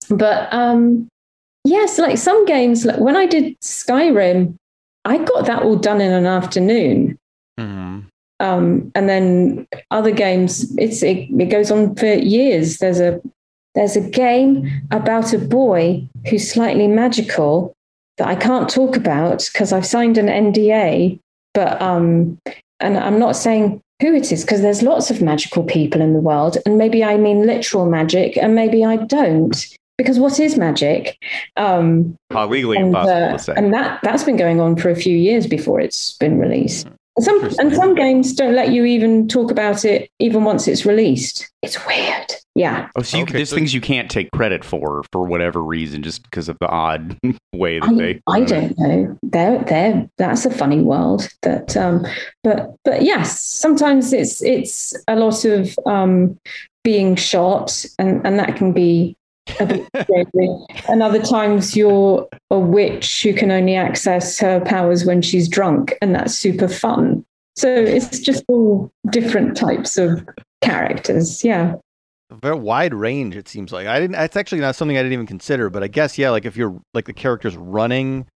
[0.09, 1.07] but um,
[1.65, 4.57] yes like some games like when i did skyrim
[5.05, 7.17] i got that all done in an afternoon
[7.59, 8.01] Mm-hmm.
[8.41, 13.21] um, and then other games it's it, it goes on for years there's a
[13.75, 17.73] there's a game about a boy who's slightly magical
[18.19, 21.19] that i can't talk about because i've signed an nda
[21.55, 22.39] but um
[22.81, 26.21] and i'm not saying who it is because there's lots of magical people in the
[26.21, 31.19] world and maybe i mean literal magic and maybe i don't because what is magic
[31.57, 32.17] um
[32.49, 33.55] legally and, impossible uh, to say.
[33.57, 36.89] and that that's been going on for a few years before it's been released.
[37.21, 40.87] And some and some games don't let you even talk about it even once it's
[40.87, 41.51] released.
[41.61, 42.33] It's weird.
[42.55, 42.89] Yeah.
[42.97, 46.49] Oh, so you, there's things you can't take credit for for whatever reason, just because
[46.49, 47.19] of the odd
[47.53, 48.23] way that I, they.
[48.27, 49.19] I don't know.
[49.23, 51.29] They're, they're, that's a funny world.
[51.43, 52.07] That, um,
[52.43, 56.39] but but yes, sometimes it's it's a lot of um,
[56.83, 59.20] being shot, and and that can be a bit scary.
[60.89, 65.97] And other times you're a witch who can only access her powers when she's drunk,
[66.01, 67.25] and that's super fun.
[67.57, 70.27] So it's just all different types of
[70.63, 71.45] characters.
[71.45, 71.77] Yeah.
[72.31, 73.37] A very wide range.
[73.37, 74.17] It seems like I didn't.
[74.17, 75.69] It's actually not something I didn't even consider.
[75.69, 78.27] But I guess yeah, like if you're like the character's running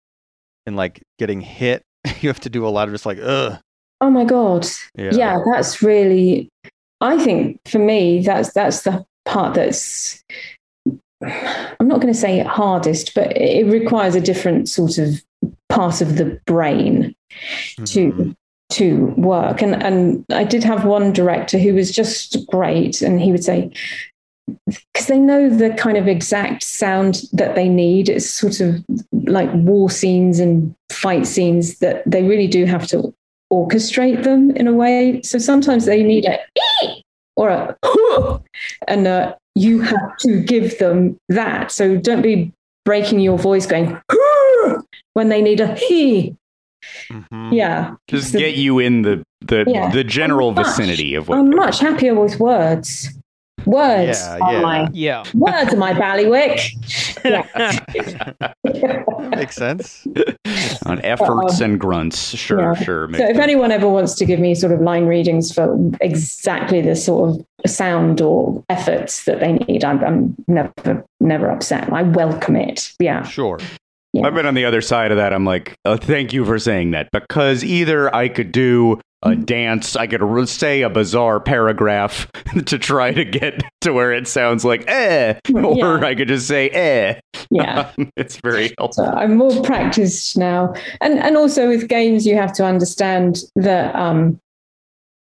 [0.67, 1.83] and like getting hit,
[2.21, 3.61] you have to do a lot of just like ugh.
[4.01, 4.67] Oh my god.
[4.97, 5.13] Yeah.
[5.13, 6.51] Yeah, that's really
[7.01, 10.23] I think for me, that's that's the part that's
[11.81, 15.23] I'm not going to say hardest, but it requires a different sort of
[15.69, 17.15] part of the brain
[17.87, 18.35] to
[18.71, 19.63] to work.
[19.63, 23.73] And and I did have one director who was just great, and he would say
[24.93, 28.09] because they know the kind of exact sound that they need.
[28.09, 33.15] It's sort of like war scenes and fight scenes that they really do have to
[33.53, 35.23] orchestrate them in a way.
[35.23, 36.39] So sometimes they need a
[37.37, 37.77] or a
[38.89, 41.71] and uh, you have to give them that.
[41.71, 42.53] So don't be
[42.85, 43.99] breaking your voice going
[45.15, 46.37] when they need a he.
[47.11, 47.53] Mm-hmm.
[47.53, 47.95] Yeah.
[48.09, 49.91] Just So- get you in the the, Yeah.
[49.91, 53.11] the general I'm much- vicinity of what I'm much happier with words.
[53.67, 54.61] Words Yeah, are yeah.
[54.61, 55.25] my Yeah.
[55.35, 56.61] words are my ballywick.
[59.37, 60.07] Makes sense.
[60.87, 62.37] on efforts and grunts.
[62.37, 62.75] Sure, Yeah.
[62.75, 63.07] sure.
[63.07, 66.81] So makes if anyone ever wants to give me sort of line readings for exactly
[66.83, 71.91] the sort of sound or efforts that they need, I'm, I'm never never upset.
[71.93, 72.93] I welcome it.
[72.99, 73.23] Yeah.
[73.23, 73.59] Sure.
[74.13, 74.27] Yeah.
[74.27, 75.33] I've been on the other side of that.
[75.33, 79.97] I'm like, oh, thank you for saying that because either I could do a dance,
[79.97, 82.31] I could say a bizarre paragraph
[82.67, 86.01] to try to get to where it sounds like eh, or Yeah.
[86.05, 87.21] I could just say eh.
[87.51, 87.91] Yeah.
[88.17, 89.07] it's very So helpful.
[89.09, 94.39] I'm more practiced now, and and also with games, you have to understand that um,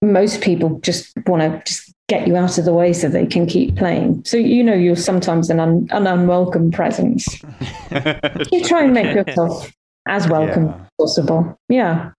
[0.01, 3.45] most people just want to just get you out of the way so they can
[3.45, 4.23] keep playing.
[4.25, 7.27] So you know you're sometimes an, un, an unwelcome presence.
[8.51, 9.71] You try and make yourself
[10.07, 10.73] as welcome Yeah.
[10.75, 11.57] as possible.
[11.69, 12.11] Yeah.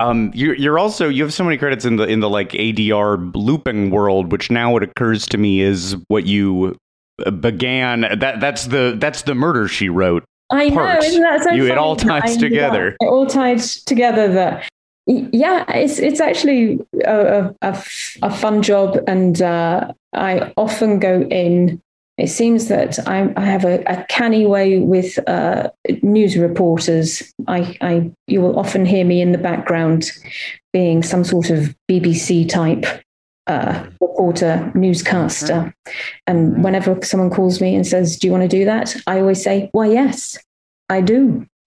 [0.00, 3.32] Um, you're you're also you have so many credits in the in the like ADR
[3.34, 6.76] looping world, which now it occurs to me is what you
[7.24, 8.02] uh, began.
[8.18, 10.24] That that's the that's the murder she wrote.
[10.50, 12.96] I know, isn't that so You- it all ties together.
[13.00, 14.28] It all tied together.
[14.32, 14.68] That
[15.06, 21.80] yeah, it's it's actually a a fun job, and uh, I often go in.
[22.20, 25.70] It seems that I, I have a, a canny way with uh,
[26.02, 27.32] news reporters.
[27.48, 30.12] I, I you will often hear me in the background,
[30.72, 32.84] being some sort of BBC type
[33.46, 35.74] uh, reporter, newscaster.
[36.26, 39.42] And whenever someone calls me and says, "Do you want to do that?" I always
[39.42, 40.36] say, "Why, yes,
[40.90, 41.46] I do."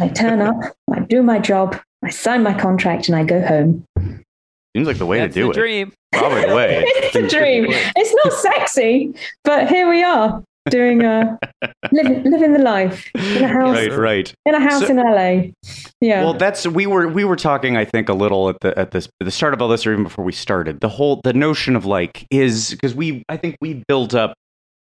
[0.00, 0.56] I turn up,
[0.92, 3.84] I do my job, I sign my contract, and I go home.
[4.76, 5.54] Seems like the way That's to do the it.
[5.54, 5.92] dream.
[6.12, 6.82] Probably the way.
[6.86, 7.66] it's a dream.
[7.68, 9.14] It's not sexy,
[9.44, 13.92] but here we are doing uh, a living, living the life in a house Right,
[13.96, 14.34] right.
[14.46, 15.50] in a house So- in LA.
[16.00, 16.22] Yeah.
[16.22, 17.76] Well, that's we were we were talking.
[17.76, 19.92] I think a little at the at this at the start of all this, or
[19.92, 20.80] even before we started.
[20.80, 24.34] The whole the notion of like is because we I think we built up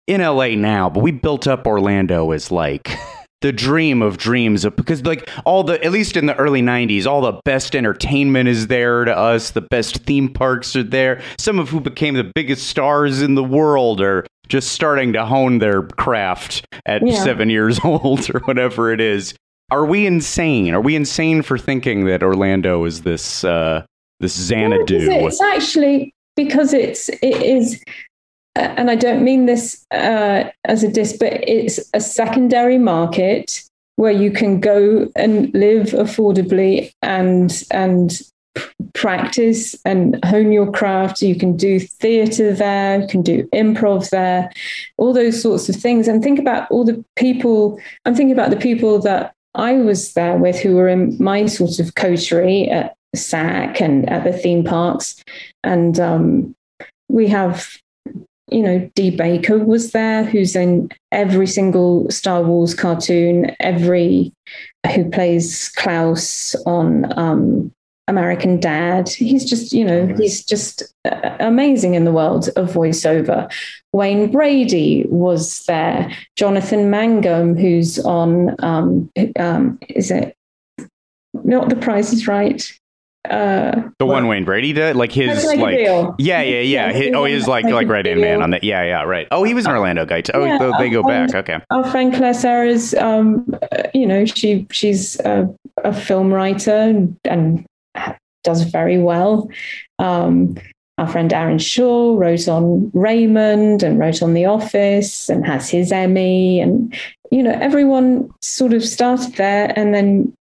[0.07, 2.89] in LA now, but we built up Orlando as like
[3.41, 7.05] the dream of dreams of because like all the at least in the early 90s
[7.05, 11.59] all the best entertainment is there to us the best theme parks are there some
[11.59, 15.84] of who became the biggest stars in the world are just starting to hone their
[15.84, 17.23] craft at Yeah.
[17.23, 19.35] 7 years old or whatever it is.
[19.69, 20.73] Are we insane?
[20.73, 23.84] Are we insane for thinking that Orlando is this uh
[24.22, 25.09] this Xanadu?
[25.11, 27.84] It's actually because it's it is,
[28.58, 33.64] and I don't mean this uh, as a diss, but it's a secondary market
[33.96, 38.20] where you can go and live affordably and and
[38.94, 41.22] practice and hone your craft.
[41.22, 44.52] You can do theatre there, you can do improv there,
[44.98, 46.08] all those sorts of things.
[46.08, 47.80] And think about all the people.
[48.06, 51.80] I'm thinking about the people that I was there with who were in my sort
[51.80, 55.24] of coterie at SAK and at the theme parks.
[55.64, 56.56] And um,
[57.10, 57.78] we have,
[58.49, 64.34] you know, Dee Baker was there, who's in every single Star Wars cartoon, every
[64.95, 67.74] who plays Klaus on um,
[68.07, 69.10] American Dad.
[69.10, 73.52] He's just, you know, he's just uh, amazing in the world of voiceover.
[73.91, 76.11] Wayne Brady was there.
[76.36, 80.36] Jonathan Mangum, who's on, um, um, is it
[81.34, 82.72] not The Price is Right?
[83.32, 87.14] Uh, the one Wayne Brady did like his like like yeah yeah yeah His- he
[87.14, 89.54] oh was he's like Like right hand man on that yeah yeah right oh he
[89.54, 90.32] was an Orlando guy too.
[90.34, 94.26] oh Yeah, they- they go back okay our friend Claire Sarah's, um, uh, you know,
[94.26, 95.48] she she's a,
[95.84, 97.66] a film writer and, and
[98.44, 99.49] does very well.
[99.99, 100.56] Um,
[100.98, 105.91] our friend Aaron Shure wrote on Raymond and wrote on The Office and has his
[105.91, 106.94] Emmy, and
[107.30, 110.34] you know, everyone sort of started there, and then.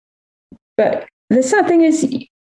[0.78, 2.04] But the sad thing is,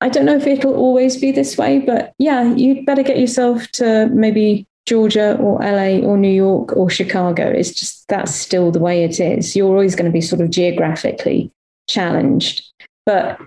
[0.03, 3.69] I don't know if it'll always be this way, but yeah, you'd better get yourself
[3.73, 7.49] to maybe Georgia or LA or New York or Chicago.
[7.49, 9.55] It's just that's still the way it is.
[9.55, 11.53] You're always going to be sort of geographically
[11.89, 12.65] challenged.
[13.07, 13.41] But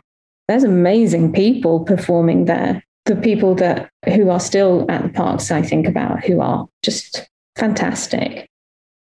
[0.47, 2.81] there's amazing people performing there.
[3.05, 7.29] the people that who are still at the parks, I think about who are just
[7.57, 8.47] fantastic.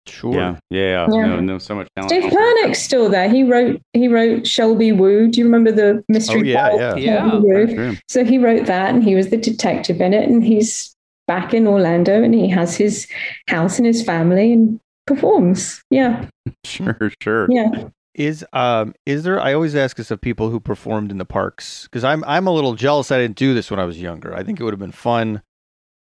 [0.07, 0.33] Sure.
[0.33, 1.25] Yeah, yeah, Yeah.
[1.25, 2.09] No, no, so much talent.
[2.09, 3.29] Steve Purnick's still there.
[3.29, 5.27] He wrote he wrote Shelby Woo.
[5.27, 6.41] Do you remember the mystery?
[6.41, 6.95] Oh, yeah, Ball, yeah.
[6.95, 7.29] Yeah.
[7.29, 7.75] Shelby Woo?
[7.75, 7.95] True.
[8.07, 10.95] So he wrote that, and he was the detective in it, and he's
[11.27, 13.07] back in Orlando, and he has his
[13.49, 15.81] house and his family, and performs.
[15.89, 16.27] Yeah,
[16.63, 17.47] Sure, sure.
[17.49, 17.89] yeah.
[18.15, 19.39] Is um is there?
[19.39, 22.51] I always ask this of people who performed in the parks because I'm I'm a
[22.51, 23.11] little jealous.
[23.11, 24.33] I didn't do this when I was younger.
[24.35, 25.43] I think it would have been fun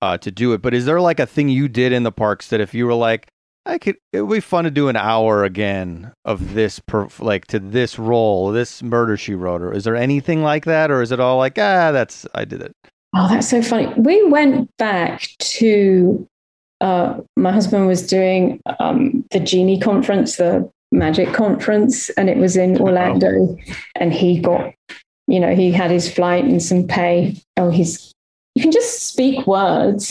[0.01, 0.63] uh, to do it.
[0.63, 2.95] But is there like a thing you did in the parks that if you were
[2.95, 3.29] like,
[3.67, 7.47] I could, it would be fun to do an hour again of this, per, like
[7.49, 11.11] to this role, this murder she wrote, or is there anything like that, or is
[11.11, 12.73] it all like, ah, that's I did it.
[13.15, 13.93] Oh, that's so funny.
[13.97, 16.29] We went back to
[16.81, 22.57] uh, my husband was doing um, the Genie conference, the magic conference, and it was
[22.57, 23.57] in Orlando.
[23.97, 24.75] And he got,
[25.27, 27.37] you know, he had his flight and some pay.
[27.57, 28.13] Oh, he's,
[28.57, 30.09] you can just speak words.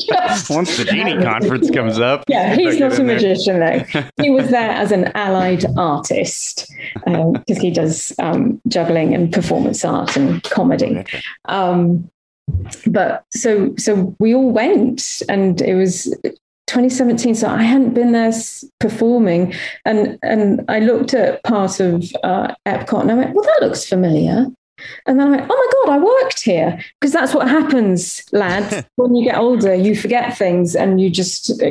[0.00, 3.16] Just- Once the genie conference comes up, yeah, he's not a in there.
[3.16, 4.02] magician though.
[4.22, 6.72] he was there as an allied artist
[7.04, 11.04] because he does um, juggling and performance art and comedy.
[11.44, 12.10] Um,
[12.86, 16.04] but so so we all went, and it was
[16.66, 17.34] 2017.
[17.34, 18.32] So I hadn't been there
[18.80, 19.52] performing,
[19.84, 23.86] and and I looked at part of uh, Epcot, and I went, "Well, that looks
[23.86, 24.46] familiar."
[25.06, 26.82] And then I went, oh my God, I worked here.
[27.00, 28.86] Because that's what happens, lads.
[28.96, 31.62] when you get older, you forget things and you just,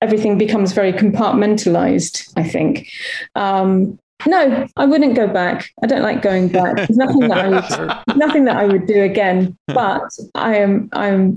[0.00, 2.88] everything becomes very compartmentalized, I think.
[3.34, 5.70] Um, no, I wouldn't go back.
[5.82, 6.74] I don't like going back.
[6.74, 9.56] There's nothing that I would, nothing that I would do again.
[9.68, 11.36] But I am, I'm,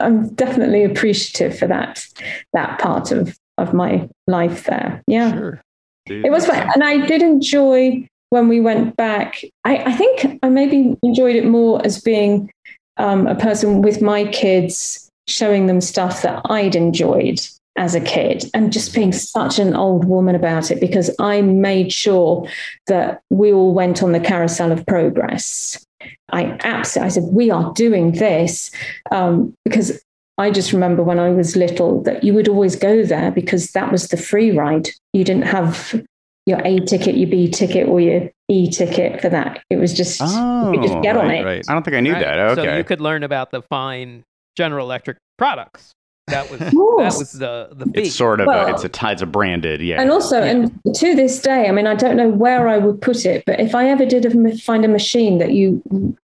[0.00, 2.04] I'm definitely appreciative for that,
[2.52, 5.02] that part of of my life there.
[5.06, 5.32] Yeah.
[5.32, 5.60] Sure.
[6.06, 6.66] It was fun.
[6.74, 9.42] And I did enjoy when we went back.
[9.64, 12.50] I, I think I maybe enjoyed it more as being
[12.96, 17.40] um, a person with my kids, showing them stuff that I'd enjoyed
[17.76, 21.92] as a kid and just being such an old woman about it because I made
[21.92, 22.46] sure
[22.88, 25.84] that we all went on the carousel of progress.
[26.30, 28.72] I absolutely, I said, we are doing this
[29.12, 30.02] um, because
[30.38, 33.90] I just remember when I was little that you would always go there because that
[33.90, 34.88] was the free ride.
[35.12, 36.02] You didn't have
[36.48, 39.62] your A ticket, your B ticket, or your E ticket for that.
[39.70, 41.44] It was just oh, you could just oh, get on it.
[41.44, 41.64] right.
[41.68, 42.24] I don't think I knew Right.
[42.24, 42.56] that.
[42.56, 44.24] So you could learn about the fine
[44.56, 45.92] General Electric products.
[46.28, 46.72] That was that
[47.18, 48.02] was the the fee.
[48.02, 50.00] it's sort of Well- a, it's a t- it's a branded, yeah.
[50.00, 53.24] And also, and to this day, I mean, I don't know where I would put
[53.24, 55.82] it, but if I ever did a, find a machine that you,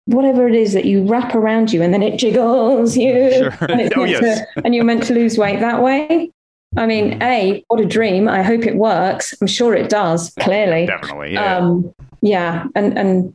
[0.07, 3.57] whatever it is that you wrap around you and then it jiggles you, Sure.
[3.69, 4.21] and, Oh, yes.
[4.41, 6.31] to- and you're meant to lose weight that way.
[6.77, 8.29] I mean, A, what a dream.
[8.29, 9.35] I hope it works.
[9.41, 10.87] I'm sure it does, clearly.
[10.87, 11.57] Definitely, yeah.
[11.57, 11.93] Um,
[12.23, 12.67] yeah.
[12.75, 13.35] And, and,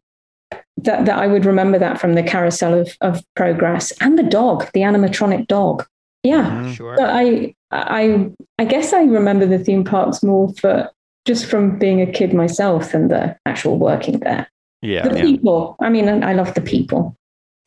[0.78, 4.70] that, that I would remember that from the carousel of, of progress and the dog,
[4.74, 5.86] the animatronic dog.
[6.24, 6.50] Yeah.
[6.50, 6.76] Mhm.
[6.76, 6.96] Sure.
[6.98, 8.30] But I, I,
[8.60, 10.92] I guess I remember the theme parks more for
[11.26, 14.50] just from being a kid myself than the actual working there.
[14.82, 15.08] Yeah.
[15.08, 15.78] The people.
[15.80, 17.16] I mean, I love the people.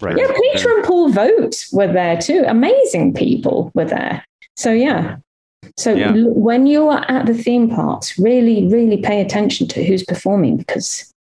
[0.02, 0.16] right.
[0.16, 2.44] Yeah, Peter and Paul Vogt were there too.
[2.46, 4.22] Amazing people were there.
[4.56, 5.16] So yeah.
[5.76, 6.12] So Yeah.
[6.14, 10.56] l- when you are at the theme parks, really, really pay attention to who's performing
[10.56, 11.12] because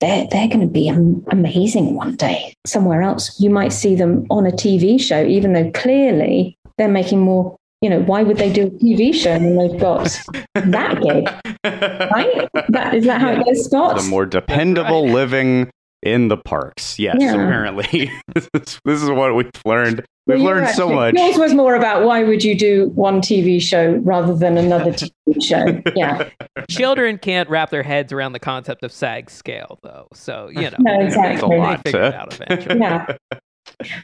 [0.00, 0.88] they're they're going to be
[1.30, 3.38] amazing one day somewhere else.
[3.40, 7.56] You might see them on a TV show, even though clearly they're making more.
[7.80, 10.18] You know, why would they do a TV show when they've got
[10.54, 11.28] that gig?
[11.64, 12.48] Right?
[12.70, 13.96] That is that how it goes, Scott?
[14.00, 15.70] the more dependable living
[16.02, 16.98] in the parks.
[16.98, 17.34] Yes, Yeah.
[17.34, 18.10] apparently.
[18.52, 20.04] this is what we've learned.
[20.28, 21.14] We've Well, you're learned so much.
[21.16, 25.42] Yours was more about why would you do one TV show rather than another TV
[25.42, 25.82] show?
[25.96, 26.28] Yeah,
[26.70, 30.06] Children can't wrap their heads around the concept of SAG scale, though.
[30.12, 31.28] So you know, No, exactly.
[31.28, 32.78] they It's a lot, figure it uh, out eventually.
[32.78, 33.06] yeah.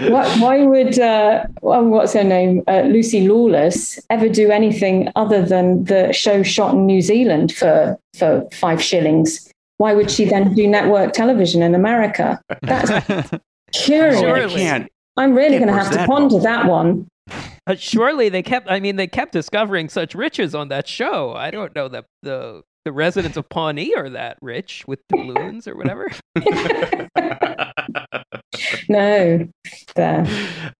[0.01, 5.43] What, why would uh, well, what's her name, uh, Lucy Lawless, ever do anything other
[5.43, 9.51] than the show shot in New Zealand for for five shillings?
[9.79, 12.41] Why would she then do network television in America?
[12.63, 13.31] That's
[13.73, 14.21] curious.
[14.21, 14.55] Surely.
[14.55, 14.89] can't.
[15.17, 17.09] I'm really going to have to ponder that one.
[17.67, 18.71] But surely they kept.
[18.71, 21.33] I mean, they kept discovering such riches on that show.
[21.33, 25.77] I don't know that the the residents of Pawnee are that rich with doubloons or
[25.77, 26.11] whatever.
[28.89, 29.49] No,
[29.97, 30.27] there.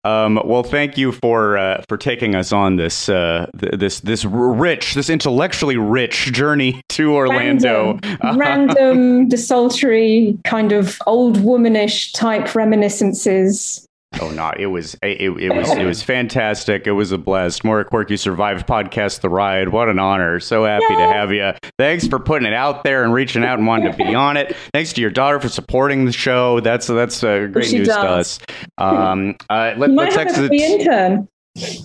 [0.05, 4.25] Um, well, thank you for uh, for taking us on this uh, th- this this
[4.25, 7.99] rich, this intellectually rich journey to Orlando.
[8.03, 13.87] Random, random, desultory, kind of old womanish type reminiscences.
[14.21, 16.87] Oh no, it was it, it, it was it was fantastic.
[16.87, 17.65] It was a blast.
[17.65, 19.71] Maura Quirk you survived podcast the ride.
[19.71, 20.41] What an honor.
[20.41, 21.53] So happy to have you.
[21.79, 24.57] Thanks for putting it out there and reaching out and wanting to be on it.
[24.73, 26.61] Thanks to your daughter for supporting the show.
[26.61, 28.39] That's that's uh, great She news to us.
[28.79, 30.49] Um, uh, let, You might let's have a exit.
[30.49, 31.29] free intern.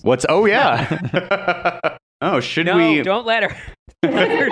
[0.01, 1.97] What's oh yeah.
[2.21, 3.01] oh, should No, we?
[3.03, 3.57] don't let her.
[4.01, 4.49] they're,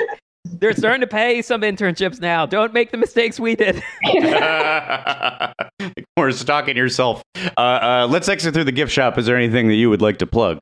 [0.59, 2.45] they're starting to pay some internships now.
[2.45, 3.83] Don't make the mistakes we did.
[6.17, 7.21] or stalking yourself.
[7.35, 9.17] Uh, uh, let's exit through the gift shop.
[9.17, 10.59] Is there anything that you would like to plug?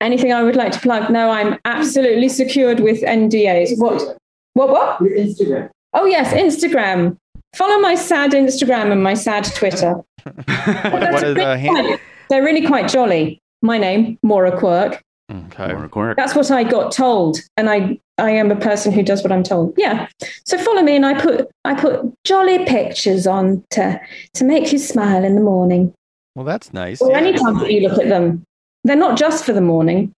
[0.00, 1.10] Anything I would like to plug?
[1.10, 3.78] No, I'm absolutely secured with NDAs.
[3.78, 4.18] What?
[4.52, 4.70] What?
[4.70, 5.00] What?
[5.00, 5.70] Instagram.
[5.94, 7.16] Oh yes, Instagram.
[7.54, 9.92] Follow my sad Instagram and my sad Twitter.
[10.24, 11.98] what is the hand?
[12.28, 13.40] They're really quite jolly.
[13.62, 15.02] My name, Maura Quirk.
[15.30, 15.72] Okay.
[15.72, 16.16] Maura Quirk.
[16.16, 19.42] That's what I got told, and I I am a person who does what I'm
[19.42, 19.74] told.
[19.76, 20.08] Yeah.
[20.44, 24.00] So follow me, and I put I put jolly pictures on to
[24.34, 25.92] to make you smile in the morning,
[26.34, 27.00] Well, that's nice.
[27.00, 27.18] or Yeah.
[27.18, 28.42] any time that you look at them.
[28.84, 30.12] They're not just for the morning.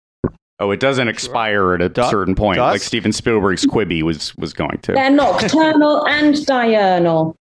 [0.59, 2.73] Oh, it doesn't expire at a Du- certain point, dusk?
[2.73, 4.93] like Steven Spielberg's Quibi was was going to.
[4.93, 7.35] They're nocturnal and diurnal.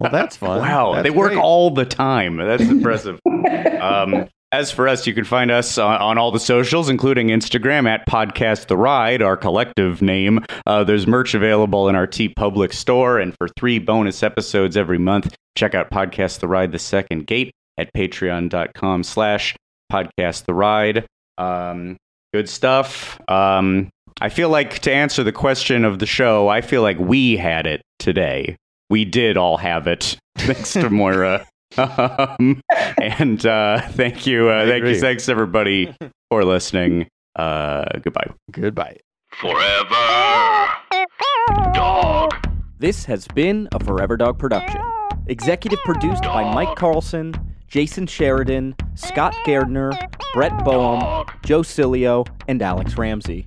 [0.00, 0.58] Well, that's fun.
[0.60, 1.42] Wow, That's they work great.
[1.42, 2.36] all the time.
[2.38, 3.20] That's impressive.
[3.80, 7.88] um, as for us, you can find us on, on all the socials, including Instagram
[7.88, 10.44] at Podcast The Ride, our collective name.
[10.66, 15.34] Uh, there's merch available in our TeePublic store, and for three bonus episodes every month,
[15.56, 19.56] check out Podcast The Ride: The Second Gate at Patreon.com/slash
[19.92, 21.06] Podcast The Ride.
[21.38, 21.96] Um,
[22.34, 23.20] good stuff.
[23.28, 23.88] Um,
[24.20, 27.66] I feel like to answer the question of the show, I feel like we had
[27.66, 28.56] it today.
[28.90, 31.46] We did all have it, thanks to Maura.
[31.78, 32.62] Um,
[33.00, 34.94] and uh, thank you, uh, thank agree.
[34.94, 35.94] you, thanks everybody
[36.30, 37.08] for listening.
[37.36, 38.30] Uh, goodbye.
[38.50, 38.96] Goodbye.
[39.32, 40.68] Forever.
[41.72, 42.34] Dog.
[42.78, 44.80] This has been a Forever Dog production.
[45.26, 47.34] Executive produced by Mike Carlson,
[47.68, 49.92] Jason Sheridan, Scott Gardner,
[50.34, 53.46] Brett Boehm, Joe Cilio, and Alex Ramsey.